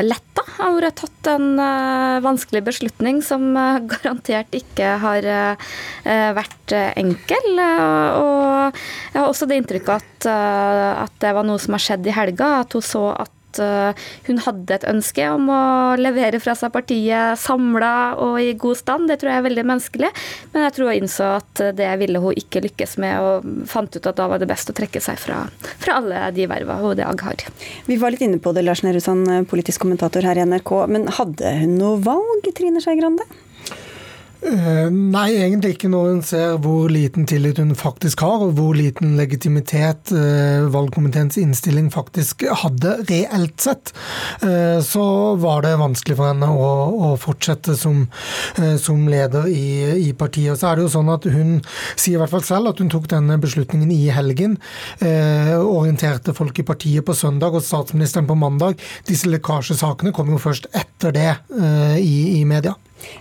letta. 0.05 0.43
Hun 0.59 0.77
har 0.77 0.93
tatt 0.93 1.29
en 1.31 1.57
uh, 1.57 2.21
vanskelig 2.23 2.61
beslutning 2.67 3.21
som 3.25 3.47
uh, 3.57 3.81
garantert 3.89 4.53
ikke 4.53 4.91
har 5.01 5.25
uh, 5.25 5.71
vært 6.37 6.75
enkel. 7.01 7.57
og 7.57 8.77
jeg 9.13 9.19
har 9.19 9.27
også 9.27 9.47
det 9.49 9.59
inntrykket 9.61 9.95
at, 9.95 10.27
at 11.05 11.17
det 11.21 11.33
var 11.37 11.45
noe 11.45 11.61
som 11.61 11.77
har 11.77 11.83
skjedd 11.83 12.09
i 12.09 12.15
helga. 12.15 12.51
At 12.65 12.77
hun 12.77 12.85
så 12.85 13.07
at 13.13 13.34
Eh, 13.63 14.07
hun 14.27 14.41
hadde 14.45 14.77
et 14.77 14.87
ønske 14.89 15.27
om 15.31 15.49
å 15.51 15.61
levere 15.99 16.41
fra 16.43 16.55
seg 16.57 16.73
partiet 16.73 17.39
samla 17.39 17.93
og 18.21 18.39
i 18.41 18.53
god 18.59 18.79
stand. 18.79 19.09
Det 19.11 19.19
tror 19.21 19.33
jeg 19.33 19.43
er 19.43 19.47
veldig 19.47 19.65
menneskelig. 19.71 20.11
Men 20.53 20.67
jeg 20.67 20.75
tror 20.77 20.91
hun 20.91 21.01
innså 21.01 21.29
at 21.37 21.63
det 21.77 21.91
ville 22.01 22.21
hun 22.23 22.39
ikke 22.39 22.63
lykkes 22.65 22.97
med, 23.03 23.15
og 23.21 23.69
fant 23.71 23.95
ut 23.95 24.11
at 24.11 24.19
da 24.19 24.27
var 24.31 24.41
det 24.41 24.49
best 24.49 24.71
å 24.71 24.77
trekke 24.77 25.01
seg 25.03 25.19
fra, 25.21 25.45
fra 25.81 25.99
alle 26.01 26.27
de 26.35 26.49
verva 26.49 26.79
hun 26.81 26.99
i 26.99 27.07
har. 27.07 27.47
Vi 27.87 27.99
var 28.01 28.13
litt 28.13 28.25
inne 28.25 28.41
på 28.41 28.53
det, 28.55 28.65
Lars 28.65 28.83
Nehru 28.85 29.01
politisk 29.49 29.83
kommentator 29.85 30.25
her 30.25 30.39
i 30.39 30.45
NRK. 30.47 30.75
Men 30.91 31.09
hadde 31.19 31.57
hun 31.61 31.77
noe 31.79 31.99
valg, 32.03 32.47
Trine 32.55 32.83
Skei 32.83 32.97
Grande? 32.99 33.27
Eh, 34.45 34.89
nei, 34.93 35.29
egentlig 35.39 35.71
ikke 35.73 35.89
når 35.89 36.09
hun 36.11 36.19
ser 36.25 36.59
hvor 36.61 36.91
liten 36.93 37.25
tillit 37.29 37.57
hun 37.57 37.71
faktisk 37.77 38.21
har, 38.25 38.43
og 38.45 38.53
hvor 38.59 38.77
liten 38.77 39.15
legitimitet 39.17 40.11
eh, 40.13 40.67
valgkomiteens 40.69 41.39
innstilling 41.41 41.87
faktisk 41.93 42.45
hadde 42.61 42.93
reelt 43.09 43.57
sett. 43.63 43.93
Eh, 44.45 44.77
så 44.85 45.07
var 45.41 45.65
det 45.65 45.73
vanskelig 45.81 46.19
for 46.19 46.29
henne 46.29 46.51
å 46.51 47.15
fortsette 47.21 47.73
som, 47.79 48.05
som 48.81 49.07
leder 49.09 49.49
i, 49.49 49.65
i, 50.09 50.13
partiet. 50.17 50.53
Og 50.53 50.61
så 50.61 50.69
er 50.69 50.77
det 50.77 50.85
jo 50.85 50.93
sånn 50.93 51.11
at 51.13 51.25
Hun 51.25 51.57
sier 51.97 52.15
i 52.15 52.21
hvert 52.21 52.31
fall 52.35 52.45
selv 52.45 52.69
at 52.69 52.79
hun 52.81 52.91
tok 52.91 53.09
denne 53.11 53.39
beslutningen 53.41 53.89
i 53.91 54.11
helgen. 54.13 54.57
Orienterte 55.01 56.35
folk 56.37 56.59
i 56.61 56.67
partiet 56.67 57.05
på 57.07 57.15
søndag 57.17 57.57
og 57.57 57.65
statsministeren 57.65 58.29
på 58.29 58.37
mandag. 58.39 58.81
Disse 59.09 59.29
lekkasjesakene 59.31 60.13
kom 60.15 60.31
jo 60.33 60.41
først 60.41 60.69
etter 60.75 61.15
det 61.15 61.31
i, 61.99 62.41
i 62.41 62.43
media. 62.47 62.75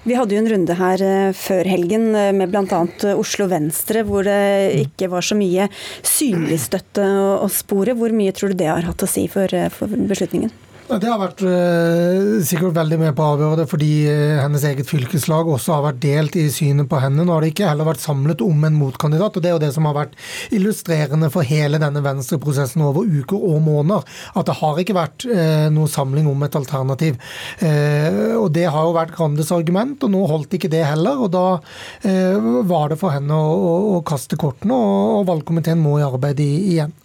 Vi 0.05 0.17
hadde 0.17 0.37
jo 0.37 0.43
en 0.43 0.51
runde 0.53 0.77
her 0.79 1.03
eh, 1.05 1.31
før 1.37 1.69
helgen 1.69 2.11
eh, 2.19 2.33
med 2.37 2.53
bl.a. 2.53 2.81
Eh, 3.05 3.19
Oslo 3.19 3.49
Venstre, 3.51 4.05
hvor 4.07 4.27
det 4.27 4.85
ikke 4.85 5.11
var 5.13 5.25
så 5.25 5.37
mye 5.39 5.69
synlig 6.07 6.61
støtte 6.67 7.07
å 7.41 7.49
spore. 7.53 7.97
Hvor 7.99 8.15
mye 8.15 8.35
tror 8.37 8.53
du 8.53 8.63
det 8.63 8.71
har 8.71 8.87
hatt 8.87 9.05
å 9.05 9.11
si 9.11 9.27
for, 9.33 9.51
for 9.75 9.91
beslutningen? 10.13 10.53
Det 10.85 11.09
har 11.09 11.17
vært 11.17 11.41
uh, 11.49 12.43
sikkert 12.45 12.75
veldig 12.77 12.99
med 13.01 13.15
på 13.17 13.25
å 13.25 13.35
avgjøre 13.35 13.63
det, 13.63 13.65
fordi 13.71 13.89
uh, 14.05 14.43
hennes 14.43 14.67
eget 14.69 14.85
fylkeslag 14.85 15.49
også 15.49 15.73
har 15.79 15.87
vært 15.87 16.03
delt 16.03 16.37
i 16.37 16.43
synet 16.53 16.91
på 16.91 16.99
henne. 17.01 17.25
Nå 17.25 17.33
har 17.33 17.41
det 17.41 17.55
ikke 17.55 17.71
heller 17.71 17.89
vært 17.89 18.03
samlet 18.03 18.45
om 18.45 18.67
en 18.69 18.77
motkandidat, 18.77 19.33
og 19.33 19.45
det 19.45 19.49
er 19.49 19.57
jo 19.57 19.63
det 19.63 19.71
som 19.73 19.89
har 19.89 19.97
vært 19.97 20.19
illustrerende 20.53 21.31
for 21.33 21.49
hele 21.49 21.81
denne 21.81 22.05
venstreprosessen 22.05 22.85
over 22.85 23.09
uker 23.09 23.49
og 23.49 23.65
måneder. 23.65 24.05
At 24.37 24.51
det 24.51 24.59
har 24.61 24.83
ikke 24.83 24.99
vært 24.99 25.25
uh, 25.31 25.73
noe 25.73 25.89
samling 25.89 26.29
om 26.29 26.45
et 26.45 26.61
alternativ. 26.61 27.17
og 27.65 28.47
det 28.53 28.67
har 28.69 28.85
jo 28.85 28.95
vært 28.95 29.15
Grandes 29.17 29.51
argument, 29.57 30.05
og 30.05 30.13
nå 30.13 30.21
holdt 30.29 30.59
ikke 30.59 30.69
det 30.73 30.85
heller. 30.85 31.25
Og 31.25 31.33
da 31.33 31.47
var 32.69 32.93
det 32.93 33.01
for 33.01 33.15
henne 33.15 33.35
å, 33.35 33.57
å, 33.57 33.75
å 33.97 34.01
kaste 34.07 34.37
kortene, 34.41 34.77
og, 34.77 35.21
og 35.21 35.29
valgkomiteen 35.33 35.81
må 35.81 35.97
i 36.01 36.07
arbeid 36.07 36.45
i, 36.45 36.53
igjen. 36.75 36.97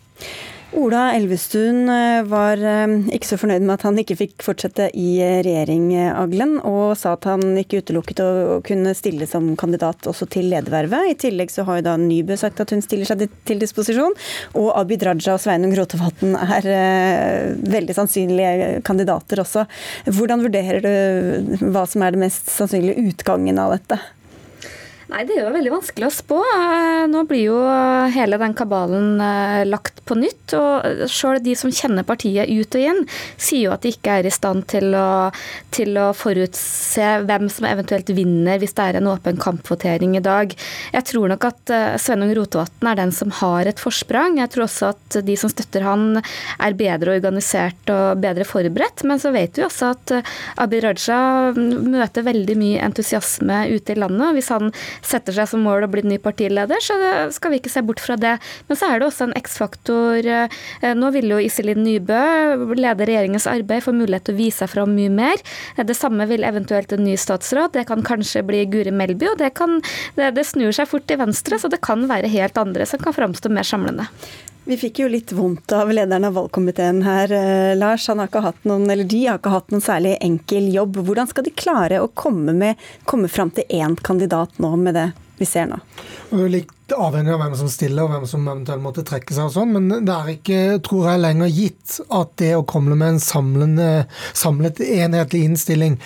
Ola 0.77 1.15
Elvestuen 1.15 1.89
eh, 1.89 2.23
var 2.29 2.61
eh, 2.61 2.91
ikke 3.15 3.25
så 3.31 3.37
fornøyd 3.41 3.63
med 3.63 3.73
at 3.73 3.85
han 3.87 3.95
ikke 3.97 4.17
fikk 4.19 4.43
fortsette 4.45 4.91
i 4.93 5.07
eh, 5.17 5.39
regjering, 5.41 5.87
Aglen, 6.13 6.59
og 6.61 6.93
sa 6.99 7.15
at 7.15 7.25
han 7.25 7.57
ikke 7.57 7.79
utelukket 7.81 8.21
å 8.21 8.59
kunne 8.65 8.93
stille 8.97 9.25
som 9.29 9.47
kandidat 9.57 10.05
også 10.11 10.27
til 10.29 10.51
ledervervet. 10.53 11.09
I 11.09 11.17
tillegg 11.25 11.49
så 11.49 11.65
har 11.65 11.79
jo 11.79 11.87
da 11.87 11.95
Nybø 11.97 12.37
sagt 12.37 12.61
at 12.61 12.75
hun 12.75 12.85
stiller 12.85 13.09
seg 13.09 13.25
til 13.49 13.63
disposisjon, 13.63 14.13
og 14.61 14.69
Abid 14.77 15.07
Raja 15.07 15.39
og 15.39 15.41
Sveinung 15.41 15.73
Rotevatn 15.79 16.37
er 16.37 16.69
veldig 17.65 17.97
sannsynlige 17.97 18.83
kandidater 18.85 19.41
også. 19.41 19.65
Hvordan 20.05 20.45
vurderer 20.45 20.85
du 20.85 21.67
hva 21.73 21.87
som 21.89 22.05
er 22.05 22.13
det 22.13 22.23
mest 22.27 22.53
sannsynlige 22.53 23.09
utgangen 23.09 23.57
av 23.61 23.73
dette? 23.79 24.01
Nei, 25.09 25.23
det 25.25 25.39
er 25.39 25.47
jo 25.47 25.53
veldig 25.55 25.71
vanskelig 25.73 26.05
å 26.05 26.13
spå. 26.13 26.37
Eh, 26.45 27.07
nå 27.09 27.23
blir 27.25 27.47
jo 27.47 27.57
hele 28.13 28.37
den 28.37 28.53
kabalen 28.53 29.17
eh, 29.17 29.63
lagt 29.65 30.03
på 30.05 30.13
nytt. 30.19 30.53
Og 30.53 31.07
sjøl 31.09 31.39
de 31.41 31.55
som 31.57 31.71
kjenner 31.73 32.05
partiet 32.05 32.45
ut 32.45 32.77
og 32.77 32.83
inn, 32.91 32.99
sier 33.33 33.63
jo 33.63 33.71
at 33.73 33.81
de 33.81 33.89
ikke 33.95 34.19
er 34.19 34.29
i 34.29 34.33
stand 34.33 34.67
til 34.69 34.93
å, 34.93 35.31
til 35.73 35.97
å 35.97 36.11
forutse 36.13 37.07
hvem 37.25 37.49
som 37.49 37.65
eventuelt 37.71 38.11
vinner 38.13 38.61
hvis 38.61 38.75
det 38.77 38.85
er 38.85 38.99
en 38.99 39.09
åpen 39.09 39.41
kampvotering 39.41 40.13
i 40.19 40.21
dag. 40.21 40.53
Jeg 40.93 41.07
tror 41.09 41.33
nok 41.33 41.49
at 41.49 41.73
eh, 41.73 41.97
Sveinung 41.97 42.35
Rotevatn 42.37 42.91
er 42.91 43.01
den 43.01 43.15
som 43.15 43.33
har 43.39 43.65
et 43.65 43.81
forsprang. 43.81 44.37
Jeg 44.43 44.53
tror 44.53 44.67
også 44.67 44.91
at 44.93 45.19
de 45.25 45.39
som 45.41 45.49
støtter 45.49 45.89
han 45.89 46.21
er 46.21 46.77
bedre 46.77 47.17
organisert 47.17 47.89
og 47.95 48.21
bedre 48.21 48.45
forberedt. 48.45 49.07
Men 49.09 49.17
så 49.25 49.33
vet 49.33 49.57
vi 49.57 49.65
også 49.65 49.89
at 49.95 50.15
Abid 50.61 50.85
Raja 50.85 51.49
møter 51.57 52.29
veldig 52.29 52.59
mye 52.61 52.85
entusiasme 52.85 53.63
ute 53.73 53.97
i 53.97 53.99
landet. 54.05 54.37
Hvis 54.37 54.53
han 54.53 54.69
setter 55.05 55.35
seg 55.35 55.49
som 55.51 55.63
mål 55.65 55.87
å 55.87 55.91
bli 55.91 56.03
ny 56.07 56.19
partileder, 56.21 56.81
så 56.83 56.97
skal 57.35 57.53
vi 57.53 57.61
ikke 57.61 57.71
se 57.73 57.83
bort 57.85 58.01
fra 58.03 58.17
det. 58.19 58.35
Men 58.69 58.79
så 58.79 58.89
er 58.89 58.99
det 58.99 59.09
også 59.09 59.27
en 59.27 59.35
X-faktor. 59.39 60.25
Eh, 60.25 60.93
nå 60.97 61.11
vil 61.15 61.31
jo 61.33 61.39
Iselin 61.43 61.83
Nybø 61.85 62.75
lede 62.77 63.07
regjeringens 63.09 63.47
arbeid, 63.49 63.85
få 63.85 63.95
mulighet 63.95 64.29
til 64.29 64.37
å 64.37 64.41
vise 64.41 64.63
seg 64.63 64.73
fram 64.73 64.95
mye 64.97 65.11
mer. 65.13 65.41
Eh, 65.77 65.85
det 65.87 65.97
samme 65.97 66.27
vil 66.29 66.45
eventuelt 66.47 66.93
en 66.95 67.05
ny 67.05 67.15
statsråd. 67.19 67.73
Det 67.77 67.87
kan 67.89 68.03
kanskje 68.05 68.45
bli 68.47 68.65
Guri 68.71 68.93
Melby, 68.93 69.31
og 69.33 69.39
det, 69.41 69.53
kan, 69.59 69.79
det, 70.19 70.33
det 70.37 70.47
snur 70.49 70.75
seg 70.75 70.89
fort 70.91 71.07
til 71.09 71.21
venstre, 71.21 71.59
så 71.61 71.71
det 71.71 71.83
kan 71.85 72.07
være 72.09 72.31
helt 72.31 72.59
andre 72.59 72.87
som 72.89 73.01
kan 73.01 73.15
framstå 73.15 73.51
mer 73.53 73.67
samlende. 73.67 74.09
Vi 74.63 74.77
fikk 74.77 74.99
jo 75.01 75.07
litt 75.09 75.31
vondt 75.33 75.71
av 75.73 75.91
lederen 75.93 76.27
av 76.27 76.35
valgkomiteen 76.37 77.03
her, 77.05 77.31
eh, 77.31 77.75
Lars. 77.77 78.07
Han 78.07 78.19
har 78.19 78.27
ikke 78.27 78.43
hatt 78.45 78.65
noen, 78.69 78.89
eller 78.91 79.03
de 79.03 79.25
har 79.25 79.39
ikke 79.39 79.53
hatt 79.53 79.71
noen 79.71 79.81
særlig 79.81 80.17
enkel 80.21 80.73
jobb. 80.73 80.99
Hvordan 81.07 81.29
skal 81.29 81.43
de 81.47 81.55
klare 81.55 82.01
å 82.01 82.11
komme, 82.13 82.53
med, 82.53 82.75
komme 83.05 83.27
fram 83.27 83.49
til 83.51 83.63
én 83.69 83.95
kandidat 83.95 84.59
nå 84.59 84.75
med 84.77 84.93
det 84.99 85.11
vi 85.39 85.45
ser 85.45 85.71
nå? 85.71 85.79
Litt 86.49 86.78
avhengig 86.95 87.33
av 87.33 87.41
hvem 87.43 87.55
som 87.59 87.69
stiller 87.71 88.05
og 88.05 88.13
hvem 88.13 88.25
som 88.29 88.47
eventuelt 88.47 88.83
måtte 88.83 89.03
trekke 89.07 89.35
seg 89.35 89.49
og 89.49 89.53
sånn, 89.53 89.73
men 89.75 90.05
det 90.07 90.15
er 90.15 90.31
ikke, 90.33 90.59
tror 90.85 91.05
jeg, 91.11 91.21
lenger 91.23 91.51
gitt 91.53 91.97
at 92.15 92.33
det 92.41 92.51
å 92.57 92.65
komme 92.67 92.97
med 92.97 93.15
en 93.15 93.21
samlet, 93.21 94.81
enhetlig 94.83 95.41
innstilling 95.47 95.97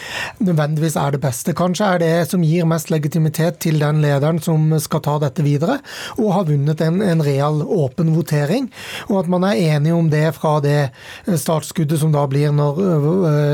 nødvendigvis 0.44 0.98
er 1.00 1.16
det 1.16 1.22
beste. 1.24 1.56
Kanskje 1.58 1.88
er 1.88 2.04
det 2.04 2.12
som 2.32 2.44
gir 2.46 2.68
mest 2.70 2.92
legitimitet 2.94 3.62
til 3.64 3.80
den 3.82 4.02
lederen 4.04 4.42
som 4.44 4.68
skal 4.84 5.04
ta 5.06 5.18
dette 5.24 5.46
videre, 5.46 5.80
og 6.18 6.34
har 6.36 6.48
vunnet 6.50 6.84
en, 6.86 7.02
en 7.06 7.24
real 7.26 7.64
åpen 7.64 8.14
votering, 8.18 8.70
og 9.10 9.24
at 9.24 9.32
man 9.32 9.48
er 9.48 9.62
enig 9.78 9.96
om 9.96 10.12
det 10.12 10.26
fra 10.38 10.58
det 10.64 10.92
startskuddet 11.28 12.02
som 12.02 12.14
da 12.14 12.26
blir 12.30 12.54
når, 12.56 12.84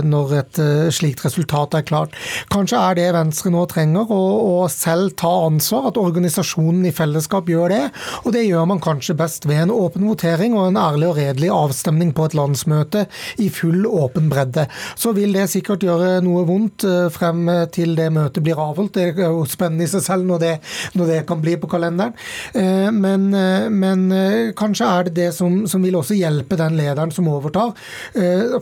når 0.07 0.35
et 0.41 0.61
slikt 0.95 1.23
resultat 1.27 1.77
er 1.77 1.87
klart. 1.87 2.15
Kanskje 2.53 2.81
er 2.81 2.99
det 2.99 3.09
Venstre 3.15 3.53
nå 3.53 3.65
trenger, 3.69 4.09
å 4.09 4.67
selv 4.71 5.15
ta 5.19 5.31
ansvar, 5.45 5.89
at 5.89 5.99
organisasjonen 6.01 6.85
i 6.89 6.93
fellesskap 6.95 7.18
fellesskap 7.19 7.49
gjør 7.49 7.73
det. 7.73 7.83
Og 8.23 8.33
det 8.33 8.45
gjør 8.47 8.67
man 8.69 8.81
kanskje 8.81 9.17
best 9.17 9.47
ved 9.49 9.65
en 9.65 9.73
åpen 9.73 10.07
votering 10.07 10.55
og 10.57 10.69
en 10.69 10.79
ærlig 10.79 11.09
og 11.09 11.17
redelig 11.19 11.49
avstemning 11.51 12.13
på 12.15 12.29
et 12.29 12.35
landsmøte 12.37 13.05
i 13.39 13.49
full 13.49 13.85
åpen 13.85 14.29
bredde. 14.31 14.67
Så 14.95 15.13
vil 15.17 15.33
det 15.35 15.49
sikkert 15.51 15.83
gjøre 15.83 16.19
noe 16.23 16.45
vondt 16.47 16.85
eh, 16.87 17.09
frem 17.11 17.47
til 17.73 17.95
det 17.97 18.09
møtet 18.15 18.43
blir 18.45 18.59
avholdt. 18.59 18.95
Det 18.95 19.19
er 19.19 19.33
jo 19.33 19.45
spennende 19.49 19.85
i 19.85 19.91
seg 19.91 20.03
selv 20.05 20.27
når 20.29 20.43
det, 20.43 20.53
når 20.95 21.11
det 21.13 21.19
kan 21.29 21.41
bli 21.43 21.57
på 21.59 21.69
kalenderen. 21.71 22.15
Eh, 22.53 22.89
men, 22.93 23.29
eh, 23.33 23.67
men, 23.69 24.07
kanskje 24.55 24.87
er 24.87 25.07
det 25.07 25.15
det 25.17 25.29
som, 25.35 25.65
som 25.69 25.83
vil 25.83 25.97
også 25.99 26.17
hjelpe 26.17 26.57
den 26.59 26.77
lederen 26.79 27.11
som 27.13 27.27
overtar. 27.29 27.73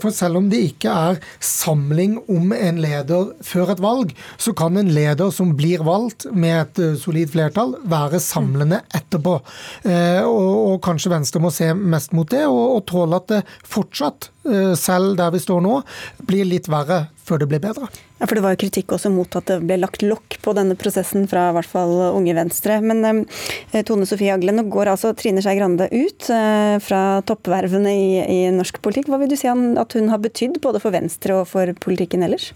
For 0.01 0.13
selv 0.13 0.39
om 0.39 0.47
det 0.49 0.59
ikke 0.71 0.91
er 0.91 1.19
samling 1.43 2.17
om 2.31 2.51
en 2.55 2.79
leder 2.81 3.31
før 3.45 3.71
et 3.73 3.81
valg, 3.83 4.13
så 4.41 4.53
kan 4.57 4.77
en 4.79 4.89
leder 4.93 5.31
som 5.33 5.53
blir 5.57 5.83
valgt 5.85 6.27
med 6.33 6.57
et 6.63 6.99
solid 7.01 7.31
flertall, 7.33 7.75
være 7.87 8.19
samling 8.23 8.46
samlende 8.47 8.81
etterpå. 8.95 9.39
Eh, 9.83 10.23
og, 10.23 10.73
og 10.73 10.81
kanskje 10.85 11.11
Venstre 11.13 11.41
må 11.43 11.51
se 11.53 11.73
mest 11.73 12.15
mot 12.15 12.27
det, 12.29 12.45
og, 12.47 12.79
og 12.79 12.85
tåle 12.89 13.19
at 13.19 13.29
det 13.31 13.43
fortsatt, 13.67 14.31
eh, 14.47 14.73
selv 14.79 15.17
der 15.19 15.31
vi 15.35 15.43
står 15.43 15.63
nå, 15.63 15.81
blir 16.27 16.47
litt 16.47 16.69
verre 16.71 17.07
før 17.27 17.41
det 17.41 17.49
blir 17.51 17.59
bedre. 17.59 17.89
Ja, 18.17 18.25
for 18.25 18.37
Det 18.37 18.43
var 18.45 18.55
jo 18.55 18.61
kritikk 18.63 18.93
også 18.95 19.11
mot 19.13 19.35
at 19.37 19.49
det 19.49 19.59
ble 19.67 19.77
lagt 19.77 20.01
lokk 20.01 20.39
på 20.41 20.53
denne 20.57 20.77
prosessen 20.79 21.27
fra 21.29 21.49
i 21.51 21.57
hvert 21.57 21.69
fall 21.69 21.91
Unge 22.15 22.33
Venstre. 22.37 22.79
Men 22.81 23.03
eh, 23.05 23.83
Tone 23.85 24.07
Sofie 24.09 24.33
Agle, 24.33 24.55
nå 24.55 24.65
går 24.71 24.93
altså 24.93 25.13
Trine 25.17 25.43
Skei 25.43 25.57
Grande 25.59 25.89
ut 25.91 26.29
eh, 26.33 26.77
fra 26.83 27.03
toppvervene 27.27 27.93
i, 27.93 28.07
i, 28.23 28.39
norsk 28.55 28.79
politikk. 28.81 29.11
Hva 29.11 29.21
vil 29.21 29.33
du 29.33 29.37
si 29.39 29.51
at 29.51 29.99
hun 29.99 30.09
har 30.13 30.23
betydd 30.23 30.61
både 30.63 30.81
for 30.83 30.95
Venstre 30.95 31.41
og 31.41 31.49
for 31.51 31.75
politikken 31.83 32.25
ellers? 32.25 32.53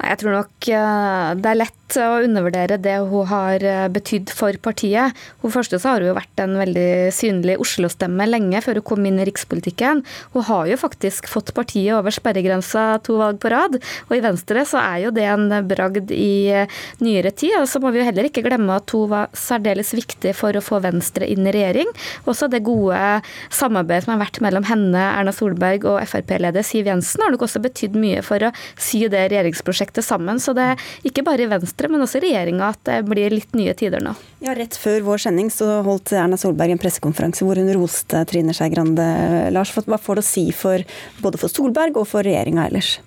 Nei, 0.00 0.10
Jeg 0.12 0.22
tror 0.22 0.36
nok 0.38 0.70
eh, 0.72 1.34
det 1.40 1.50
er 1.50 1.60
lett 1.60 1.76
å 1.98 2.20
undervurdere 2.24 2.78
det 2.82 2.96
hun 3.10 3.26
har 3.30 3.64
eh, 3.66 3.86
betydd 3.90 4.30
for 4.34 4.54
partiet. 4.62 5.16
Hun 5.42 5.54
første 5.54 5.80
så 5.80 5.94
har 5.94 6.04
hun 6.04 6.10
jo 6.12 6.18
vært 6.18 6.42
en 6.42 6.56
veldig 6.60 7.10
synlig 7.14 7.58
Oslo-stemme 7.62 8.26
lenge 8.28 8.60
før 8.64 8.80
hun 8.80 8.86
kom 8.92 9.06
inn 9.08 9.20
i 9.22 9.26
rikspolitikken. 9.28 10.02
Hun 10.34 10.46
har 10.46 10.70
jo 10.70 10.78
faktisk 10.80 11.28
fått 11.30 11.52
partiet 11.56 11.94
over 11.96 12.14
sperregrensa 12.14 13.00
to 13.06 13.18
valg 13.20 13.40
på 13.42 13.52
rad. 13.52 13.78
Og 14.08 14.16
i 14.16 14.22
Venstre 14.24 14.64
så 14.68 14.80
er 14.82 15.06
jo 15.06 15.14
det 15.14 15.26
en 15.30 15.48
bragd 15.70 16.12
i 16.14 16.32
eh, 16.62 16.80
nyere 17.02 17.34
tid. 17.34 17.58
Og 17.62 17.68
så 17.70 17.82
må 17.82 17.92
vi 17.94 18.02
jo 18.02 18.08
heller 18.08 18.28
ikke 18.28 18.44
glemme 18.46 18.78
at 18.78 18.94
hun 18.94 19.10
var 19.10 19.30
særdeles 19.36 19.94
viktig 19.96 20.34
for 20.38 20.56
å 20.56 20.64
få 20.64 20.82
Venstre 20.84 21.28
inn 21.30 21.46
i 21.48 21.54
regjering. 21.56 21.90
Også 22.30 22.50
det 22.50 22.62
gode 22.66 23.00
samarbeidet 23.54 24.06
som 24.06 24.14
har 24.14 24.24
vært 24.24 24.42
mellom 24.44 24.66
henne, 24.68 25.06
Erna 25.10 25.34
Solberg 25.34 25.86
og 25.88 26.00
Frp-leder 26.08 26.64
Siv 26.66 26.88
Jensen 26.90 27.24
har 27.24 27.32
nok 27.34 27.44
også 27.46 27.62
betydd 27.62 27.98
mye 27.98 28.22
for 28.24 28.42
å 28.46 28.52
sy 28.80 29.04
det 29.10 29.26
regjeringsprogrammet 29.32 29.59
prosjektet 29.66 30.06
sammen. 30.06 30.40
Så 30.42 30.54
det 30.56 30.66
er 30.72 30.86
ikke 31.06 31.24
bare 31.26 31.44
i 31.44 31.50
Venstre, 31.50 31.90
men 31.92 32.04
også 32.04 32.20
i 32.20 32.26
regjeringa 32.28 32.72
at 32.74 32.82
det 32.88 33.00
blir 33.08 33.34
litt 33.34 33.54
nye 33.58 33.74
tider 33.76 34.04
nå. 34.04 34.14
Ja, 34.44 34.54
Rett 34.56 34.76
før 34.76 35.04
vår 35.06 35.24
sending 35.26 35.50
så 35.52 35.80
holdt 35.86 36.14
Erna 36.16 36.38
Solberg 36.40 36.74
en 36.74 36.80
pressekonferanse 36.80 37.46
hvor 37.46 37.60
hun 37.60 37.70
roste 37.76 38.24
Trine 38.30 38.54
Skei 38.56 38.70
Grande. 38.72 39.06
Lars, 39.54 39.72
hva 39.76 40.00
får 40.00 40.20
det 40.20 40.26
å 40.26 40.30
si 40.30 40.48
for, 40.56 40.84
både 41.20 41.40
for 41.40 41.52
Solberg 41.52 42.00
og 42.00 42.08
for 42.10 42.26
regjeringa 42.26 42.68
ellers? 42.70 42.98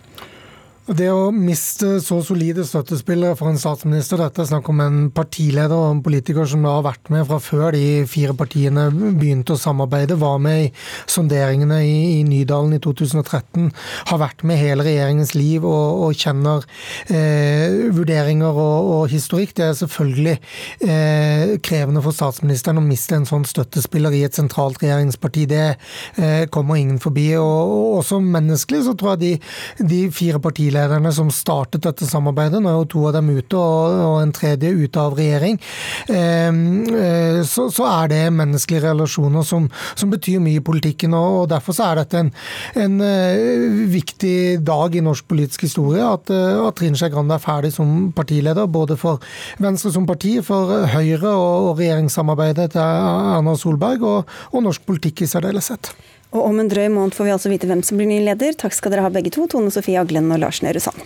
Det 0.83 1.05
å 1.07 1.29
miste 1.31 2.01
så 2.03 2.17
solide 2.27 2.65
støttespillere 2.67 3.37
for 3.39 3.47
en 3.47 3.59
statsminister, 3.59 4.19
dette 4.19 4.41
er 4.43 4.49
snakk 4.49 4.67
om 4.67 4.81
en 4.83 4.97
partileder 5.15 5.71
og 5.71 5.93
en 5.93 5.99
politiker 6.03 6.43
som 6.49 6.65
da 6.65 6.73
har 6.75 6.83
vært 6.83 7.07
med 7.13 7.23
fra 7.29 7.37
før 7.39 7.69
de 7.71 8.01
fire 8.11 8.33
partiene 8.35 8.89
begynte 8.91 9.55
å 9.55 9.61
samarbeide, 9.61 10.17
var 10.19 10.41
med 10.43 10.65
i 10.65 10.67
sonderingene 11.07 11.77
i, 11.87 11.93
i 12.17 12.25
Nydalen 12.27 12.75
i 12.75 12.79
2013, 12.83 13.69
har 14.09 14.19
vært 14.19 14.43
med 14.43 14.59
hele 14.59 14.83
regjeringens 14.83 15.31
liv 15.37 15.63
og, 15.63 16.01
og 16.09 16.19
kjenner 16.19 16.67
eh, 17.07 17.87
vurderinger 17.95 18.51
og, 18.51 18.91
og, 18.97 19.05
historikk. 19.13 19.55
Det 19.55 19.69
er 19.69 19.79
selvfølgelig 19.79 20.35
eh, 20.83 21.55
krevende 21.63 22.03
for 22.03 22.11
statsministeren 22.19 22.83
å 22.83 22.85
miste 22.89 23.15
en 23.15 23.29
sånn 23.29 23.47
støttespiller 23.47 24.19
i 24.19 24.25
et 24.27 24.35
sentralt 24.35 24.83
regjeringsparti. 24.83 25.47
Det 25.47 25.63
eh, 25.71 26.43
kommer 26.51 26.83
ingen 26.83 26.99
forbi. 26.99 27.29
Og, 27.39 27.47
og, 27.79 27.97
også 28.03 28.19
menneskelig 28.19 28.83
så 28.89 28.97
tror 28.99 29.15
jeg 29.15 29.23
de, 29.23 29.89
de 29.95 30.03
fire 30.11 30.43
partiene 30.43 30.72
partilederne 30.73 31.11
som 31.13 31.29
startet 31.31 31.83
dette 31.83 32.05
samarbeidet. 32.05 32.61
Nå 32.61 32.69
er 32.69 32.77
jo 32.79 32.87
to 32.89 33.01
av 33.07 33.13
dem 33.13 33.29
ute, 33.29 33.57
og, 33.57 34.21
en 34.23 34.33
tredje 34.33 34.71
ute 34.71 34.99
av 34.99 35.15
regjering. 35.17 35.59
Ehm, 36.09 36.83
eh, 36.89 37.43
så, 37.45 37.85
er 37.85 38.07
det 38.09 38.33
menneskelige 38.33 38.89
relasjoner 38.89 39.43
som, 39.43 39.69
betyr 40.09 40.39
mye 40.39 40.59
i 40.59 40.63
politikken. 40.63 41.13
og 41.13 41.49
Derfor 41.49 41.73
er 41.81 41.95
dette 42.03 42.31
en, 42.75 43.01
eh, 43.01 43.87
viktig 43.87 44.63
dag 44.63 44.95
i 44.95 45.01
norsk 45.01 45.27
politisk 45.27 45.61
historie. 45.61 46.01
Eh, 46.01 46.67
at 46.67 46.75
Trine 46.75 46.95
Skei 46.95 47.09
Grande 47.09 47.35
er 47.35 47.39
ferdig 47.39 47.73
som 47.73 48.11
partileder, 48.13 48.67
både 48.67 48.97
for 48.97 49.19
Venstre 49.59 49.91
som 49.91 50.05
parti, 50.05 50.41
for 50.41 50.87
Høyre 50.87 51.29
og 51.29 51.77
regjeringssamarbeidet 51.77 52.71
til 52.71 52.81
Erna 52.81 53.55
Solberg, 53.55 54.01
og, 54.01 54.25
og 54.51 54.63
norsk 54.63 54.85
politikk 54.85 55.21
i 55.21 55.25
særdeleshet. 55.25 55.93
Og 56.33 56.47
om 56.49 56.59
en 56.59 56.69
drøy 56.69 56.87
måned 56.89 57.13
får 57.13 57.27
vi 57.27 57.33
altså 57.35 57.51
vite 57.53 57.69
hvem 57.69 57.83
som 57.85 57.99
blir 57.99 58.09
ny 58.09 58.23
leder. 58.25 58.55
Takk 58.57 58.73
skal 58.73 58.93
dere 58.93 59.05
ha 59.05 59.13
begge 59.13 59.33
to, 59.33 59.45
Tone 59.49 59.69
Sofie 59.73 60.01
Aglen 60.01 60.31
og 60.33 60.41
Lars 60.41 60.63
Nehru 60.65 60.81
Sand. 60.81 61.05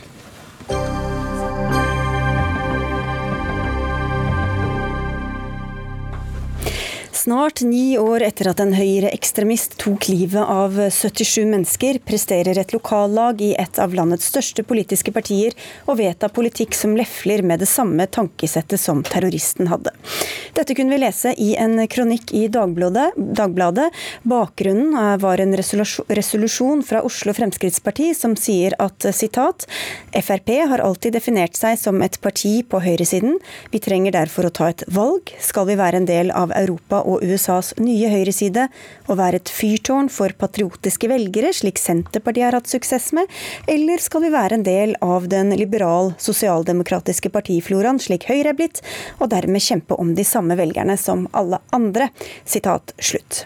Snart 7.27 7.61
ni 7.61 7.97
år 7.99 8.23
etter 8.23 8.47
at 8.47 8.61
en 8.63 8.69
høyreekstremist 8.71 9.73
tok 9.81 10.05
livet 10.07 10.39
av 10.47 10.77
77 10.79 11.41
mennesker, 11.49 11.97
presterer 12.07 12.55
et 12.55 12.71
lokallag 12.71 13.41
i 13.43 13.49
et 13.59 13.79
av 13.83 13.91
landets 13.91 14.29
største 14.31 14.63
politiske 14.63 15.11
partier 15.11 15.51
å 15.91 15.97
vedta 15.99 16.29
politikk 16.31 16.71
som 16.71 16.93
lefler 16.95 17.43
med 17.43 17.59
det 17.59 17.67
samme 17.67 18.05
tankesettet 18.07 18.79
som 18.79 19.01
terroristen 19.03 19.67
hadde. 19.67 19.91
Dette 20.55 20.71
kunne 20.71 20.95
vi 20.95 21.01
lese 21.01 21.33
i 21.35 21.49
en 21.59 21.75
kronikk 21.91 22.31
i 22.31 22.45
Dagbladet. 22.47 23.19
Dagbladet. 23.19 23.89
Bakgrunnen 24.23 24.95
var 25.19 25.43
en 25.43 25.51
resolusjon 25.59 26.85
fra 26.87 27.03
Oslo 27.03 27.35
Fremskrittsparti 27.35 28.13
som 28.15 28.37
sier 28.39 28.77
at 28.79 29.03
sitat, 29.11 29.67
Frp 30.15 30.53
har 30.71 30.85
alltid 30.87 31.19
definert 31.19 31.59
seg 31.59 31.75
som 31.83 31.99
et 32.07 32.15
parti 32.23 32.61
på 32.63 32.79
høyresiden. 32.87 33.35
Vi 33.75 33.83
trenger 33.83 34.15
derfor 34.15 34.47
å 34.47 34.55
ta 34.63 34.71
et 34.71 34.87
valg. 34.87 35.35
Skal 35.43 35.67
vi 35.67 35.75
være 35.83 35.99
en 35.99 36.07
del 36.07 36.31
av 36.31 36.55
Europa 36.55 36.77
Europa 36.77 37.16
USAs 37.23 37.73
nye 37.81 38.09
høyreside 38.11 38.67
og 39.07 39.19
være 39.19 39.41
et 39.41 39.51
fyrtårn 39.51 40.09
for 40.13 40.33
patriotiske 40.39 41.09
velgere, 41.11 41.53
slik 41.55 41.81
Senterpartiet 41.81 42.49
har 42.49 42.57
hatt 42.59 42.71
suksess 42.71 43.11
med, 43.17 43.29
eller 43.71 44.03
skal 44.03 44.25
vi 44.25 44.33
være 44.33 44.59
en 44.59 44.65
del 44.67 44.95
av 45.05 45.29
den 45.31 45.53
liberal-sosialdemokratiske 45.57 47.31
partifloraen, 47.33 48.01
slik 48.03 48.27
Høyre 48.31 48.53
er 48.53 48.59
blitt, 48.59 48.83
og 49.21 49.31
dermed 49.33 49.63
kjempe 49.63 49.97
om 49.99 50.15
de 50.17 50.25
samme 50.27 50.57
velgerne 50.59 50.97
som 50.99 51.27
alle 51.37 51.61
andre? 51.75 52.11
Sitat 52.45 52.95
slutt. 52.99 53.45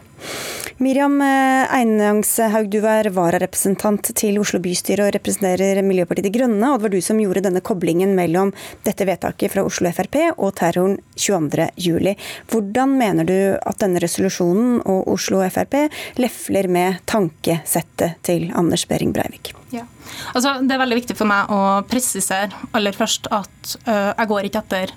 Miriam 0.78 1.22
eh, 1.22 1.74
Einangshaug, 1.74 2.70
du 2.72 2.80
er 2.88 3.10
vararepresentant 3.14 4.12
til 4.18 4.40
Oslo 4.42 4.62
bystyre 4.64 5.08
og 5.08 5.14
representerer 5.16 5.82
Miljøpartiet 5.86 6.28
De 6.28 6.34
Grønne. 6.34 6.72
og 6.72 6.80
Det 6.80 6.86
var 6.86 6.94
du 6.94 7.02
som 7.04 7.20
gjorde 7.22 7.44
denne 7.46 7.64
koblingen 7.66 8.16
mellom 8.18 8.54
dette 8.86 9.06
vedtaket 9.08 9.54
fra 9.54 9.66
Oslo 9.68 9.92
Frp 9.92 10.18
og 10.38 10.54
terroren 10.60 10.98
22.07. 11.16 12.16
Hvordan 12.52 12.96
mener 12.98 13.28
du 13.28 13.38
at 13.58 13.82
denne 13.84 14.02
resolusjonen 14.04 14.80
og 14.86 15.12
Oslo 15.12 15.44
Frp 15.50 15.78
lefler 16.22 16.70
med 16.72 17.02
tankesettet 17.10 18.22
til 18.26 18.50
Anders 18.56 18.88
Behring 18.88 19.14
Breivik? 19.16 19.54
Ja. 19.72 19.86
Altså, 20.34 20.58
det 20.62 20.76
er 20.76 20.82
veldig 20.82 21.00
viktig 21.02 21.16
for 21.20 21.30
meg 21.30 21.52
å 21.52 21.62
presisere 21.88 22.52
aller 22.76 22.96
først 22.96 23.30
at 23.32 23.78
uh, 23.88 24.12
jeg 24.12 24.28
går 24.32 24.50
ikke 24.50 24.66
etter 24.66 24.96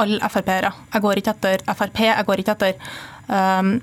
alle 0.00 0.28
Frp-ere. 0.32 0.72
Jeg 0.94 1.04
går 1.04 1.20
ikke 1.20 1.32
etter 1.36 1.64
Frp, 1.76 2.04
jeg 2.08 2.28
går 2.28 2.42
ikke 2.42 2.54
etter 2.56 2.92
um, 3.28 3.74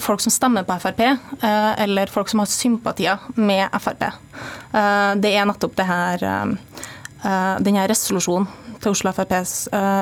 folk 0.00 0.20
som 0.20 0.32
stemmer 0.32 0.64
på 0.64 0.78
Frp, 0.80 1.00
eh, 1.00 1.82
eller 1.82 2.06
folk 2.06 2.28
som 2.28 2.38
har 2.38 2.46
sympatier 2.46 3.18
med 3.34 3.68
Frp. 3.80 4.02
Eh, 4.02 5.14
det 5.16 5.34
er 5.34 5.46
nettopp 5.46 5.76
det 5.76 5.86
her, 5.88 6.24
eh, 6.24 7.56
denne 7.60 7.88
resolusjonen 7.88 8.48
til 8.82 8.90
Oslo 8.90 9.12
Frp 9.12 9.34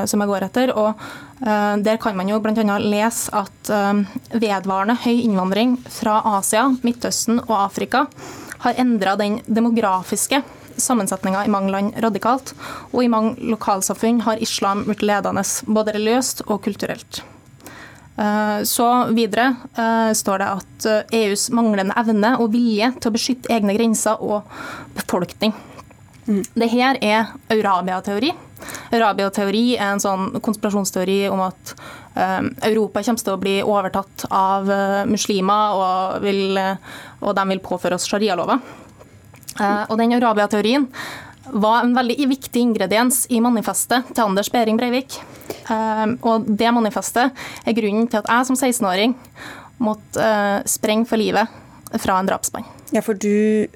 som 0.08 0.20
jeg 0.20 0.28
går 0.28 0.42
etter. 0.46 0.70
og 0.74 0.94
Der 1.40 1.96
kan 1.96 2.16
man 2.16 2.28
jo 2.28 2.38
bl.a. 2.40 2.78
lese 2.78 3.28
at 3.32 3.68
vedvarende 4.32 4.96
høy 4.96 5.20
innvandring 5.24 5.76
fra 5.84 6.22
Asia, 6.38 6.68
Midtøsten 6.82 7.40
og 7.40 7.70
Afrika 7.70 8.06
har 8.60 8.74
endra 8.78 9.16
den 9.16 9.40
demografiske 9.46 10.42
sammensetninga 10.76 11.44
i 11.44 11.48
mange 11.52 11.70
land 11.70 11.92
radikalt. 12.02 12.54
Og 12.92 13.04
i 13.04 13.08
mange 13.08 13.36
lokalsamfunn 13.40 14.22
har 14.22 14.40
islam 14.40 14.84
blitt 14.84 15.02
ledende 15.02 15.44
både 15.66 15.92
religiøst 15.92 16.46
og 16.46 16.62
kulturelt. 16.64 17.22
Eh, 18.20 18.62
så 18.62 19.04
videre 19.04 19.54
eh, 19.76 20.12
står 20.12 20.42
det 20.42 20.48
at 20.48 20.86
EUs 21.16 21.48
eh, 21.48 21.52
e 21.52 21.56
manglende 21.56 21.96
evne 21.96 22.34
og 22.42 22.52
vilje 22.52 22.90
til 22.98 23.08
å 23.08 23.14
beskytte 23.14 23.52
egne 23.54 23.76
grenser 23.78 24.20
og 24.20 24.50
befolkning. 24.96 25.54
Mm. 26.26 26.42
Det 26.52 26.68
her 26.68 26.98
er 27.00 27.30
Eurabia-teori. 27.54 28.34
Eurabia-teori 28.92 29.64
er 29.78 29.94
en 29.94 30.02
sånn 30.04 30.36
konspirasjonsteori 30.44 31.22
om 31.32 31.46
at 31.46 31.74
Europa 32.66 33.00
kommer 33.06 33.22
til 33.22 33.32
å 33.32 33.40
bli 33.40 33.54
overtatt 33.62 34.24
av 34.34 34.66
muslimer, 35.08 35.78
og, 35.78 36.24
vil, 36.26 36.58
og 37.22 37.36
de 37.38 37.44
vil 37.52 37.62
påføre 37.64 37.96
oss 37.96 38.04
sharialover. 38.10 38.58
Og 39.62 39.94
den 39.96 40.16
Eurabia-teorien 40.18 40.88
var 41.52 41.84
en 41.84 41.94
veldig 41.96 42.28
viktig 42.30 42.60
ingrediens 42.60 43.24
i 43.30 43.40
manifestet 43.42 44.12
til 44.14 44.24
Anders 44.24 44.50
Behring 44.52 44.78
Breivik. 44.80 45.18
Ehm, 45.70 46.16
og 46.26 46.46
det 46.46 46.70
manifestet 46.74 47.36
er 47.64 47.76
grunnen 47.76 48.08
til 48.10 48.22
at 48.22 48.30
jeg 48.30 48.48
som 48.50 48.58
16-åring 48.58 49.16
måtte 49.80 50.24
eh, 50.24 50.62
sprenge 50.68 51.08
for 51.08 51.20
livet 51.20 51.48
fra 51.98 52.20
en 52.20 52.28
drapsmann. 52.28 52.66
Ja, 52.94 53.02
for 53.02 53.18
du 53.18 53.66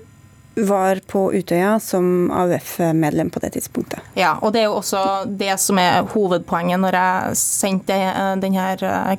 var 0.55 1.01
på 1.11 1.33
Utøya 1.35 1.81
som 1.83 2.31
AUF-medlem 2.31 3.31
på 3.31 3.41
det 3.43 3.51
tidspunktet. 3.57 3.99
Ja, 4.15 4.37
og 4.41 4.53
det 4.55 4.63
er 4.63 4.69
jo 4.69 4.79
også 4.79 5.01
det 5.27 5.57
som 5.59 5.81
er 5.83 6.05
hovedpoenget 6.13 6.79
når 6.83 6.99
jeg 6.99 7.41
sendte 7.41 7.97
eh, 7.97 8.37
denne 8.43 8.69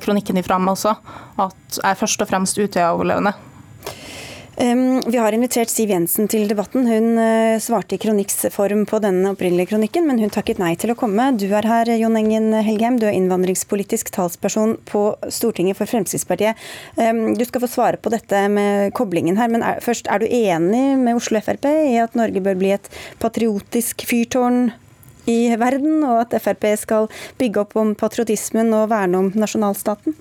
kronikken 0.02 0.40
kronikken 0.40 0.64
meg 0.64 0.76
også, 0.76 0.96
at 1.36 1.76
jeg 1.82 1.90
er 1.90 2.00
først 2.00 2.24
og 2.24 2.30
fremst 2.30 2.58
Utøya-overlevende. 2.58 3.34
Vi 4.56 5.18
har 5.18 5.34
invitert 5.36 5.68
Siv 5.68 5.90
Jensen 5.92 6.30
til 6.32 6.46
debatten. 6.48 6.86
Hun 6.88 7.18
eh, 7.20 7.58
svarte 7.60 7.98
i 7.98 8.00
kronikksform 8.00 8.86
på 8.88 9.00
denne 9.04 9.34
opprinnelige 9.34 9.74
kronikken, 9.74 10.06
men 10.08 10.16
hun 10.22 10.32
takket 10.32 10.62
nei 10.62 10.70
til 10.80 10.94
å 10.94 10.96
komme. 10.96 11.26
Du 11.36 11.44
er 11.50 11.68
her, 11.68 11.90
Jon 12.00 12.16
Engen 12.16 12.54
Helgheim. 12.64 12.96
Du 12.96 13.04
er 13.04 13.12
innvandringspolitisk 13.18 14.08
talsperson 14.16 14.78
på 14.88 15.04
Stortinget 15.28 15.76
for 15.76 15.92
Fremskrittspartiet. 15.92 16.56
Du 16.96 17.44
skal 17.44 17.66
få 17.66 17.68
svare 17.68 18.00
på 18.00 18.14
dette 18.16 18.46
med 18.48 18.96
koblingen 18.96 19.36
her, 19.36 19.52
men 19.52 19.60
er, 19.60 19.84
først, 19.84 20.08
er 20.08 20.24
du 20.24 20.26
enig 20.30 20.84
med 21.04 21.20
Oslo 21.20 21.44
Frp 21.44 21.68
i 21.68 22.00
at 22.00 22.16
Norge 22.16 22.40
bør 22.40 22.56
bli 22.56 22.72
et 22.78 22.92
patriotisk 23.20 24.08
fyrtårn 24.08 24.70
i 25.28 25.40
verden, 25.60 26.00
og 26.06 26.22
at 26.24 26.40
Frp 26.40 26.70
skal 26.80 27.10
bygge 27.36 27.66
opp 27.66 27.76
om 27.76 27.92
patriotismen 27.98 28.72
og 28.72 28.88
verne 28.94 29.20
om 29.20 29.34
nasjonalstaten? 29.36 30.16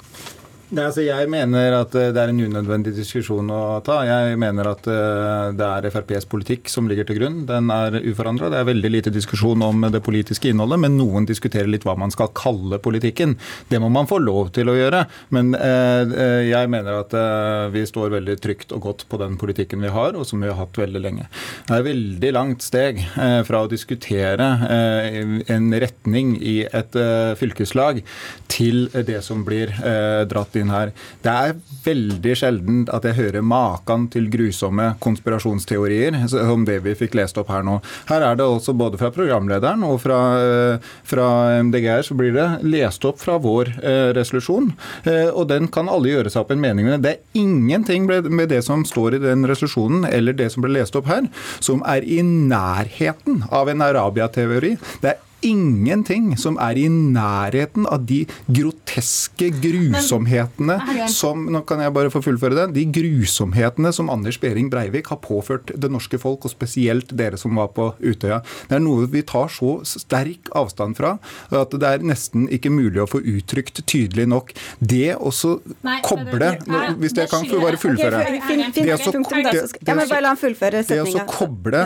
Nei, 0.74 0.88
altså 0.88 1.04
jeg 1.06 1.30
mener 1.30 1.76
at 1.78 1.94
eh, 1.94 2.08
det 2.10 2.18
er 2.18 2.32
en 2.32 2.40
unødvendig 2.42 2.96
diskusjon 2.96 3.52
å 3.54 3.78
ta. 3.86 4.00
Jeg 4.08 4.38
mener 4.42 4.66
at 4.72 4.88
eh, 4.90 5.52
det 5.54 5.66
er 5.68 5.88
FrPs 5.94 6.26
politikk 6.32 6.72
som 6.74 6.88
ligger 6.90 7.06
til 7.06 7.20
grunn. 7.20 7.44
Den 7.46 7.70
er 7.70 8.00
uforandra. 8.02 8.50
Det 8.50 8.58
er 8.58 8.70
veldig 8.72 8.90
lite 8.90 9.14
diskusjon 9.14 9.62
om 9.62 9.86
det 9.94 10.02
politiske 10.06 10.50
innholdet, 10.50 10.82
men 10.82 10.98
noen 10.98 11.28
diskuterer 11.30 11.70
litt 11.70 11.86
hva 11.86 11.94
man 12.02 12.14
skal 12.14 12.32
kalle 12.34 12.80
politikken. 12.82 13.36
Det 13.70 13.82
må 13.84 13.92
man 13.94 14.10
få 14.10 14.18
lov 14.24 14.50
til 14.58 14.72
å 14.72 14.78
gjøre. 14.78 15.04
Men 15.38 15.54
eh, 15.60 16.50
jeg 16.50 16.72
mener 16.74 17.04
at 17.04 17.14
vi 17.74 17.86
står 17.86 18.16
veldig 18.16 18.38
trygt 18.42 18.74
og 18.74 18.88
godt 18.88 19.06
på 19.12 19.22
den 19.22 19.38
politikken 19.38 19.86
vi 19.86 19.94
har, 19.94 20.18
og 20.18 20.26
som 20.26 20.42
vi 20.42 20.50
har 20.50 20.58
hatt 20.58 20.82
veldig 20.82 21.04
lenge. 21.04 21.28
Det 21.68 21.76
er 21.76 21.84
et 21.84 21.90
veldig 21.92 22.34
langt 22.34 22.66
steg 22.66 23.04
fra 23.46 23.62
å 23.64 23.70
diskutere 23.70 24.48
en 25.52 25.70
retning 25.82 26.36
i 26.42 26.56
et 26.66 26.98
fylkeslag 27.40 28.02
til 28.52 28.88
det 28.96 29.22
som 29.26 29.44
blir 29.48 29.74
dratt 30.30 30.55
inn 30.60 30.74
her. 30.74 30.92
Det 31.26 31.32
er 31.32 31.56
veldig 31.86 32.36
sjelden 32.38 32.84
at 32.94 33.06
jeg 33.08 33.18
hører 33.20 33.46
maken 33.46 34.08
til 34.14 34.30
grusomme 34.32 34.92
konspirasjonsteorier 35.04 36.18
som 36.32 36.66
det 36.68 36.80
vi 36.86 36.96
fikk 36.98 37.18
lest 37.20 37.40
opp 37.42 37.52
her 37.54 37.66
nå. 37.66 37.80
Her 38.10 38.26
er 38.30 38.40
det 38.40 38.48
også 38.48 38.76
både 38.78 39.00
fra 39.02 39.12
programlederen 39.16 39.84
og 39.88 40.00
fra, 40.04 40.20
eh, 40.42 40.92
fra 41.08 41.28
MDGR 41.64 42.06
så 42.06 42.18
blir 42.18 42.34
det 42.36 42.48
lest 42.66 43.06
opp 43.08 43.20
fra 43.22 43.38
vår 43.42 43.74
eh, 43.82 44.10
resolusjon. 44.18 44.72
Eh, 45.04 45.30
og 45.30 45.50
den 45.52 45.70
kan 45.72 45.90
alle 45.92 46.14
gjøre 46.14 46.34
seg 46.34 46.46
opp 46.46 46.56
en 46.56 46.64
mening 46.64 46.90
med. 46.90 47.04
Det 47.06 47.16
er 47.16 47.42
ingenting 47.42 48.08
med 48.08 48.50
det 48.50 48.64
som 48.66 48.86
står 48.88 49.18
i 49.18 49.24
den 49.24 49.46
resolusjonen 49.50 50.08
eller 50.10 50.38
det 50.38 50.52
som 50.54 50.66
ble 50.66 50.76
lest 50.78 50.96
opp 50.98 51.10
her, 51.12 51.30
som 51.64 51.84
er 51.88 52.06
i 52.06 52.22
nærheten 52.26 53.46
av 53.54 53.70
en 53.72 53.86
Arabia-teori. 53.86 54.76
Det 55.04 55.14
er 55.14 55.22
ingenting 55.46 56.34
som 56.40 56.58
er 56.62 56.80
i 56.80 56.88
nærheten 56.90 57.86
av 57.92 58.06
de 58.10 58.24
groteske 58.48 59.52
grusomhetene 59.62 60.78
Men, 60.82 61.08
som 61.12 61.46
Nå 61.52 61.62
kan 61.68 61.82
jeg 61.84 61.94
bare 61.96 62.12
få 62.14 62.22
fullføre 62.26 62.58
det. 62.58 62.68
De 62.76 62.86
grusomhetene 62.96 63.92
som 63.96 64.10
Anders 64.12 64.40
Behring 64.42 64.70
Breivik 64.74 65.12
har 65.14 65.22
påført 65.24 65.72
det 65.72 65.92
norske 65.92 66.20
folk, 66.22 66.46
og 66.46 66.54
spesielt 66.54 67.14
dere 67.16 67.40
som 67.40 67.56
var 67.58 67.72
på 67.76 67.92
Utøya. 68.02 68.42
Det 68.70 68.80
er 68.80 68.84
noe 68.84 69.08
vi 69.12 69.24
tar 69.28 69.52
så 69.54 69.78
sterk 69.88 70.52
avstand 70.58 70.98
fra 70.98 71.16
at 71.56 71.76
det 71.76 71.90
er 71.90 72.06
nesten 72.06 72.48
ikke 72.54 72.72
mulig 72.74 73.02
å 73.04 73.10
få 73.10 73.22
uttrykt 73.22 73.84
tydelig 73.88 74.28
nok. 74.32 74.54
Det 74.80 75.16
også 75.16 75.58
koble 76.06 76.52
Hvis 77.02 77.16
jeg 77.18 77.30
kan 77.32 77.46
bare 77.62 77.80
fullføre. 77.80 78.22
Det 80.90 81.02
å 81.02 81.26
koble 81.30 81.86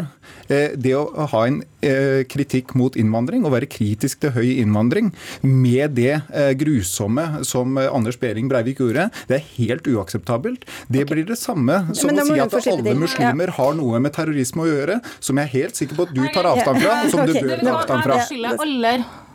det 0.49 0.95
å 0.97 1.27
ha 1.33 1.43
en 1.47 1.61
eh, 1.85 2.23
kritikk 2.29 2.73
mot 2.79 2.95
innvandring 2.99 3.45
å 3.49 3.55
være 3.55 3.69
kritisk 3.71 4.23
til 4.23 4.33
høy 4.37 4.59
innvandring 4.61 5.11
med 5.43 5.95
det 5.99 6.15
eh, 6.15 6.51
grusomme 6.59 7.43
som 7.47 7.77
eh, 7.79 7.89
Anders 7.91 8.19
Behring 8.21 8.49
Breivik 8.51 8.81
gjorde, 8.83 9.09
det 9.29 9.39
er 9.39 9.47
helt 9.57 9.87
uakseptabelt. 9.89 10.67
Det 10.91 11.05
blir 11.09 11.27
det 11.27 11.39
samme 11.39 11.81
som 11.97 12.13
å 12.13 12.27
si 12.27 12.39
at 12.41 12.59
alle 12.73 12.97
muslimer 12.97 13.53
har 13.59 13.77
noe 13.77 14.01
med 14.03 14.15
terrorisme 14.15 14.65
å 14.65 14.69
gjøre, 14.69 14.99
som 15.19 15.39
jeg 15.39 15.49
er 15.49 15.55
helt 15.57 15.79
sikker 15.79 15.99
på 15.99 16.07
at 16.07 16.13
du 16.15 16.23
tar 16.33 16.49
avstand 16.49 16.83
fra, 16.83 16.99
og 17.03 17.13
som 17.13 17.25
du 17.25 17.33
bør 17.35 17.57
ta 17.63 17.73
avstand 17.79 18.05
fra. 18.07 18.21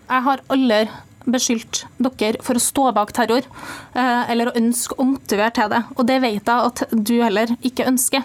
Jeg 0.04 0.24
har 0.28 0.42
aldri 0.52 0.84
beskyldt 1.24 1.84
dere 2.04 2.40
for 2.44 2.58
å 2.58 2.62
stå 2.62 2.90
bak 2.96 3.12
terror, 3.16 3.44
eh, 3.96 4.30
eller 4.30 4.50
å 4.50 4.56
ønske 4.60 4.96
å 4.98 5.06
motivere 5.08 5.54
til 5.56 5.70
det. 5.72 5.82
Og 5.96 6.06
det 6.06 6.20
vet 6.20 6.44
jeg 6.44 6.70
at 6.70 6.84
du 6.92 7.14
heller 7.22 7.54
ikke 7.62 7.88
ønsker. 7.88 8.24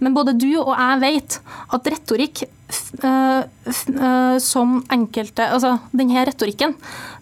Men 0.00 0.14
både 0.16 0.34
du 0.36 0.50
og 0.58 0.72
jeg 0.74 1.00
vet 1.04 1.38
at 1.72 1.90
retorikk 1.92 2.44
som 4.40 4.78
enkelte 4.92 5.44
Altså, 5.52 5.74
denne 5.92 6.24
retorikken, 6.26 6.74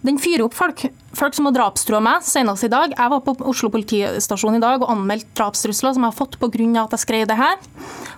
den 0.07 0.19
fyrer 0.23 0.45
opp 0.47 0.55
folk. 0.55 0.85
Folk 1.19 1.35
som 1.37 1.49
har 1.49 1.57
drapstrua 1.57 2.01
meg, 2.05 2.23
senest 2.25 2.65
i 2.65 2.71
dag. 2.73 2.95
Jeg 2.95 3.13
var 3.13 3.23
på 3.27 3.35
Oslo 3.51 3.71
politistasjon 3.73 4.57
i 4.57 4.63
dag 4.63 4.81
og 4.81 4.91
anmeldt 4.93 5.29
drapstrusler 5.37 5.97
som 5.97 6.07
jeg 6.07 6.13
har 6.13 6.19
fått 6.19 6.39
pga. 6.41 6.85
at 6.85 6.95
jeg 6.95 7.05
skrev 7.05 7.27
det 7.27 7.37
her. 7.37 7.57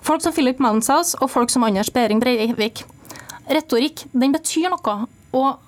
Folk 0.02 0.22
som 0.22 0.32
Philip 0.32 0.60
Manshaus 0.60 1.14
og 1.20 1.30
folk 1.30 1.50
som 1.50 1.64
Anders 1.64 1.90
Behring 1.90 2.20
Breivik. 2.20 2.84
Retorikk, 3.48 4.06
den 4.12 4.32
betyr 4.32 4.70
noe. 4.70 5.06
Og 5.34 5.58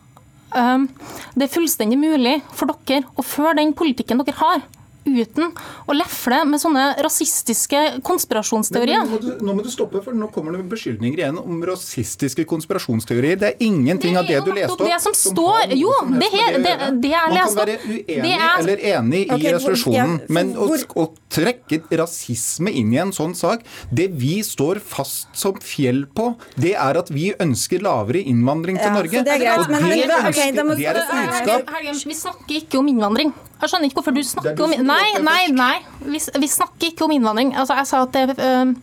um, 0.55 0.89
det 1.35 1.49
er 1.49 1.55
fullstendig 1.55 1.99
mulig 1.99 2.43
for 2.53 2.71
dere 2.87 3.05
å 3.17 3.25
føre 3.25 3.59
den 3.59 3.75
politikken 3.77 4.21
dere 4.23 4.37
har 4.39 4.65
uten 5.07 5.53
å 5.87 5.97
lefle 5.97 6.43
med 6.49 6.61
sånne 6.63 6.85
rasistiske 7.05 7.83
konspirasjonsteorier. 8.07 9.05
Nå 9.05 9.15
må, 9.15 9.21
du, 9.23 9.31
nå 9.41 9.57
må, 9.57 9.65
du, 9.65 9.71
stoppe, 9.73 10.03
for 10.05 10.17
nå 10.17 10.29
kommer 10.35 10.55
det 10.57 10.65
med 10.65 10.73
beskyldninger 10.75 11.23
igjen 11.23 11.41
om 11.41 11.63
rasistiske 11.67 12.47
konspirasjonsteorier. 12.49 13.39
Det 13.41 13.53
er 13.53 13.67
ingenting 13.67 14.17
det 14.17 14.37
er 14.37 14.41
av 14.41 14.47
det 14.47 14.51
du 14.51 14.57
leste 14.57 14.77
opp 14.77 14.85
det 14.87 15.01
som, 15.03 15.17
som 15.17 15.37
står, 15.37 15.77
Jo, 15.79 15.93
det, 16.13 16.31
her, 16.35 16.59
det, 16.63 16.75
det 17.03 17.13
jeg 17.13 17.35
lest 17.37 17.57
opp 17.57 17.63
Man 17.63 17.73
kan 17.73 17.73
være 17.73 17.79
uenig 17.87 18.35
er, 18.37 18.47
eller 18.61 18.85
enig 18.93 19.23
i 19.23 19.31
okay, 19.37 19.55
resolusjonen, 19.57 20.19
ja, 20.21 20.35
men 20.39 20.53
å, 20.59 20.69
å, 21.03 21.09
trekke 21.37 21.81
rasisme 22.01 22.73
inn 22.73 22.95
i 22.95 23.01
en 23.03 23.11
sånn 23.13 23.35
sak 23.37 23.65
Det 23.91 24.07
vi 24.17 24.39
står 24.47 24.81
fast 24.81 25.35
som 25.37 25.59
fjell 25.63 26.05
på, 26.17 26.31
det 26.61 26.75
er 26.79 27.01
at 27.01 27.11
vi 27.13 27.31
ønsker 27.43 27.85
lavere 27.85 28.23
innvandring 28.23 28.79
til 28.81 28.89
ja, 28.89 28.95
Norge. 28.95 29.25
Det 29.27 29.35
er 29.35 29.43
greit, 29.43 29.65
og 29.65 29.73
men, 29.73 29.89
det, 29.91 30.07
ønsker, 30.07 30.31
okay, 30.31 30.55
det 30.55 30.87
er 30.87 31.03
et 31.03 31.13
budskap 31.13 32.07
Vi 32.07 32.17
snakker 32.17 32.63
ikke 32.63 32.81
om 32.81 32.89
innvandring. 32.93 33.35
Jeg 33.57 33.73
skjønner 33.73 33.89
ikke 33.89 34.01
hvorfor 34.01 34.17
du 34.17 34.23
snakker 34.27 34.67
om 34.67 34.75
Nei, 34.85 35.07
nei, 35.25 35.41
nei. 35.55 35.77
Vi, 36.05 36.21
vi, 36.21 36.49
snakker 36.51 36.91
ikke 36.91 37.07
om 37.07 37.15
innvandring. 37.17 37.55
Altså, 37.57 37.79
jeg 37.79 37.89
sa 37.89 38.03
at 38.05 38.17
det, 38.17 38.37
uh, 38.37 38.75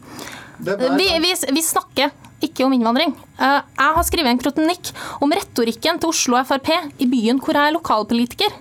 vi, 0.98 1.08
vi, 1.22 1.34
vi, 1.54 1.64
snakker 1.64 2.14
ikke 2.44 2.66
om 2.66 2.74
innvandring. 2.74 3.14
Uh, 3.38 3.62
jeg 3.62 3.98
har 4.00 4.08
skrevet 4.08 4.34
en 4.34 4.42
kronikk 4.42 4.94
om 5.22 5.34
retorikken 5.34 6.02
til 6.02 6.14
Oslo 6.14 6.42
Frp 6.50 6.74
i 6.74 7.10
byen 7.10 7.42
hvor 7.44 7.60
jeg 7.60 7.70
er 7.70 7.78
lokalpolitiker. 7.78 8.58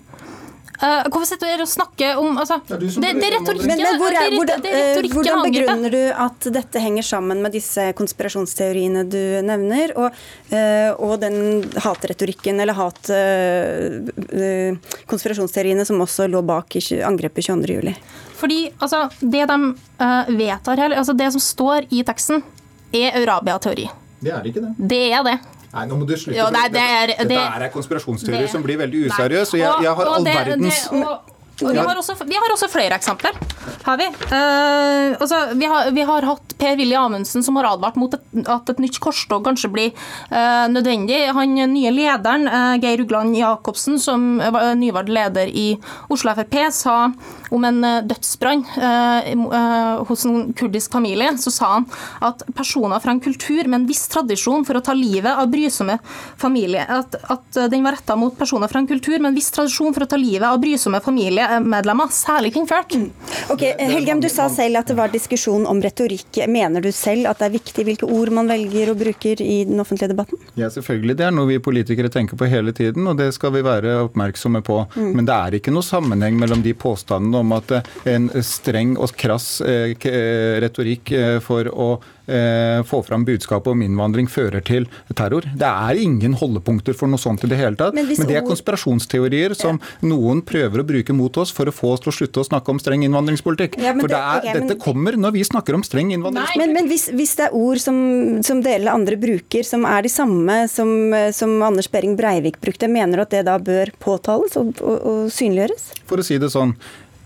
Uh, 0.82 1.04
hvorfor 1.06 1.28
sitter 1.28 1.46
dere 1.46 1.62
og 1.62 1.70
snakker 1.70 2.18
om 2.18 2.38
altså, 2.42 2.56
det, 2.66 2.80
det, 2.82 3.10
det, 3.14 3.26
er 3.28 3.34
retorikken 3.36 3.70
men, 3.70 3.82
men 3.84 3.98
hvor 4.00 4.16
er, 4.18 4.32
hvordan, 4.34 4.64
uh, 4.66 5.12
hvordan 5.14 5.44
begrunner 5.46 5.94
du 5.94 6.00
at 6.24 6.48
dette 6.56 6.82
henger 6.82 7.06
sammen 7.06 7.38
med 7.44 7.54
disse 7.54 7.84
konspirasjonsteoriene 7.94 9.04
du 9.06 9.20
nevner, 9.46 9.94
og, 9.94 10.18
uh, 10.50 10.90
og 10.98 11.14
den 11.22 11.62
hatretorikken 11.84 12.58
eller 12.64 12.74
hat 12.74 13.12
konspirasjonsteoriene 15.06 15.86
som 15.86 16.02
også 16.02 16.26
lå 16.32 16.42
bak 16.50 16.74
angrepet 17.06 17.46
22.07? 17.46 17.94
Fordi 18.42 18.60
altså, 18.82 19.04
det 19.20 19.46
de 19.52 19.58
vedtar 20.34 20.82
altså 20.88 21.14
det 21.14 21.30
som 21.36 21.46
står 21.46 21.86
i 21.94 22.02
teksten, 22.06 22.42
er 22.90 23.22
Eurabia-teori. 23.22 23.86
Det 24.22 24.34
er 24.34 24.50
ikke 24.50 24.66
det. 24.66 24.74
Det 24.90 25.04
er 25.14 25.26
det. 25.30 25.38
Nei, 25.72 25.86
nå 25.88 25.96
må 25.96 26.08
du 26.08 26.16
slutte. 26.16 26.36
Jo, 26.36 26.48
nei, 26.52 26.66
det 26.72 26.82
er, 26.82 27.14
det, 27.22 27.28
Dette 27.32 27.66
er 27.66 27.70
konspirasjonsteorier 27.72 28.50
som 28.52 28.64
blir 28.64 28.80
veldig 28.82 29.06
useriøse. 29.08 29.60
Jeg, 29.60 29.86
jeg 29.86 30.00
har 30.00 30.10
all 30.16 30.26
verdens 30.26 30.88
vi 31.62 31.78
har, 31.78 31.98
også, 31.98 32.14
vi 32.26 32.34
har, 32.34 32.52
også, 32.52 32.66
flere 32.72 32.96
eksempler. 32.96 33.36
Har 33.84 33.98
vi. 34.00 34.06
Uh, 34.32 35.14
altså, 35.20 35.38
vi, 35.54 35.66
har, 35.70 35.90
vi, 35.94 36.04
har, 36.08 36.26
hatt 36.26 36.54
Per-Willy 36.58 36.96
Amundsen 36.98 37.44
som 37.44 37.58
har 37.60 37.68
advart 37.70 37.98
mot 38.00 38.14
et, 38.16 38.24
at 38.50 38.72
et 38.72 38.80
nytt 38.82 38.98
korstog 39.02 39.44
kanskje 39.46 39.70
blir 39.70 39.92
uh, 40.32 40.66
nødvendig. 40.72 41.20
Han 41.36 41.54
nye 41.74 41.92
lederen, 41.94 42.48
uh, 42.50 42.74
Geir 42.82 43.04
Ugland 43.04 43.36
Jacobsen, 43.38 44.00
som 44.02 44.40
var 44.42 44.74
nyvalgt 44.80 45.12
leder 45.12 45.52
i 45.52 45.68
Oslo 46.12 46.34
Frp, 46.40 46.58
sa 46.74 46.96
om 47.52 47.64
en 47.68 47.80
dødsbrann 48.08 48.64
hos 50.08 50.24
en 50.28 50.52
kurdisk 50.56 50.92
familie, 50.92 51.32
så 51.38 51.52
sa 51.52 51.70
han 51.76 51.86
at 52.24 52.42
personer 52.56 53.00
fra 53.02 53.14
en 53.14 53.20
kultur 53.22 53.66
med 53.68 53.82
en 53.82 53.88
viss 53.88 54.06
tradisjon 54.12 54.64
for 54.66 54.78
å 54.78 54.84
ta 54.84 54.94
livet 54.96 55.30
av 55.38 55.50
brysomme 55.52 55.98
familie, 56.40 56.84
at, 56.88 57.16
at 57.32 57.60
den 57.72 57.84
var 57.84 57.96
retta 57.96 58.16
mot 58.18 58.36
personer 58.38 58.70
fra 58.72 58.82
en 58.82 58.88
kultur 58.90 59.18
med 59.18 59.32
en 59.32 59.38
viss 59.38 59.50
tradisjon 59.54 59.94
for 59.94 60.06
å 60.06 60.10
ta 60.10 60.18
livet 60.20 60.48
av 60.48 60.60
brysomme 60.62 61.00
familiemedlemmer, 61.04 62.12
særlig 62.14 62.52
kvinnfolk. 62.56 62.96
Mm. 62.98 63.10
Ok, 63.52 63.64
Helgem, 63.78 64.22
du 64.22 64.28
sa 64.32 64.48
selv 64.52 64.80
at 64.80 64.90
det 64.90 64.96
var 64.98 65.12
diskusjon 65.12 65.66
om 65.68 65.82
retorikk. 65.82 66.42
Mener 66.48 66.84
du 66.84 66.90
selv 66.94 67.30
at 67.30 67.42
det 67.42 67.48
er 67.48 67.56
viktig 67.56 67.86
hvilke 67.88 68.08
ord 68.08 68.32
man 68.34 68.50
velger 68.50 68.92
og 68.92 69.00
bruker 69.02 69.42
i 69.44 69.62
den 69.68 69.80
offentlige 69.82 70.12
debatten? 70.12 70.40
Ja, 70.58 70.70
selvfølgelig. 70.72 71.18
Det 71.18 71.28
er 71.28 71.34
noe 71.34 71.50
vi 71.50 71.60
politikere 71.62 72.12
tenker 72.12 72.38
på 72.38 72.48
hele 72.50 72.74
tiden, 72.76 73.06
og 73.10 73.18
det 73.20 73.30
skal 73.36 73.54
vi 73.56 73.64
være 73.66 73.98
oppmerksomme 74.06 74.62
på. 74.64 74.82
Mm. 74.94 75.10
Men 75.18 75.28
det 75.28 75.36
er 75.36 75.58
ikke 75.58 75.74
noe 75.74 75.86
sammenheng 75.86 76.38
mellom 76.40 76.64
de 76.64 76.74
påstandene 76.76 77.41
om 77.42 77.54
at 77.58 77.74
en 78.08 78.30
streng 78.46 78.96
og 78.96 79.12
krass 79.18 79.60
eh, 79.66 79.92
eh, 79.92 80.58
retorikk 80.62 81.12
eh, 81.16 81.38
for 81.44 81.68
å 81.68 81.88
eh, 82.26 82.82
få 82.86 83.02
fram 83.02 83.24
budskapet 83.24 83.72
om 83.72 83.82
innvandring 83.82 84.28
fører 84.30 84.62
til 84.64 84.86
terror. 85.16 85.46
Det 85.58 85.68
er 85.68 86.00
ingen 86.00 86.36
holdepunkter 86.38 86.96
for 86.96 87.10
noe 87.10 87.20
sånt 87.20 87.44
i 87.44 87.50
det 87.50 87.58
hele 87.60 87.78
tatt. 87.78 87.96
Men, 87.96 88.08
men 88.08 88.28
det 88.28 88.38
er 88.38 88.46
konspirasjonsteorier 88.46 89.56
som 89.58 89.80
ja. 89.80 90.10
noen 90.12 90.42
prøver 90.46 90.82
å 90.82 90.86
bruke 90.86 91.16
mot 91.16 91.36
oss 91.42 91.52
for 91.54 91.68
å 91.68 91.74
få 91.74 91.94
oss 91.96 92.04
til 92.04 92.12
å 92.12 92.16
slutte 92.16 92.42
å 92.42 92.48
snakke 92.48 92.74
om 92.74 92.80
streng 92.82 93.04
innvandringspolitikk. 93.06 93.78
Ja, 93.82 93.94
for 93.98 94.12
det, 94.12 94.20
er, 94.20 94.42
okay, 94.42 94.58
dette 94.60 94.76
men, 94.76 94.82
kommer 94.82 95.18
når 95.18 95.36
vi 95.38 95.46
snakker 95.48 95.78
om 95.78 95.86
streng 95.86 96.12
innvandringspolitikk. 96.14 96.62
Men, 96.62 96.76
men 96.78 96.90
hvis, 96.90 97.08
hvis, 97.12 97.36
det 97.38 97.48
er 97.48 97.58
ord 97.58 97.82
som, 97.82 97.98
som 98.46 98.62
dere 98.64 98.92
andre 98.92 99.18
bruker, 99.20 99.66
som 99.66 99.86
er 99.88 100.06
de 100.06 100.12
samme 100.12 100.62
som, 100.72 100.92
som 101.34 101.56
Anders 101.64 101.90
Behring 101.92 102.16
Breivik 102.18 102.60
brukte, 102.62 102.90
mener 102.90 103.20
du 103.20 103.26
at 103.26 103.34
det 103.34 103.46
da 103.48 103.58
bør 103.62 103.92
påtales 104.02 104.56
og, 104.60 104.74
og, 104.80 104.98
og 104.98 105.32
synliggjøres? 105.32 105.90
For 106.08 106.20
å 106.20 106.26
si 106.26 106.38
det 106.40 106.52
sånn, 106.52 106.74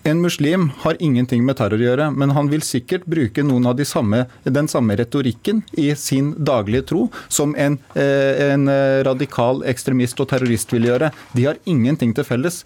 en 0.06 0.20
muslim 0.22 0.70
har 0.78 0.96
ingenting 1.02 1.42
med 1.46 1.58
terror 1.58 1.80
å 1.80 1.82
gjøre, 1.82 2.10
men 2.14 2.30
han 2.36 2.50
vil 2.50 2.62
sikkert 2.62 3.06
bruke 3.10 3.42
noen 3.42 3.66
av 3.66 3.76
de 3.78 3.86
samme, 3.88 4.24
den 4.44 4.68
samme 4.70 4.94
retorikken 4.98 5.64
i 5.74 5.88
sin 5.98 6.32
daglige 6.38 6.86
tro 6.92 7.06
som 7.28 7.56
en, 7.58 7.78
eh, 7.98 8.52
en 8.52 8.68
eh, 8.70 9.02
radikal 9.06 9.64
ekstremist 9.66 10.20
og 10.22 10.30
terrorist 10.30 10.70
vil 10.72 10.86
gjøre. 10.90 11.10
De 11.34 11.48
har 11.48 11.58
ingenting 11.66 12.14
til 12.14 12.24
felles. 12.28 12.62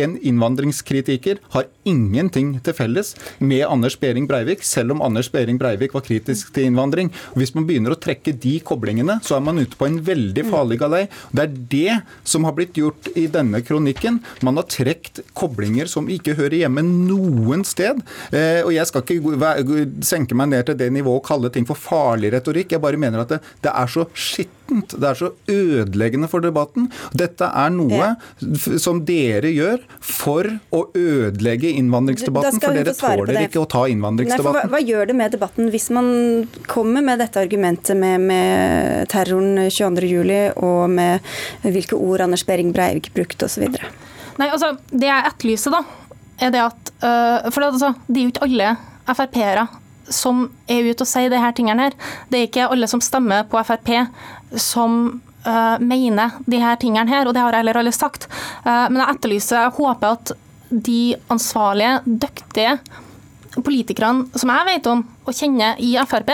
En 0.00 0.16
innvandringskritiker 0.18 1.40
har 1.54 1.68
ingenting 1.86 2.54
til 2.64 2.74
felles 2.76 3.12
med 3.38 3.64
Anders 3.68 3.96
Behring 4.00 4.26
Breivik, 4.30 4.64
selv 4.66 4.94
om 4.94 5.02
Anders 5.04 5.30
Behring 5.32 5.58
Breivik 5.60 5.94
var 5.94 6.04
kritisk 6.06 6.50
til 6.54 6.68
innvandring. 6.68 7.12
Hvis 7.38 7.54
man 7.54 7.66
begynner 7.68 7.94
å 7.94 8.00
trekke 8.00 8.34
de 8.42 8.56
koblingene, 8.66 9.20
så 9.22 9.38
er 9.38 9.44
man 9.46 9.60
ute 9.62 9.78
på 9.78 9.86
en 9.88 10.00
veldig 10.04 10.46
farlig 10.50 10.80
galei. 10.82 11.04
Det 11.30 11.44
er 11.44 11.54
det 11.74 11.98
som 12.26 12.46
har 12.48 12.56
blitt 12.56 12.78
gjort 12.80 13.12
i 13.14 13.26
denne 13.30 13.62
kronikken. 13.64 14.20
Man 14.46 14.58
har 14.58 14.68
trukket 14.70 15.22
koblinger 15.36 15.90
som 15.90 16.10
ikke 16.10 16.36
hører 16.38 16.64
hjemme 16.64 16.84
noen 16.86 17.64
sted. 17.68 18.02
Eh, 18.34 18.62
og 18.64 18.72
jeg 18.74 18.90
skal 18.90 19.06
ikke 19.06 19.86
senke 20.04 20.38
meg 20.38 20.50
ned 20.52 20.68
til 20.68 20.78
det 20.80 20.90
nivået 20.94 21.22
og 21.22 21.28
kalle 21.28 21.52
ting 21.54 21.68
for 21.68 21.78
farlig 21.78 22.34
retorikk. 22.34 22.74
Jeg 22.74 22.82
bare 22.82 23.00
mener 23.00 23.22
at 23.22 23.36
det, 23.36 23.42
det 23.64 23.74
er 23.74 23.94
så 23.94 24.08
skittent. 24.14 24.63
Det 24.68 25.04
er 25.04 25.18
så 25.18 25.30
ødeleggende 25.50 26.28
for 26.30 26.44
debatten. 26.44 26.86
Dette 27.12 27.46
er 27.46 27.72
noe 27.74 28.14
som 28.80 29.02
dere 29.04 29.50
gjør 29.52 29.82
for 30.00 30.48
å 30.74 30.80
ødelegge 30.96 31.72
innvandringsdebatten. 31.80 32.62
For 32.62 32.78
dere 32.78 32.94
tåler 32.96 33.40
ikke 33.44 33.60
å 33.60 33.68
ta 33.70 33.84
innvandringsdebatten. 33.92 34.56
Nei, 34.56 34.64
hva, 34.64 34.72
hva, 34.72 34.82
gjør 34.84 35.10
det 35.10 35.18
med 35.20 35.36
debatten 35.36 35.68
hvis 35.74 35.90
man 35.94 36.08
kommer 36.70 37.04
med 37.04 37.20
dette 37.20 37.42
argumentet 37.42 37.98
med, 37.98 38.24
med 38.30 39.12
terroren 39.12 39.66
22.07. 39.68 40.56
og 40.64 40.82
med 40.96 41.34
hvilke 41.66 42.00
ord 42.00 42.24
Anders 42.24 42.46
Behring 42.48 42.72
Breivik 42.74 43.12
brukte 43.16 43.50
osv.? 43.50 43.68
Nei, 44.40 44.48
altså, 44.48 44.74
Det 44.90 45.06
jeg 45.06 45.30
etterlyser, 45.30 45.76
da, 45.76 45.84
er 46.42 46.52
det 46.54 46.64
at 46.64 46.92
uh, 47.04 47.50
For 47.50 47.60
det, 47.60 47.72
altså, 47.76 47.94
det 48.08 48.20
er 48.20 48.24
jo 48.24 48.34
ikke 48.34 48.46
alle 48.48 48.74
Frp-ere 49.04 49.68
som 50.12 50.48
er 50.68 50.84
ute 50.84 51.04
og 51.04 51.08
sier 51.08 51.32
disse 51.32 51.50
tingene 51.56 51.88
her. 51.88 51.94
Det 52.28 52.38
er 52.38 52.48
ikke 52.48 52.68
alle 52.68 52.88
som 52.90 53.00
stemmer 53.04 53.46
på 53.48 53.60
Frp 53.64 53.90
som 54.60 55.20
uh, 55.46 55.76
mener 55.80 56.38
de 56.46 56.60
her 56.62 56.78
tingene 56.80 57.10
her, 57.10 57.26
og 57.26 57.34
det 57.34 57.42
har 57.42 57.54
jeg 57.54 57.64
heller 57.64 57.80
aldri 57.82 57.94
sagt. 57.96 58.28
Uh, 58.64 58.86
men 58.90 59.00
jeg 59.02 59.16
etterlyser, 59.16 59.60
jeg 59.60 59.76
håper 59.78 60.16
at 60.18 60.34
de 60.74 61.02
ansvarlige, 61.30 62.00
dyktige 62.04 62.78
politikerne 63.62 64.40
som 64.40 64.50
jeg 64.50 64.66
vet 64.72 64.88
om 64.90 65.04
og 65.24 65.36
kjenner 65.36 65.78
i 65.82 65.94
Frp, 66.10 66.32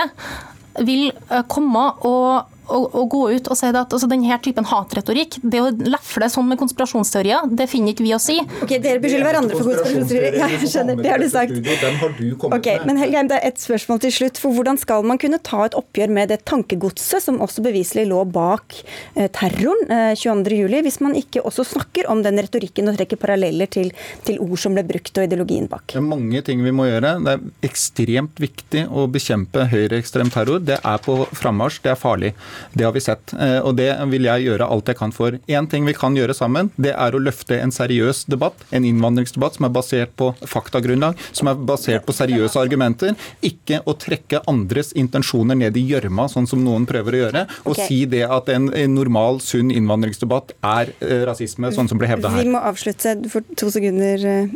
vil 0.87 1.11
uh, 1.31 1.43
komme 1.51 1.91
og 2.09 2.50
å, 2.71 2.81
å, 3.01 3.05
gå 3.11 3.23
ut 3.35 3.51
og 3.51 3.59
si 3.59 3.69
at 3.71 3.81
altså, 3.81 4.09
denne 4.11 4.39
typen 4.45 4.67
hatretorikk, 4.71 5.39
det 5.43 5.63
å 5.63 5.71
lefle 5.71 6.29
sånn 6.33 6.49
med 6.51 6.61
konspirasjonsteorier, 6.61 7.51
det 7.57 7.67
finner 7.71 7.95
ikke 7.95 8.07
vi 8.07 8.15
å 8.17 8.21
si. 8.23 8.39
Ok, 8.63 8.77
Dere 8.79 9.03
beskylder 9.03 9.29
hverandre 9.29 9.59
for 9.59 9.69
konspirasjonsteorier. 9.69 10.39
Ja, 10.41 10.49
jeg 10.55 10.71
skjønner, 10.71 11.01
det 11.01 11.13
har 11.13 11.23
du 11.23 11.29
sagt. 11.33 11.57
Ok, 11.59 11.85
har 12.01 12.15
du 12.17 12.27
okay, 12.51 12.79
med. 12.81 12.87
Men 12.91 13.01
Helgeheim, 13.03 13.31
det 13.31 13.41
er 13.41 13.51
et 13.51 13.63
spørsmål 13.63 14.03
til 14.07 14.15
slutt. 14.21 14.41
For 14.41 14.57
Hvordan 14.57 14.81
skal 14.81 15.07
man 15.07 15.21
kunne 15.21 15.41
ta 15.45 15.65
et 15.67 15.77
oppgjør 15.79 16.15
med 16.15 16.33
det 16.33 16.41
tankegodset 16.49 17.25
som 17.27 17.41
også 17.43 17.65
beviselig 17.65 18.07
lå 18.11 18.23
bak 18.31 18.77
eh, 19.15 19.29
terroren 19.35 19.85
eh, 19.91 20.13
22.07, 20.19 20.81
hvis 20.87 21.01
man 21.05 21.17
ikke 21.19 21.45
også 21.47 21.67
snakker 21.75 22.09
om 22.13 22.25
den 22.25 22.41
retorikken 22.41 22.91
og 22.91 22.99
trekker 22.99 23.21
paralleller 23.21 23.71
til, 23.71 23.93
til 24.27 24.41
ord 24.43 24.59
som 24.61 24.77
ble 24.77 24.85
brukt 24.89 25.17
og 25.17 25.27
ideologien 25.27 25.69
bak? 25.71 25.87
Det 25.93 26.01
er 26.01 26.07
mange 26.07 26.43
ting 26.47 26.65
vi 26.65 26.75
må 26.75 26.89
gjøre. 26.89 27.17
Det 27.25 27.37
er 27.37 27.71
ekstremt 27.71 28.41
viktig 28.43 28.87
å 28.89 29.07
bekjempe 29.11 29.67
høyreekstrem 29.71 30.33
terror. 30.33 30.63
Det 30.65 30.81
er 30.81 31.05
på 31.05 31.21
frammarsj, 31.37 31.83
det 31.85 31.95
er 31.95 32.01
farlig. 32.01 32.35
Det 32.73 32.87
har 32.87 32.95
vi 32.95 33.03
sett. 33.05 33.35
Og 33.65 33.75
det 33.79 33.91
vil 34.11 34.29
jeg 34.29 34.47
gjøre 34.49 34.69
alt 34.71 34.91
jeg 34.91 34.99
kan 34.99 35.15
for. 35.15 35.37
Én 35.51 35.69
ting 35.71 35.87
vi 35.89 35.95
kan 35.97 36.17
gjøre 36.17 36.35
sammen, 36.37 36.71
det 36.81 36.93
er 36.95 37.15
å 37.15 37.23
løfte 37.23 37.59
en 37.61 37.73
seriøs 37.75 38.25
debatt, 38.31 38.65
en 38.75 38.87
innvandringsdebatt 38.87 39.59
som 39.59 39.67
er 39.69 39.75
basert 39.75 40.15
på 40.21 40.31
faktagrunnlag, 40.49 41.19
som 41.37 41.51
er 41.51 41.61
basert 41.71 42.07
på 42.07 42.15
seriøse 42.17 42.61
argumenter. 42.61 43.17
Ikke 43.47 43.81
å 43.89 43.97
trekke 43.99 44.43
andres 44.51 44.93
intensjoner 44.99 45.59
ned 45.59 45.79
i 45.79 45.85
gjørma, 45.93 46.29
sånn 46.33 46.49
som 46.51 46.63
noen 46.65 46.87
prøver 46.91 47.17
å 47.17 47.23
gjøre, 47.25 47.45
og 47.65 47.75
okay. 47.75 47.89
si 47.89 48.01
det 48.11 48.25
at 48.29 48.51
en, 48.53 48.71
en 48.75 48.97
normal, 48.97 49.41
sunn 49.45 49.73
innvandringsdebatt 49.75 50.57
er 50.61 50.95
rasisme, 51.29 51.73
sånn 51.75 51.91
som 51.91 52.01
ble 52.01 52.11
hevda 52.11 52.33
her. 52.35 52.45
Vi 52.45 52.55
må 52.55 52.63
avslutte 52.71 53.17
for 53.33 53.47
to 53.59 53.71
sekunder. 53.73 54.51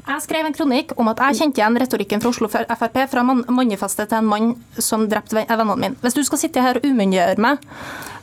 Jeg 0.00 0.22
skrev 0.24 0.46
en 0.46 0.54
kronikk 0.56 0.94
om 1.00 1.10
at 1.12 1.20
jeg 1.26 1.40
kjente 1.42 1.60
igjen 1.60 1.78
retorikken 1.80 2.22
fra 2.22 2.30
Oslo 2.32 2.48
Frp 2.50 3.00
fra 3.12 3.24
mannefestet 3.24 4.10
til 4.10 4.20
en 4.20 4.30
mann 4.30 4.52
som 4.80 5.04
drepte 5.10 5.36
vennene 5.36 5.76
mine. 5.76 5.98
Hvis 6.00 6.16
du 6.16 6.22
skal 6.26 6.40
sitte 6.40 6.64
her 6.64 6.80
og 6.80 6.86
umyndiggjøre 6.88 7.42
meg 7.42 7.60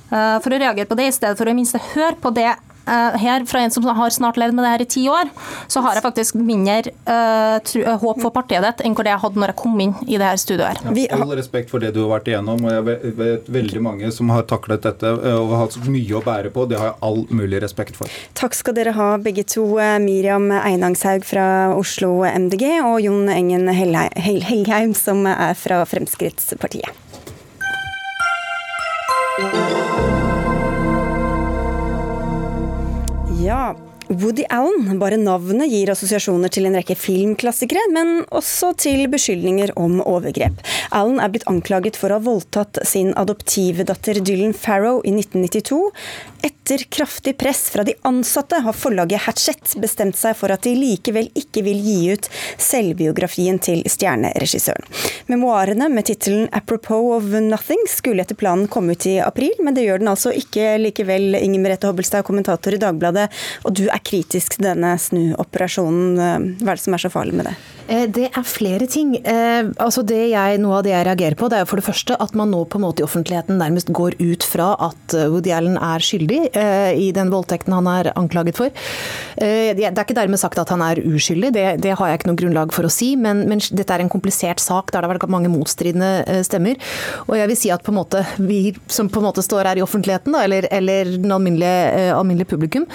uh, 0.10 0.38
for 0.42 0.52
å 0.52 0.60
reagere 0.60 0.90
på 0.90 0.98
det, 0.98 1.12
i 1.12 1.16
stedet 1.16 1.38
for 1.38 1.50
å 1.50 1.56
minst 1.58 1.78
høre 1.94 2.18
på 2.22 2.34
det 2.36 2.50
Eh, 2.50 2.77
her, 2.88 3.46
fra 3.50 3.62
en 3.64 3.74
som 3.74 3.86
har 3.86 4.14
snart 4.14 4.38
levd 4.40 4.56
med 4.58 4.66
det 4.66 4.74
her 4.74 4.84
i 4.84 4.90
ti 4.90 5.06
år, 5.12 5.32
så 5.68 5.84
har 5.86 5.98
jeg 5.98 6.06
faktisk 6.06 6.38
mindre 6.40 6.94
uh, 7.08 7.58
tru, 7.66 7.82
uh, 7.84 7.96
håp 8.02 8.22
for 8.24 8.34
partiet 8.36 8.64
ditt 8.64 8.84
enn 8.86 8.96
hvor 8.98 9.06
det 9.06 9.14
jeg 9.14 9.24
hadde 9.24 9.42
når 9.42 9.54
jeg 9.54 9.60
kom 9.62 9.82
inn 9.84 9.94
i 10.08 10.18
det 10.18 10.26
her 10.26 10.40
studioet. 10.42 10.82
her. 10.84 10.98
Ja, 10.98 11.20
all 11.22 11.36
respekt 11.38 11.72
for 11.74 11.84
det 11.84 11.94
du 11.96 12.02
har 12.06 12.18
vært 12.18 12.30
igjennom. 12.32 12.64
og 12.66 12.74
Jeg 12.74 13.16
vet 13.20 13.50
veldig 13.58 13.84
mange 13.84 14.12
som 14.16 14.32
har 14.34 14.48
taklet 14.50 14.86
dette 14.86 15.14
og 15.14 15.54
har 15.54 15.66
hatt 15.66 15.78
mye 15.88 16.20
å 16.20 16.24
bære 16.26 16.54
på. 16.56 16.68
Det 16.70 16.80
har 16.80 16.92
jeg 16.92 17.00
all 17.10 17.24
mulig 17.30 17.62
respekt 17.64 18.00
for. 18.00 18.12
Takk 18.38 18.58
skal 18.58 18.78
dere 18.78 18.96
ha 18.98 19.10
begge 19.22 19.46
to. 19.48 19.66
Miriam 20.04 20.50
Einangshaug 20.52 21.26
fra 21.28 21.48
Oslo 21.76 22.22
MDG 22.28 22.80
og 22.82 23.02
Jon 23.04 23.28
Engen 23.34 23.68
Helheim, 23.72 24.96
som 24.98 25.26
er 25.30 25.54
fra 25.58 25.84
Fremskrittspartiet. 25.88 27.07
Ja, 33.40 33.76
Woody 34.08 34.46
Allen, 34.50 35.00
bare 35.00 35.18
navnet 35.20 35.68
gir 35.68 35.90
assosiasjoner 35.92 36.52
til 36.54 36.70
en 36.70 36.78
rekke 36.78 36.96
filmklassikere, 36.96 37.90
men 37.92 38.22
også 38.32 38.70
til 38.80 39.04
beskyldninger 39.12 39.74
om 39.76 40.00
overgrep. 40.00 40.62
Allen 40.96 41.20
er 41.20 41.34
blitt 41.34 41.48
anklaget 41.52 42.00
for 42.00 42.14
å 42.14 42.22
ha 42.22 42.24
voldtatt 42.24 42.80
sin 42.88 43.12
adoptive 43.20 43.84
datter 43.88 44.22
Dylan 44.24 44.56
Farrow 44.56 45.02
i 45.04 45.12
1992. 45.12 45.82
Etter 46.48 46.86
kraftig 46.94 47.34
press 47.40 47.66
fra 47.74 47.84
de 47.84 47.98
ansatte 48.08 48.62
har 48.64 48.76
forlaget 48.76 49.26
Hatchet 49.26 49.74
bestemt 49.82 50.16
seg 50.20 50.38
for 50.40 50.54
at 50.54 50.64
de 50.64 50.76
likevel 50.78 51.28
ikke 51.36 51.66
vil 51.66 51.80
gi 51.82 52.14
ut 52.14 52.30
selvbiografien 52.62 53.60
til 53.64 53.84
stjerneregissøren. 53.90 54.88
Memoarene 55.28 55.90
med 55.92 56.08
tittelen 56.08 56.48
'Apropos 56.48 57.18
of 57.18 57.24
Nothing' 57.44 57.88
skulle 57.92 58.24
etter 58.24 58.40
planen 58.40 58.68
komme 58.72 58.96
ut 58.96 59.06
i 59.06 59.18
april, 59.20 59.52
men 59.60 59.74
det 59.74 59.84
gjør 59.84 60.00
den 60.00 60.14
altså 60.14 60.32
ikke 60.32 60.78
likevel, 60.80 61.36
Inger 61.36 61.60
Merete 61.60 61.88
Hobbelstad, 61.88 62.24
kommentator 62.24 62.74
i 62.74 62.80
Dagbladet. 62.80 63.28
Og 63.66 63.74
du 63.74 63.88
er 63.90 63.97
kritisk 64.06 64.58
til 64.58 64.70
denne 64.70 64.94
snuoperasjonen. 65.02 66.60
Hva 66.62 66.74
er 66.74 66.80
det 66.80 66.86
som 66.86 66.98
er 66.98 67.06
så 67.06 67.14
farlig 67.14 67.38
med 67.38 67.52
det? 67.52 67.58
Eh, 67.88 68.06
det 68.12 68.28
er 68.28 68.48
flere 68.48 68.88
ting. 68.90 69.16
Eh, 69.18 69.70
altså 69.80 70.04
jeg, 70.08 70.60
noe 70.60 70.80
av 70.80 70.86
det 70.86 70.92
jeg 70.92 71.08
reagerer 71.08 71.38
på, 71.40 71.48
det 71.52 71.62
er 71.62 71.70
for 71.70 71.80
det 71.80 71.88
første 71.88 72.18
at 72.20 72.36
man 72.38 72.52
nå 72.52 72.66
på 72.68 72.80
en 72.80 72.84
måte 72.84 73.04
i 73.04 73.08
offentligheten 73.08 73.60
nærmest 73.62 73.94
går 73.96 74.18
ut 74.20 74.44
fra 74.44 74.74
at 74.90 75.16
eh, 75.16 75.30
Woody 75.32 75.54
Allen 75.56 75.78
er 75.80 76.04
skyldig 76.04 76.40
i 76.58 77.08
den 77.16 77.30
voldtekten 77.32 77.74
han 77.74 77.88
er 77.90 78.10
anklaget 78.18 78.58
for. 78.58 78.74
Det 79.38 79.84
er 79.84 80.00
ikke 80.02 80.16
dermed 80.18 80.40
sagt 80.40 80.60
at 80.60 80.70
han 80.72 80.82
er 80.84 81.00
uskyldig, 81.06 81.52
det, 81.54 81.66
det 81.84 81.94
har 82.00 82.10
jeg 82.10 82.20
ikke 82.20 82.30
noe 82.30 82.40
grunnlag 82.40 82.74
for 82.76 82.88
å 82.88 82.92
si, 82.92 83.12
men, 83.20 83.44
men, 83.50 83.62
dette 83.62 83.94
er 83.94 84.04
en 84.04 84.12
komplisert 84.12 84.62
sak 84.64 84.92
der 84.92 85.04
det 85.04 85.10
har 85.10 85.14
vært 85.14 85.34
mange 85.34 85.52
motstridende 85.52 86.42
stemmer. 86.48 86.80
Og 87.28 87.36
jeg 87.38 87.52
vil 87.52 87.60
si 87.60 87.72
at 87.74 87.84
på 87.86 87.94
en 87.94 88.00
måte 88.00 88.24
vi 88.40 88.74
som 88.92 89.10
på 89.12 89.22
en 89.22 89.28
måte 89.28 89.44
står 89.46 89.70
her 89.70 89.82
i 89.82 89.86
offentligheten, 89.86 90.34
da, 90.36 90.44
eller, 90.48 90.68
eller 90.74 91.14
den 91.18 91.34
alminnelige, 91.34 92.08
alminnelige 92.16 92.52
publikum, 92.54 92.88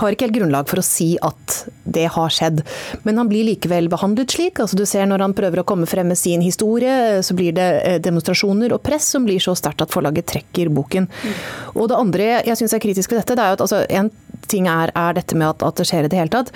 har 0.00 0.16
ikke 0.16 0.28
helt 0.28 0.36
grunnlag 0.38 0.43
for 0.70 0.80
å 0.80 0.84
si 0.84 1.14
at 1.22 1.64
det 1.84 2.06
har 2.14 2.32
skjedd. 2.32 2.62
Men 3.04 3.20
han 3.20 3.30
blir 3.30 3.46
likevel 3.48 3.88
behandlet 3.92 4.34
slik. 4.34 4.60
Altså 4.60 4.78
du 4.78 4.84
ser 4.88 5.06
Når 5.06 5.24
han 5.24 5.36
prøver 5.36 5.60
å 5.60 5.66
komme 5.68 5.86
frem 5.86 6.08
med 6.08 6.18
sin 6.18 6.42
historie, 6.44 7.22
så 7.22 7.36
blir 7.36 7.52
det 7.56 7.68
eh, 7.82 8.00
demonstrasjoner 8.02 8.72
og 8.74 8.82
press 8.84 9.10
som 9.14 9.24
blir 9.24 9.40
så 9.40 9.54
sterkt 9.58 9.84
at 9.84 9.92
forlaget 9.92 10.28
trekker 10.32 10.72
boken. 10.74 11.08
Mm. 11.08 11.34
Og 11.74 11.88
Det 11.88 11.98
andre 11.98 12.28
jeg 12.46 12.58
syns 12.60 12.74
er 12.74 12.84
kritisk 12.84 13.12
ved 13.12 13.22
dette, 13.22 13.36
det 13.36 13.44
er 13.44 13.52
jo 13.52 13.58
at 13.58 13.64
altså, 13.66 13.82
en 13.88 14.10
ting 14.50 14.68
er, 14.70 14.92
er 14.96 15.16
dette 15.16 15.36
med 15.38 15.48
at, 15.48 15.64
at, 15.66 15.78
det 15.78 15.86
skjer 15.88 16.06
i 16.06 16.10
det 16.12 16.18
hele 16.18 16.32
tatt, 16.32 16.52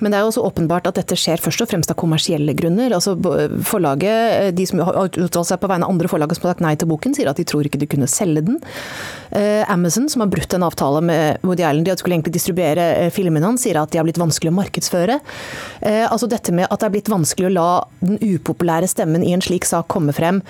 men 0.00 0.12
det 0.12 0.18
er 0.18 0.24
jo 0.24 0.32
også 0.32 0.44
åpenbart 0.48 0.88
at 0.90 0.98
dette 0.98 1.16
skjer 1.18 1.42
først 1.42 1.64
og 1.64 1.70
fremst 1.70 1.92
av 1.92 1.98
kommersielle 2.00 2.54
grunner. 2.58 2.94
Altså 2.96 3.14
Forlaget, 3.66 4.48
eh, 4.48 4.50
de 4.56 4.66
som 4.68 4.82
har 4.82 4.98
uttalt 5.08 5.48
seg 5.48 5.60
på 5.62 5.70
vegne 5.70 5.86
av 5.86 5.94
andre 5.94 6.10
forlag 6.10 6.32
som 6.34 6.46
har 6.46 6.54
sagt 6.54 6.64
nei 6.64 6.74
til 6.78 6.90
boken, 6.90 7.16
sier 7.16 7.30
at 7.30 7.40
de 7.40 7.46
tror 7.48 7.68
ikke 7.68 7.80
de 7.82 7.88
kunne 7.90 8.08
selge 8.10 8.44
den. 8.46 8.60
Uh, 9.32 9.64
Amazon, 9.72 10.08
som 10.12 10.24
har 10.24 10.30
brutt 10.32 10.52
en 10.52 10.64
avtale 10.66 11.00
med 11.04 11.44
Woody 11.46 11.64
Allen, 11.64 11.84
de 11.86 11.94
skulle 11.96 12.18
egentlig 12.18 12.34
distribuere 12.34 13.06
uh, 13.06 13.10
filmene 13.14 13.46
hans, 13.46 13.64
sier 13.64 13.78
at 13.80 13.92
de 13.92 14.00
har 14.00 14.06
blitt 14.06 14.20
vanskelig 14.20 14.52
å 14.52 14.56
markedsføre. 14.56 15.18
Altså 15.82 16.28
dette 16.30 16.52
med 16.54 16.68
at 16.68 16.80
det 16.80 16.86
er 16.86 16.92
blitt 16.94 17.08
vanskelig 17.10 17.48
å 17.48 17.52
la 17.52 17.68
den 18.02 18.18
upopulære 18.20 18.86
stemmen 18.90 19.24
i 19.24 19.32
en 19.34 19.42
slik 19.42 19.64
sak 19.66 19.88
komme 19.92 20.14
frem 20.14 20.40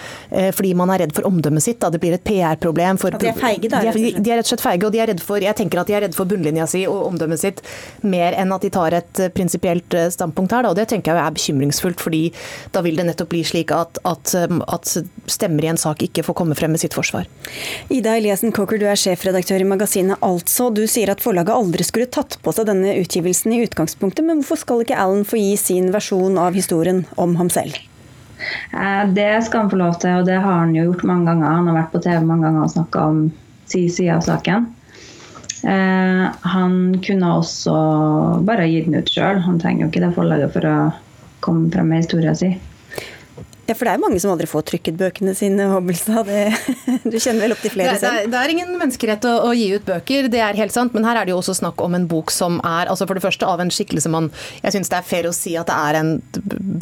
fordi 0.54 0.72
man 0.76 0.90
er 0.92 1.04
redd 1.04 1.14
for 1.16 1.26
omdømmet 1.28 1.64
sitt. 1.64 1.78
Da. 1.82 1.90
Det 1.92 2.00
blir 2.02 2.16
et 2.16 2.24
PR-problem. 2.26 2.98
De 3.16 3.30
er 3.30 3.38
feige, 3.38 3.70
da? 3.72 3.80
De 3.84 3.90
er, 3.92 4.18
de 4.18 4.32
er, 4.32 4.40
rett 4.40 4.46
og 4.46 4.52
slett 4.52 4.64
feige, 4.64 4.88
og 4.88 4.94
de 4.94 5.02
er 5.02 5.10
redd 5.12 5.22
for, 5.24 5.42
jeg 5.42 5.56
tenker 5.58 5.82
at 5.82 5.90
de 5.90 5.96
er 5.96 6.04
redd 6.06 6.16
for 6.16 6.28
bunnlinja 6.28 6.66
si 6.70 6.81
og 6.90 7.12
omdømmet 7.12 7.42
sitt 7.42 7.62
mer 8.02 8.36
enn 8.38 8.52
at 8.54 8.64
de 8.64 8.72
tar 8.72 8.96
et 8.96 9.22
prinsipielt 9.36 9.96
standpunkt 10.14 10.54
her. 10.54 10.66
Da. 10.66 10.72
Og 10.72 10.78
det 10.78 10.88
tenker 10.92 11.14
jeg 11.14 11.24
er 11.24 11.36
bekymringsfullt, 11.36 12.00
fordi 12.02 12.22
da 12.74 12.82
vil 12.84 12.98
det 12.98 13.06
nettopp 13.08 13.32
bli 13.32 13.42
slik 13.46 13.72
at, 13.74 14.00
at, 14.08 14.34
at 14.36 14.94
stemmer 15.30 15.66
i 15.66 15.72
en 15.72 15.80
sak 15.80 16.02
ikke 16.06 16.24
får 16.26 16.38
komme 16.38 16.56
frem 16.58 16.74
med 16.74 16.82
sitt 16.82 16.96
forsvar. 16.96 17.28
Ida 17.92 18.16
Eliassen 18.18 18.54
Cocker, 18.54 18.80
du 18.80 18.86
er 18.88 18.98
sjefredaktør 18.98 19.62
i 19.62 19.68
magasinet 19.68 20.20
Altså. 20.22 20.68
Du 20.74 20.84
sier 20.90 21.10
at 21.12 21.22
forlaget 21.22 21.54
aldri 21.54 21.84
skulle 21.86 22.10
tatt 22.12 22.38
på 22.42 22.52
seg 22.54 22.68
denne 22.68 22.94
utgivelsen 23.00 23.54
i 23.54 23.62
utgangspunktet, 23.66 24.24
men 24.26 24.42
hvorfor 24.42 24.60
skal 24.62 24.84
ikke 24.84 24.98
Alan 24.98 25.26
få 25.28 25.40
gi 25.40 25.56
sin 25.60 25.90
versjon 25.94 26.38
av 26.40 26.56
historien 26.56 27.04
om 27.20 27.36
ham 27.40 27.50
selv? 27.52 27.78
Eh, 28.72 29.08
det 29.14 29.44
skal 29.46 29.64
han 29.64 29.70
få 29.70 29.80
lov 29.80 29.98
til, 30.02 30.20
og 30.20 30.26
det 30.26 30.38
har 30.42 30.60
han 30.64 30.74
jo 30.76 30.88
gjort 30.90 31.06
mange 31.08 31.30
ganger. 31.30 31.56
Han 31.56 31.70
har 31.70 31.78
vært 31.80 31.92
på 31.94 32.02
TV 32.04 32.20
mange 32.26 32.48
ganger 32.48 32.66
og 32.66 32.74
snakka 32.74 33.08
om 33.12 33.20
sin 33.70 33.90
side 33.90 34.16
av 34.16 34.24
saken. 34.26 34.68
Eh, 35.62 36.24
han 36.54 36.76
kunne 37.06 37.32
også 37.38 37.74
bare 38.46 38.66
gitt 38.70 38.88
den 38.90 38.98
ut 38.98 39.12
sjøl. 39.12 39.42
Han 39.46 39.60
trenger 39.62 39.86
jo 39.86 39.92
ikke 39.92 40.04
det 40.04 40.14
forlaget 40.16 40.54
for 40.54 40.68
å 40.68 40.76
komme 41.44 41.70
frem 41.74 41.92
med 41.92 42.04
historien 42.04 42.38
sin. 42.38 42.58
Ja, 43.72 43.76
for 43.78 43.88
det 43.88 43.92
er 43.96 44.00
mange 44.02 44.20
som 44.20 44.28
aldri 44.34 44.44
får 44.44 44.66
trykket 44.68 44.98
bøkene 45.00 45.32
sine, 45.32 45.64
Hobbelstad. 45.72 46.28
du 47.12 47.14
kjenner 47.16 47.46
vel 47.46 47.54
opp 47.54 47.62
til 47.64 47.72
flere 47.72 47.94
selv? 47.96 48.26
Det, 48.26 48.32
det, 48.34 48.40
er 48.42 48.52
ingen 48.52 48.74
menneskerett 48.76 49.24
å, 49.24 49.32
å, 49.48 49.54
gi 49.56 49.70
ut 49.72 49.86
bøker, 49.86 50.28
det 50.32 50.42
er 50.44 50.58
helt 50.58 50.74
sant. 50.74 50.92
Men 50.92 51.08
her 51.08 51.16
er 51.16 51.24
det 51.24 51.32
jo 51.32 51.38
også 51.38 51.54
snakk 51.56 51.80
om 51.80 51.96
en 51.96 52.04
bok 52.10 52.28
som 52.34 52.58
er 52.68 52.90
altså 52.92 53.08
for 53.08 53.16
det 53.16 53.24
første 53.24 53.48
av 53.48 53.62
en 53.64 53.72
skikkelse 53.72 54.12
man 54.12 54.28
Jeg 54.60 54.74
syns 54.76 54.92
det 54.92 54.98
er 54.98 55.08
fair 55.08 55.30
å 55.30 55.32
si 55.32 55.54
at 55.56 55.72
det 55.72 55.78
er 55.88 56.00
en, 56.02 56.12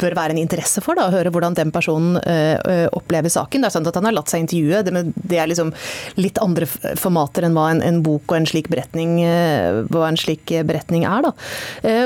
bør 0.03 0.17
være 0.19 0.35
en 0.35 0.43
interesse 0.43 0.83
for 0.83 0.99
da, 0.99 1.07
å 1.07 1.15
høre 1.15 1.31
hvordan 1.31 1.55
den 1.55 1.71
personen 1.71 2.19
øh, 2.19 2.87
opplever 2.99 3.31
saken. 3.31 3.63
Det 3.63 3.71
er 3.71 3.77
sant 3.79 3.87
at 3.87 3.99
han 4.01 4.11
har 4.11 4.17
latt 4.19 4.31
seg 4.33 4.43
intervjue, 4.43 4.83
det, 4.83 5.07
det 5.15 5.39
er 5.39 5.51
liksom 5.53 5.71
litt 6.19 6.43
andre 6.43 6.67
formater 6.67 7.47
enn 7.47 7.55
hva 7.55 7.69
en, 7.71 7.85
en 7.87 8.03
bok 8.03 8.33
og 8.33 8.41
en 8.41 8.51
slik 8.51 8.67
beretning, 8.73 9.21
hva 9.87 10.09
en 10.09 10.19
slik 10.19 10.51
beretning 10.67 11.07
er. 11.07 11.29
da. 11.29 11.35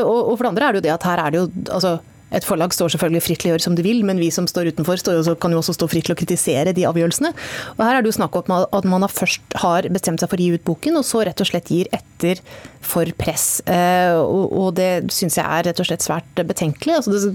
Og, 0.06 0.20
og 0.20 0.36
for 0.36 0.46
det 0.46 0.54
andre 0.54 0.68
er 0.68 0.76
det 0.76 0.84
jo 0.84 0.90
det 0.92 1.00
at 1.00 1.10
her 1.10 1.26
er 1.26 1.34
det 1.34 1.42
jo 1.42 1.48
altså 1.74 1.98
et 2.34 2.46
forlag 2.48 2.74
står 2.74 2.96
selvfølgelig 2.96 3.24
fritt 3.24 3.44
til 3.44 3.52
å 3.52 3.54
gjøre 3.54 3.66
som 3.68 3.76
de 3.78 3.86
vil, 3.86 4.02
men 4.08 4.20
vi 4.22 4.32
som 4.34 4.48
står 4.50 4.72
utenfor 4.74 5.00
står, 5.02 5.28
kan 5.42 5.54
jo 5.54 5.62
også 5.62 5.76
stå 5.78 5.90
fritt 5.92 6.08
til 6.10 6.16
å 6.16 6.20
kritisere 6.20 6.74
de 6.76 6.88
avgjørelsene. 6.90 7.32
Og 7.78 7.84
Her 7.86 8.00
er 8.00 8.06
det 8.06 8.12
jo 8.12 8.18
snakk 8.18 8.36
om 8.40 8.56
at 8.56 8.88
man 8.90 9.08
først 9.12 9.60
har 9.62 9.90
bestemt 9.94 10.24
seg 10.24 10.32
for 10.32 10.42
å 10.42 10.48
gi 10.48 10.58
ut 10.58 10.66
boken, 10.66 10.98
og 11.00 11.06
så 11.08 11.26
rett 11.28 11.44
og 11.44 11.52
slett 11.52 11.72
gir 11.72 11.92
etter 11.96 12.42
for 12.86 13.10
press. 13.18 13.60
Eh, 13.66 14.16
og 14.16 14.76
det 14.78 15.08
syns 15.14 15.40
jeg 15.40 15.46
er 15.46 15.66
rett 15.70 15.82
og 15.82 15.88
slett 15.88 16.06
svært 16.06 16.42
betenkelig. 16.48 17.00
Altså 17.00 17.34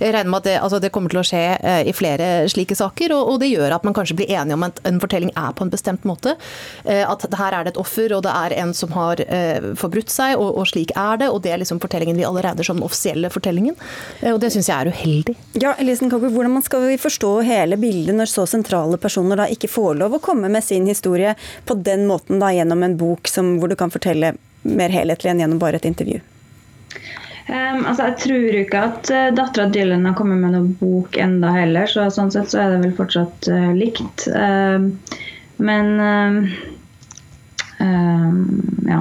jeg 0.00 0.12
regner 0.14 0.30
med 0.32 0.40
at 0.40 0.48
det, 0.48 0.56
altså 0.62 0.80
det, 0.82 0.92
kommer 0.94 1.12
til 1.12 1.20
å 1.20 1.26
skje 1.26 1.42
eh, 1.56 1.82
i 1.90 1.94
flere 1.96 2.46
slike 2.50 2.76
saker, 2.78 3.12
og, 3.16 3.36
det 3.42 3.50
gjør 3.50 3.76
at 3.76 3.84
man 3.84 3.96
kanskje 3.96 4.16
blir 4.16 4.32
enige 4.32 4.56
om 4.56 4.64
at 4.64 4.80
en 4.88 5.00
fortelling 5.02 5.32
er 5.36 5.52
på 5.56 5.66
en 5.66 5.72
bestemt 5.72 6.06
måte. 6.08 6.36
Eh, 6.84 7.04
at 7.04 7.26
her 7.36 7.58
er 7.58 7.66
det 7.66 7.74
et 7.74 7.82
offer, 7.82 8.14
og 8.16 8.24
det 8.24 8.32
er 8.32 8.56
en 8.62 8.72
som 8.76 8.92
har 8.96 9.20
forbrutt 9.78 10.10
seg, 10.12 10.40
og 10.40 10.64
slik 10.68 10.92
er 10.96 11.20
det. 11.20 11.28
Og 11.32 11.42
det 11.44 11.52
er 11.52 11.60
liksom 11.60 11.80
fortellingen 11.82 12.16
vi 12.18 12.24
alle 12.26 12.42
regner 12.44 12.66
som 12.66 12.78
den 12.78 12.86
offisielle 12.86 13.30
fortellingen. 13.32 13.76
Og 14.32 14.40
det 14.42 14.50
syns 14.54 14.68
jeg 14.70 14.76
er 14.76 14.90
uheldig. 14.90 15.34
Ja, 15.62 15.74
Elisen 15.78 16.10
Kogge, 16.10 16.32
Hvordan 16.34 16.58
skal 16.64 16.86
vi 16.88 16.98
forstå 16.98 17.32
hele 17.46 17.78
bildet 17.78 18.16
når 18.18 18.30
så 18.32 18.46
sentrale 18.50 18.98
personer 18.98 19.38
da 19.38 19.46
ikke 19.52 19.70
får 19.70 20.00
lov 20.00 20.16
å 20.16 20.22
komme 20.22 20.50
med 20.52 20.64
sin 20.66 20.88
historie 20.90 21.36
på 21.66 21.76
den 21.86 22.08
måten 22.10 22.42
da 22.42 22.50
gjennom 22.54 22.82
en 22.82 22.96
bok 22.98 23.30
som, 23.30 23.56
hvor 23.60 23.70
du 23.70 23.76
kan 23.78 23.92
fortelle 23.94 24.34
mer 24.66 24.94
helhetlig 24.94 25.30
enn 25.30 25.44
gjennom 25.44 25.62
bare 25.62 25.78
et 25.78 25.86
intervju? 25.86 26.18
Um, 27.46 27.84
altså 27.86 28.08
jeg 28.08 28.16
tror 28.24 28.56
ikke 28.58 28.80
at 28.88 29.10
uh, 29.14 29.28
dattera 29.36 29.68
Dylan 29.70 30.08
har 30.08 30.16
kommet 30.18 30.40
med 30.42 30.56
noen 30.56 30.72
bok 30.80 31.14
enda 31.22 31.52
heller, 31.54 31.86
så 31.86 32.08
sånn 32.10 32.32
sett 32.34 32.50
så 32.50 32.64
er 32.64 32.72
det 32.74 32.80
vel 32.82 32.96
fortsatt 32.98 33.46
uh, 33.52 33.70
likt. 33.78 34.26
Uh, 34.34 34.90
men 35.62 35.94
Um, 36.02 36.40
ja, 37.78 39.00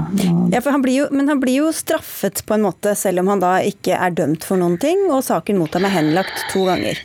ja, 0.52 0.60
for 0.62 0.72
han 0.74 0.82
blir 0.84 0.98
jo, 0.98 1.06
men 1.16 1.30
han 1.32 1.40
blir 1.40 1.62
jo 1.62 1.74
straffet 1.76 2.42
på 2.46 2.58
en 2.58 2.66
måte, 2.66 2.96
selv 3.00 3.24
om 3.24 3.30
han 3.32 3.44
da 3.44 3.58
ikke 3.64 3.96
er 3.96 4.16
dømt 4.18 4.44
for 4.48 4.60
noen 4.60 4.76
ting, 4.82 5.06
og 5.08 5.24
saken 5.24 5.62
mot 5.62 5.78
ham 5.78 5.88
er 5.88 5.96
henlagt 5.96 6.48
to 6.52 6.66
ganger. 6.68 7.00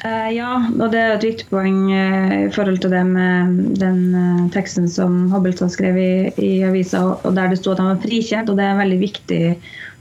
Uh, 0.00 0.30
ja, 0.32 0.54
og 0.80 0.94
det 0.94 0.96
er 0.96 1.10
et 1.12 1.24
viktig 1.26 1.46
poeng 1.50 1.80
uh, 1.92 2.30
i 2.46 2.52
forhold 2.54 2.78
til 2.80 2.92
det 2.94 3.02
med 3.04 3.58
den 3.76 3.98
uh, 4.16 4.46
teksten 4.54 4.86
som 4.88 5.26
Hobbelstad 5.28 5.74
skrev 5.74 5.98
i, 6.00 6.12
i 6.40 6.50
avisa, 6.64 7.02
og 7.20 7.34
der 7.36 7.52
det 7.52 7.58
sto 7.60 7.74
at 7.74 7.82
han 7.82 7.90
var 7.90 8.00
frikjent. 8.00 8.48
og 8.48 8.56
Det 8.56 8.64
er 8.64 8.72
en 8.72 8.80
veldig 8.80 9.00
viktig 9.02 9.42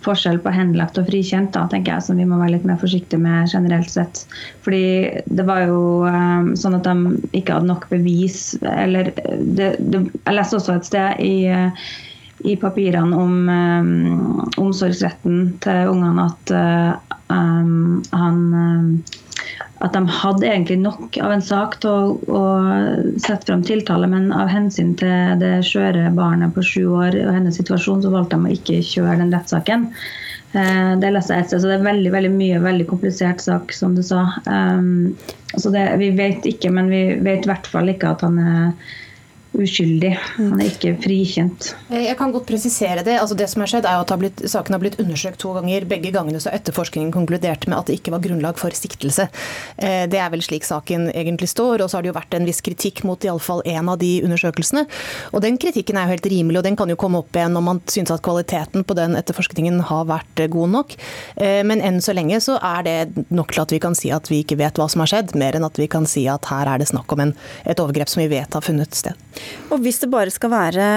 forskjell 0.06 0.39
på 0.43 0.54
henlagt 0.54 0.97
og 1.02 1.10
frikjent, 1.10 1.52
da, 1.56 1.66
tenker 1.72 1.95
jeg, 1.95 2.06
som 2.08 2.20
vi 2.20 2.28
må 2.28 2.39
være 2.39 2.56
litt 2.58 2.68
mer 2.68 2.80
forsiktige 2.82 3.22
med 3.22 3.52
generelt 3.52 3.91
sett. 3.91 4.24
Fordi 4.66 4.84
det 5.28 5.45
var 5.47 5.66
jo 5.68 5.80
um, 6.08 6.54
sånn 6.60 6.78
at 6.80 6.88
de 6.88 7.18
ikke 7.39 7.58
hadde 7.58 7.72
nok 7.72 7.89
bevis. 7.91 8.54
Eller 8.64 9.12
det, 9.16 9.74
det, 9.80 10.06
Jeg 10.24 10.38
leste 10.38 10.60
også 10.60 10.78
et 10.78 10.91
sted 10.91 11.26
i 11.26 11.34
i 12.47 12.54
papirene 12.56 13.18
om 13.20 13.50
um, 13.52 14.43
omsorgsretten 14.62 15.58
til 15.60 15.89
ungene 15.91 16.30
at 16.30 16.54
um, 17.28 17.97
han 18.16 18.38
at 19.80 19.96
de 19.96 20.02
hadde 20.12 20.48
egentlig 20.48 20.80
nok 20.82 21.18
av 21.24 21.32
en 21.32 21.44
sak 21.44 21.78
til 21.84 21.90
å, 21.90 22.16
å 22.36 22.42
sette 23.22 23.48
fram 23.48 23.62
tiltale, 23.64 24.10
men 24.12 24.32
av 24.36 24.52
hensyn 24.52 24.92
til 25.00 25.40
det 25.40 25.62
skjøre 25.68 26.10
barnet 26.18 26.52
på 26.56 26.64
sju 26.66 26.82
år 27.00 27.16
og 27.24 27.36
hennes 27.38 27.60
situasjon, 27.62 28.04
så 28.04 28.12
valgte 28.12 28.36
de 28.36 28.50
å 28.50 28.58
ikke 28.58 28.82
kjøre 28.84 29.22
den 29.22 29.32
rettssaken. 29.36 29.88
Eh, 30.52 30.94
det 31.00 31.12
leste 31.14 31.36
jeg 31.36 31.46
et 31.46 31.52
så 31.54 31.62
det 31.64 31.78
er 31.78 31.86
veldig 31.86 32.12
veldig 32.12 32.32
mye 32.34 32.62
veldig 32.64 32.88
komplisert 32.90 33.44
sak, 33.44 33.72
som 33.76 33.96
du 33.96 34.02
sa. 34.06 34.26
Um, 34.50 35.16
så 35.56 35.72
det, 35.74 35.86
vi 36.02 36.10
vet 36.18 36.48
ikke, 36.50 36.74
men 36.74 36.90
vi 36.92 37.04
vet 37.24 37.46
i 37.46 37.52
hvert 37.52 37.70
fall 37.70 37.92
ikke 37.94 38.16
at 38.16 38.26
han 38.26 38.40
er 38.42 38.98
uskyldig. 39.58 40.12
Han 40.38 40.60
er 40.60 40.70
ikke 40.70 40.93
frikjent. 41.02 41.72
Eh, 41.89 42.06
jeg 42.06 42.18
kan 42.20 42.34
godt 42.34 42.47
presisere 42.50 43.04
det. 43.06 43.18
Altså 43.20 43.38
det 43.38 43.50
som 43.50 43.64
har 43.64 43.72
skjedd 43.72 43.88
er 43.89 44.04
at 44.04 44.14
har 44.14 44.20
blitt, 44.22 44.43
Saken 44.50 44.76
har 44.76 44.82
blitt 44.82 45.00
undersøkt 45.02 45.41
to 45.41 45.54
ganger. 45.56 45.88
Begge 45.89 46.12
gangene 46.14 46.41
så 46.41 46.52
etterforskningen 46.54 47.12
konkluderte 47.16 47.70
med 47.70 47.80
at 47.80 47.89
det 47.89 48.00
ikke 48.00 48.14
var 48.14 48.24
grunnlag 48.24 48.60
for 48.62 48.74
siktelse. 48.76 49.30
Eh, 49.78 50.06
det 50.12 50.22
er 50.22 50.30
vel 50.34 50.43
slik 50.45 50.68
saken 50.68 51.10
egentlig 51.12 51.50
står. 51.52 51.84
Og 51.84 51.89
så 51.89 51.97
har 51.97 52.06
det 52.06 52.12
jo 52.12 52.18
vært 52.20 52.38
en 52.38 52.47
viss 52.50 52.62
kritikk 52.66 53.04
mot 53.08 53.26
iallfall 53.26 53.64
én 53.66 53.89
av 53.89 54.00
de 54.02 54.12
undersøkelsene. 54.28 54.86
Og 55.34 55.43
den 55.45 55.58
kritikken 55.62 55.97
er 55.97 56.08
jo 56.08 56.16
helt 56.18 56.30
rimelig, 56.30 56.62
og 56.62 56.68
den 56.70 56.80
kan 56.80 56.93
jo 56.93 57.00
komme 57.00 57.24
opp 57.24 57.36
igjen 57.36 57.56
når 57.58 57.66
man 57.66 57.82
syns 57.89 58.14
at 58.14 58.24
kvaliteten 58.26 58.86
på 58.86 58.97
den 58.97 59.18
etterforskningen 59.20 59.82
har 59.89 60.06
vært 60.10 60.43
eh, 60.45 60.52
god 60.52 60.76
nok. 60.76 60.95
Men 61.39 61.82
enn 61.84 62.00
så 62.04 62.14
lenge 62.14 62.38
så 62.43 62.58
er 62.66 62.84
det 62.86 63.26
nok 63.34 63.54
til 63.54 63.62
at 63.64 63.72
vi 63.74 63.80
kan 63.82 63.95
si 63.97 64.10
at 64.14 64.28
vi 64.30 64.41
ikke 64.43 64.58
vet 64.60 64.78
hva 64.80 64.88
som 64.91 65.02
har 65.04 65.10
skjedd, 65.12 65.34
mer 65.39 65.56
enn 65.56 65.66
at 65.66 65.78
vi 65.80 65.88
kan 65.91 66.06
si 66.10 66.26
at 66.30 66.50
her 66.52 66.70
er 66.70 66.82
det 66.82 66.89
snakk 66.89 67.12
om 67.16 67.24
en, 67.24 67.34
et 67.70 67.80
overgrep 67.82 68.12
som 68.12 68.22
vi 68.22 68.30
vet 68.32 68.54
har 68.54 68.66
funnet 68.66 68.97
sted. 68.97 69.18
Og 69.70 69.84
hvis 69.84 70.02
det 70.02 70.10
bare 70.12 70.34
skal 70.34 70.52
være 70.54 70.88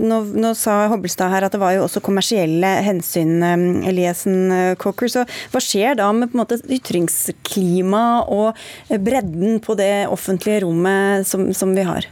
Nå, 0.00 0.22
nå 0.38 0.52
sa 0.58 0.86
Hobbelstad 0.92 1.32
her 1.32 1.46
at 1.46 1.54
det 1.54 1.60
var 1.62 1.74
jo 1.76 1.84
også 1.86 2.02
kommersielle 2.04 2.70
hensyn, 2.86 3.36
um, 3.42 3.66
Eliassen 3.88 4.52
uh, 4.52 4.72
Cocker. 4.80 5.10
Så 5.12 5.26
hva 5.52 5.62
skjer 5.62 5.98
da 6.00 6.08
med 6.16 6.32
på 6.32 6.38
en 6.38 6.44
måte 6.44 6.60
ytringsklima 6.62 8.24
og 8.32 8.58
bredden 9.02 9.60
på 9.64 9.76
det 9.78 10.08
offentlige 10.12 10.62
rommet 10.66 11.28
som, 11.28 11.48
som 11.56 11.74
vi 11.76 11.86
har? 11.86 12.08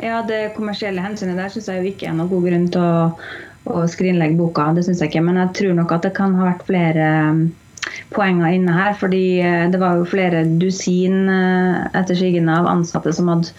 Ja, 0.00 0.22
Det 0.26 0.54
kommersielle 0.56 1.02
hensynet 1.04 1.36
der 1.36 1.52
syns 1.52 1.68
jeg 1.68 1.80
jo 1.80 1.92
ikke 1.92 2.08
er 2.08 2.16
noen 2.16 2.30
god 2.30 2.46
grunn 2.48 2.68
til 2.72 2.84
å, 2.84 3.08
å 3.68 3.82
skrinlegge 3.90 4.38
boka. 4.38 4.70
Det 4.76 4.86
synes 4.86 5.02
jeg 5.02 5.12
ikke, 5.12 5.24
Men 5.26 5.40
jeg 5.42 5.56
tror 5.58 5.74
nok 5.76 5.92
at 5.96 6.06
det 6.08 6.14
kan 6.16 6.36
ha 6.38 6.46
vært 6.48 6.64
flere 6.68 7.08
um, 7.28 7.42
poenger 8.14 8.56
inne 8.56 8.76
her. 8.76 8.94
fordi 8.96 9.24
uh, 9.44 9.68
det 9.72 9.80
var 9.82 10.00
jo 10.00 10.08
flere 10.08 10.44
dusin 10.62 11.28
uh, 11.28 11.88
etter 11.92 12.16
sigende 12.16 12.56
av 12.56 12.70
ansatte 12.70 13.12
som 13.16 13.28
hadde 13.28 13.52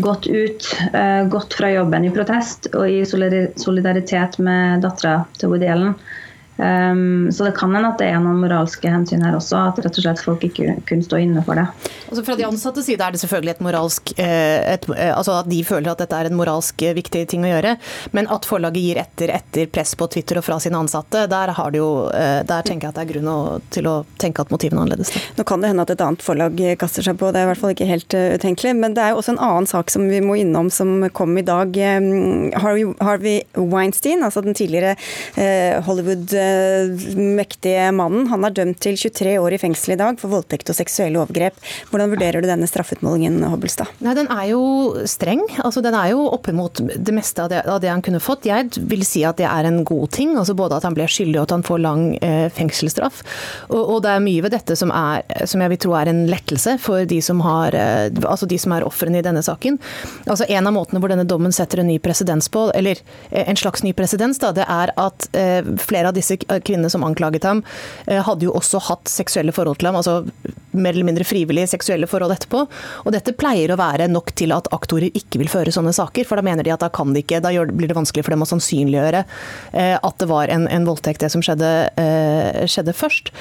gått 0.00 0.26
ut, 0.26 0.66
uh, 0.94 1.28
gått 1.28 1.54
fra 1.54 1.70
jobben 1.72 2.04
i 2.04 2.12
protest 2.14 2.70
og 2.74 2.90
i 2.90 3.04
solidaritet 3.06 4.38
med 4.42 4.84
dattera 4.84 5.24
til 5.38 5.52
Woody 5.52 5.70
Allen. 5.70 5.94
Um, 6.60 7.30
så 7.32 7.46
det 7.46 7.54
kan 7.56 7.72
hende 7.72 7.94
at 7.94 8.00
det 8.02 8.10
er 8.12 8.20
noen 8.20 8.42
moralske 8.42 8.90
hensyn 8.92 9.24
her 9.24 9.38
også, 9.38 9.56
at 9.70 9.80
rett 9.80 9.96
og 9.96 10.04
slett 10.04 10.20
folk 10.20 10.44
ikke 10.44 10.76
kunne 10.88 11.06
stå 11.06 11.20
inne 11.24 11.44
for 11.46 11.56
det. 11.56 11.66
Altså 12.10 12.24
fra 12.26 12.34
de 12.36 12.44
ansattes 12.44 12.88
side 12.88 13.04
er 13.06 13.14
det 13.14 13.20
selvfølgelig 13.22 13.52
et 13.54 13.62
moralsk 13.62 14.12
eh, 14.18 14.74
et, 14.74 14.86
eh, 14.96 15.12
altså 15.14 15.36
at 15.38 15.48
de 15.50 15.60
føler 15.66 15.92
at 15.92 16.00
dette 16.02 16.16
er 16.16 16.26
en 16.26 16.36
moralsk 16.36 16.82
eh, 16.82 16.94
viktig 16.96 17.22
ting 17.30 17.46
å 17.46 17.52
gjøre. 17.52 17.76
Men 18.16 18.28
at 18.34 18.48
forlaget 18.50 18.82
gir 18.82 19.00
etter 19.02 19.32
etter 19.36 19.70
press 19.70 19.94
på 19.98 20.08
Twitter 20.10 20.40
og 20.40 20.46
fra 20.46 20.58
sine 20.62 20.80
ansatte, 20.80 21.24
der, 21.30 21.52
har 21.54 21.70
det 21.70 21.80
jo, 21.80 21.90
der 22.10 22.66
tenker 22.66 22.88
jeg 22.88 22.92
at 22.92 22.98
det 22.98 23.04
er 23.04 23.10
grunn 23.12 23.62
til 23.72 23.86
å 23.86 23.94
tenke 24.20 24.42
at 24.42 24.50
motivene 24.52 24.80
er 24.80 24.88
annerledes. 24.88 25.12
Nå 25.36 25.46
kan 25.46 25.62
det 25.62 25.70
hende 25.70 25.84
at 25.86 25.92
et 25.94 26.02
annet 26.04 26.24
forlag 26.24 26.58
kaster 26.80 27.06
seg 27.06 27.18
på, 27.20 27.30
det 27.30 27.40
er 27.40 27.46
i 27.46 27.50
hvert 27.52 27.60
fall 27.60 27.74
ikke 27.74 27.88
helt 27.88 28.16
utenkelig. 28.16 28.74
Men 28.80 28.96
det 28.96 29.04
er 29.04 29.14
jo 29.14 29.20
også 29.20 29.34
en 29.36 29.42
annen 29.46 29.68
sak 29.70 29.92
som 29.92 30.08
vi 30.10 30.20
må 30.24 30.36
innom 30.40 30.70
som 30.74 31.06
kom 31.16 31.36
i 31.38 31.46
dag. 31.46 31.76
Harvey 32.60 33.38
Weinstein, 33.54 34.24
altså 34.26 34.42
den 34.44 34.56
tidligere 34.58 34.96
Hollywood 35.86 36.34
mektige 37.16 37.90
mannen. 37.96 38.28
Han 38.30 38.46
er 38.46 38.54
dømt 38.56 38.80
til 38.82 38.98
23 38.98 39.36
år 39.40 39.56
i 39.56 39.60
fengsel 39.62 39.94
i 39.94 40.00
dag 40.00 40.18
for 40.20 40.32
voldtekt 40.32 40.70
og 40.72 40.78
seksuelle 40.78 41.20
overgrep. 41.20 41.56
Hvordan 41.90 42.12
vurderer 42.14 42.42
du 42.42 42.48
denne 42.50 42.68
straffeutmålingen, 42.70 43.40
Hobbelstad? 43.50 43.90
Nei, 44.04 44.14
Den 44.18 44.30
er 44.32 44.46
jo 44.52 44.62
streng. 45.08 45.42
Altså, 45.64 45.82
den 45.84 45.96
er 45.96 46.12
jo 46.12 46.26
oppimot 46.30 46.82
det 46.96 47.14
meste 47.14 47.44
av 47.44 47.50
det, 47.52 47.62
av 47.66 47.80
det, 47.82 47.90
han 47.92 48.04
kunne 48.04 48.22
fått. 48.22 48.48
Jeg 48.48 48.70
vil 48.90 49.04
si 49.06 49.24
at 49.26 49.40
det 49.40 49.48
er 49.48 49.68
en 49.68 49.82
god 49.84 50.10
ting. 50.16 50.36
altså 50.38 50.54
Både 50.58 50.78
at 50.78 50.86
han 50.86 50.96
ble 50.96 51.08
skyldig 51.10 51.38
og 51.40 51.48
at 51.48 51.54
han 51.56 51.66
får 51.66 51.82
lang 51.82 52.04
eh, 52.24 52.48
fengselsstraff. 52.54 53.22
Og, 53.68 53.80
og, 53.80 53.98
det 54.04 54.14
er 54.14 54.24
mye 54.24 54.44
ved 54.44 54.54
dette 54.54 54.76
som, 54.78 54.92
er, 54.94 55.24
som 55.48 55.62
jeg 55.62 55.74
vil 55.74 55.82
tro 55.84 55.96
er 55.98 56.10
en 56.10 56.24
lettelse 56.30 56.76
for 56.82 57.06
de 57.08 57.20
som, 57.24 57.42
har, 57.44 57.76
eh, 57.76 58.08
altså 58.24 58.48
de 58.50 58.58
som 58.60 58.74
er 58.76 58.86
ofrene 58.86 59.20
i 59.20 59.26
denne 59.26 59.42
saken. 59.44 59.78
Altså 60.26 60.48
En 60.50 60.66
av 60.66 60.74
måtene 60.74 61.00
hvor 61.02 61.12
denne 61.12 61.28
dommen 61.28 61.54
setter 61.54 61.82
en 61.82 61.90
ny 61.90 61.98
presedens 62.02 62.50
på, 62.52 62.68
eller 62.76 63.00
eh, 63.30 63.46
en 63.46 63.58
slags 63.58 63.84
ny 63.86 63.94
presedens, 63.96 64.40
det 64.40 64.66
er 64.66 64.92
at 64.98 65.28
eh, 65.36 65.66
flere 65.80 66.10
av 66.10 66.16
disse 66.16 66.36
kvinnene 66.48 66.90
som 66.90 67.04
anklaget 67.04 67.44
ham, 67.44 67.62
eh, 68.06 68.22
hadde 68.22 68.48
jo 68.48 68.56
også 68.56 68.80
hatt 68.90 69.10
seksuelle 69.10 69.52
forhold 69.52 69.80
til 69.80 69.90
ham. 69.90 69.96
altså 69.96 70.24
mer 70.70 70.94
eller 70.94 71.04
mindre 71.04 71.24
frivillige 71.24 71.66
seksuelle 71.72 72.06
forhold 72.10 72.34
etterpå. 72.34 72.62
Og 73.04 73.14
dette 73.14 73.34
pleier 73.38 73.72
å 73.72 73.78
være 73.80 74.08
nok 74.10 74.32
til 74.38 74.54
at 74.54 74.68
aktorer 74.74 75.10
ikke 75.16 75.40
vil 75.42 75.50
føre 75.50 75.74
sånne 75.74 75.92
saker, 75.96 76.26
for 76.28 76.38
da 76.38 76.46
mener 76.46 76.66
de 76.66 76.74
at 76.74 76.84
da 76.84 76.90
kan 76.94 77.14
de 77.14 77.24
ikke, 77.24 77.42
da 77.42 77.52
blir 77.66 77.90
det 77.90 77.98
vanskelig 77.98 78.24
for 78.26 78.34
dem 78.34 78.44
å 78.44 78.48
sannsynliggjøre 78.48 79.24
eh, 79.24 79.96
at 79.96 80.18
det 80.22 80.28
var 80.30 80.52
en, 80.52 80.68
en 80.70 80.86
voldtekt, 80.86 81.22
det 81.24 81.32
som 81.34 81.42
skjedde, 81.44 81.70
eh, 82.00 82.62
skjedde 82.70 82.94
først. 82.96 83.32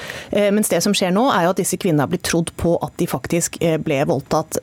Mens 0.54 0.70
det 0.72 0.82
som 0.84 0.94
skjer 0.96 1.14
nå, 1.14 1.28
er 1.34 1.46
jo 1.46 1.54
at 1.54 1.60
disse 1.62 1.78
kvinnene 1.80 2.06
har 2.06 2.12
blitt 2.12 2.26
trodd 2.28 2.52
på 2.60 2.76
at 2.86 2.94
de 3.00 3.08
faktisk 3.10 3.58
ble 3.84 4.00
voldtatt, 4.10 4.60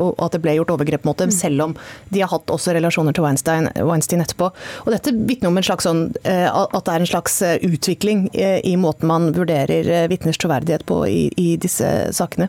og 0.00 0.22
at 0.22 0.34
det 0.34 0.40
ble 0.44 0.54
gjort 0.56 0.72
overgrep 0.74 1.06
mot 1.06 1.18
dem, 1.18 1.30
mm. 1.30 1.34
selv 1.34 1.66
om 1.66 1.74
de 2.12 2.22
har 2.22 2.30
hatt 2.32 2.52
også 2.52 2.74
relasjoner 2.76 3.14
til 3.16 3.24
Weinstein, 3.26 3.68
Weinstein 3.78 4.22
etterpå. 4.24 4.50
Og 4.84 4.90
dette 4.94 5.14
vitner 5.14 5.50
om 5.50 5.58
en 5.58 5.66
slags 5.66 5.86
sånn, 5.88 6.04
at 6.22 6.78
det 6.78 6.94
er 6.94 7.04
en 7.04 7.10
slags 7.10 7.38
utvikling 7.62 8.28
eh, 8.32 8.60
i 8.64 8.76
måten 8.76 9.08
man 9.08 9.30
vurderer 9.36 9.88
eh, 9.88 10.08
vitners 10.10 10.38
troverdighet 10.38 10.84
på 10.86 11.02
i, 11.08 11.56
disse 11.62 11.88
sakene. 12.14 12.48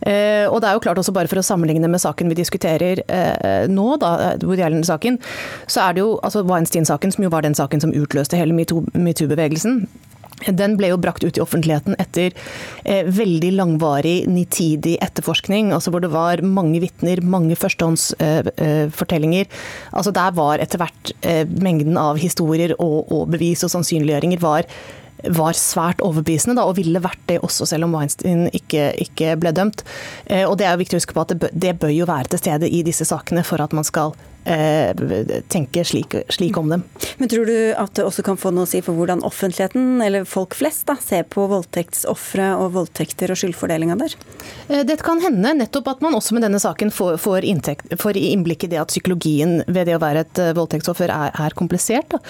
Eh, 0.00 0.46
og 0.48 0.60
det 0.60 0.68
er 0.68 0.76
jo 0.76 0.82
klart 0.84 0.98
også 1.00 1.12
Bare 1.12 1.28
for 1.28 1.40
å 1.40 1.44
sammenligne 1.44 1.88
med 1.90 2.00
saken 2.00 2.30
vi 2.30 2.38
diskuterer 2.38 3.02
nå, 3.68 3.86
da, 4.00 4.36
Woody 4.40 4.62
Allen-saken, 4.64 5.18
så 5.68 5.82
er 5.84 5.96
det 5.96 6.04
jo 6.04 6.14
altså 6.24 6.44
Weinstein-saken, 6.46 7.12
som 7.12 7.26
jo 7.26 7.32
var 7.32 7.44
den 7.44 7.56
saken 7.58 7.82
som 7.82 7.92
utløste 7.96 8.38
hele 8.38 8.54
metoo-bevegelsen. 8.56 9.82
Den 10.46 10.76
ble 10.80 10.92
jo 10.92 11.00
brakt 11.00 11.24
ut 11.24 11.38
i 11.38 11.42
offentligheten 11.42 11.96
etter 12.00 12.34
eh, 12.84 13.06
veldig 13.06 13.52
langvarig, 13.58 14.28
nitidig 14.30 14.96
etterforskning. 15.04 15.72
altså 15.76 15.92
Hvor 15.92 16.00
det 16.04 16.12
var 16.12 16.42
mange 16.44 16.80
vitner, 16.80 17.20
mange 17.22 17.56
førstehåndsfortellinger. 17.58 19.44
Eh, 19.44 19.50
eh, 19.50 19.92
altså 19.92 20.14
Der 20.16 20.32
var 20.36 20.62
etter 20.62 20.80
hvert 20.80 21.12
eh, 21.20 21.44
mengden 21.46 21.98
av 22.00 22.18
historier 22.20 22.74
og, 22.78 23.12
og, 23.12 23.28
bevis 23.30 23.64
og 23.66 23.72
sannsynliggjøringer 23.74 24.40
var, 24.42 24.68
var 25.28 25.56
svært 25.58 26.00
overbevisende, 26.04 26.56
da, 26.56 26.64
og 26.64 26.78
ville 26.80 27.02
vært 27.02 27.22
det 27.28 27.40
også 27.44 27.68
selv 27.68 27.88
om 27.88 27.94
Weinstein 27.98 28.48
ikke, 28.56 28.90
ikke 29.04 29.36
ble 29.40 29.52
dømt. 29.56 29.84
Eh, 30.26 30.46
og 30.46 30.58
Det 30.58 30.66
er 30.66 30.74
jo 30.74 30.82
viktig 30.84 30.98
å 30.98 31.02
huske 31.02 31.16
på 31.16 31.24
at 31.26 31.34
det 31.34 31.40
bør, 31.44 31.54
det 31.66 31.78
bør 31.82 31.94
jo 31.94 32.08
være 32.10 32.32
til 32.32 32.42
stede 32.42 32.70
i 32.70 32.84
disse 32.86 33.06
sakene 33.08 33.44
for 33.46 33.62
at 33.62 33.76
man 33.76 33.86
skal 33.86 34.16
tenke 34.44 35.84
slik, 35.84 36.14
slik, 36.28 36.56
om 36.56 36.68
dem. 36.68 36.82
Men 37.18 37.28
Tror 37.28 37.46
du 37.46 37.74
at 37.76 37.94
det 37.94 38.04
også 38.06 38.22
kan 38.24 38.38
få 38.40 38.52
noe 38.54 38.64
å 38.66 38.70
si 38.70 38.80
for 38.84 38.96
hvordan 38.96 39.22
offentligheten, 39.26 40.00
eller 40.02 40.24
folk 40.28 40.56
flest, 40.56 40.86
da, 40.88 40.96
ser 41.00 41.26
på 41.30 41.44
voldtektsofre 41.50 42.54
og 42.58 42.72
voldtekter 42.78 43.32
og 43.32 43.40
skyldfordelinga 43.40 43.98
der? 44.00 44.16
Eh, 44.68 44.82
det 44.88 45.00
kan 45.04 45.20
hende 45.22 45.52
nettopp 45.58 45.92
at 45.92 46.04
man 46.04 46.16
også 46.16 46.36
med 46.36 46.46
denne 46.46 46.60
saken 46.62 46.92
får, 46.94 47.18
får, 47.22 47.46
inntekt, 47.46 47.92
får 48.00 48.18
innblikk 48.20 48.64
i 48.64 48.72
det 48.72 48.80
at 48.80 48.92
psykologien 48.92 49.60
ved 49.68 49.90
det 49.90 49.98
å 49.98 50.02
være 50.02 50.24
et 50.24 50.42
eh, 50.42 50.54
voldtektsoffer 50.56 51.12
er, 51.12 51.34
er 51.36 51.56
komplisert. 51.58 52.10
Da. 52.10 52.20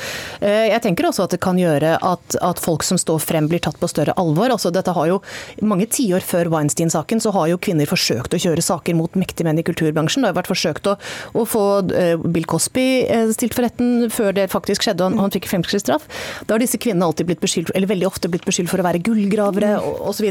Jeg 0.42 0.82
tenker 0.82 1.06
også 1.08 1.24
at 1.24 1.34
det 1.34 1.40
kan 1.42 1.58
gjøre 1.58 1.94
at, 1.96 2.36
at, 2.42 2.60
folk 2.60 2.82
som 2.84 2.98
står 3.00 3.20
frem 3.22 3.46
blir 3.48 3.62
tatt 3.62 3.78
på 3.80 3.88
større 3.88 4.14
alvor. 4.20 4.50
Altså, 4.52 4.72
dette 4.74 4.92
har 4.96 5.08
jo 5.08 5.20
Mange 5.64 5.86
tiår 5.90 6.24
før 6.24 6.48
Weinstein-saken 6.52 7.20
så 7.22 7.32
har 7.34 7.48
jo 7.50 7.58
kvinner 7.62 7.88
forsøkt 7.88 8.34
å 8.34 8.40
kjøre 8.40 8.62
saker 8.64 8.96
mot 8.98 9.14
mektige 9.18 9.46
menn 9.46 9.60
i 9.60 9.64
kulturbransjen. 9.66 10.24
Det 10.24 10.30
har 10.32 10.38
vært 10.38 10.50
forsøkt 10.50 10.88
å, 10.90 10.96
å 11.36 11.44
få 11.48 11.64
Eh, 11.99 11.99
Bill 12.24 12.46
Cosby 12.48 12.86
eh, 13.06 13.30
stilt 13.36 13.56
for 13.56 13.66
retten 13.66 14.10
før 14.12 14.34
det 14.36 14.48
faktisk 14.52 14.86
skjedde 14.86 15.06
og 15.06 15.18
han 15.20 15.34
fikk 15.34 15.48
fengselsstraff. 15.50 16.06
Da 16.46 16.56
har 16.56 16.62
disse 16.62 16.80
kvinnene 16.80 17.08
alltid 17.08 17.30
blitt 17.30 17.42
beskyldt, 17.42 17.72
eller 17.74 17.90
veldig 17.90 18.08
ofte 18.08 18.30
blitt 18.32 18.46
beskyldt 18.48 18.72
for 18.72 18.82
å 18.82 18.86
være 18.86 19.02
gullgravere 19.06 19.76
osv. 19.80 20.30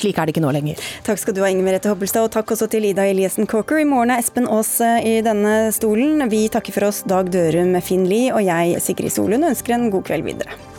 Slik 0.00 0.18
er 0.18 0.28
det 0.28 0.34
ikke 0.34 0.44
nå 0.44 0.52
lenger. 0.54 0.80
Takk 1.06 1.22
skal 1.22 1.36
du 1.36 1.42
ha, 1.44 1.50
Inger 1.50 1.66
Merete 1.66 1.92
Hobbelstad, 1.92 2.26
og 2.26 2.34
takk 2.34 2.54
også 2.54 2.70
til 2.72 2.88
Ida 2.90 3.06
Eliassen 3.08 3.48
Corker. 3.50 3.80
I 3.80 3.88
morgen 3.88 4.14
er 4.14 4.22
Espen 4.22 4.48
Aas 4.50 4.76
eh, 4.84 4.98
i 5.12 5.14
denne 5.26 5.70
stolen. 5.76 6.26
Vi 6.32 6.46
takker 6.52 6.76
for 6.76 6.90
oss 6.90 7.04
Dag 7.08 7.32
Dørum, 7.32 7.76
Finn 7.84 8.08
Lie 8.10 8.34
og 8.34 8.44
jeg, 8.46 8.80
Sigrid 8.84 9.14
Solund, 9.14 9.48
ønsker 9.52 9.76
en 9.76 9.90
god 9.94 10.06
kveld 10.10 10.28
videre. 10.32 10.69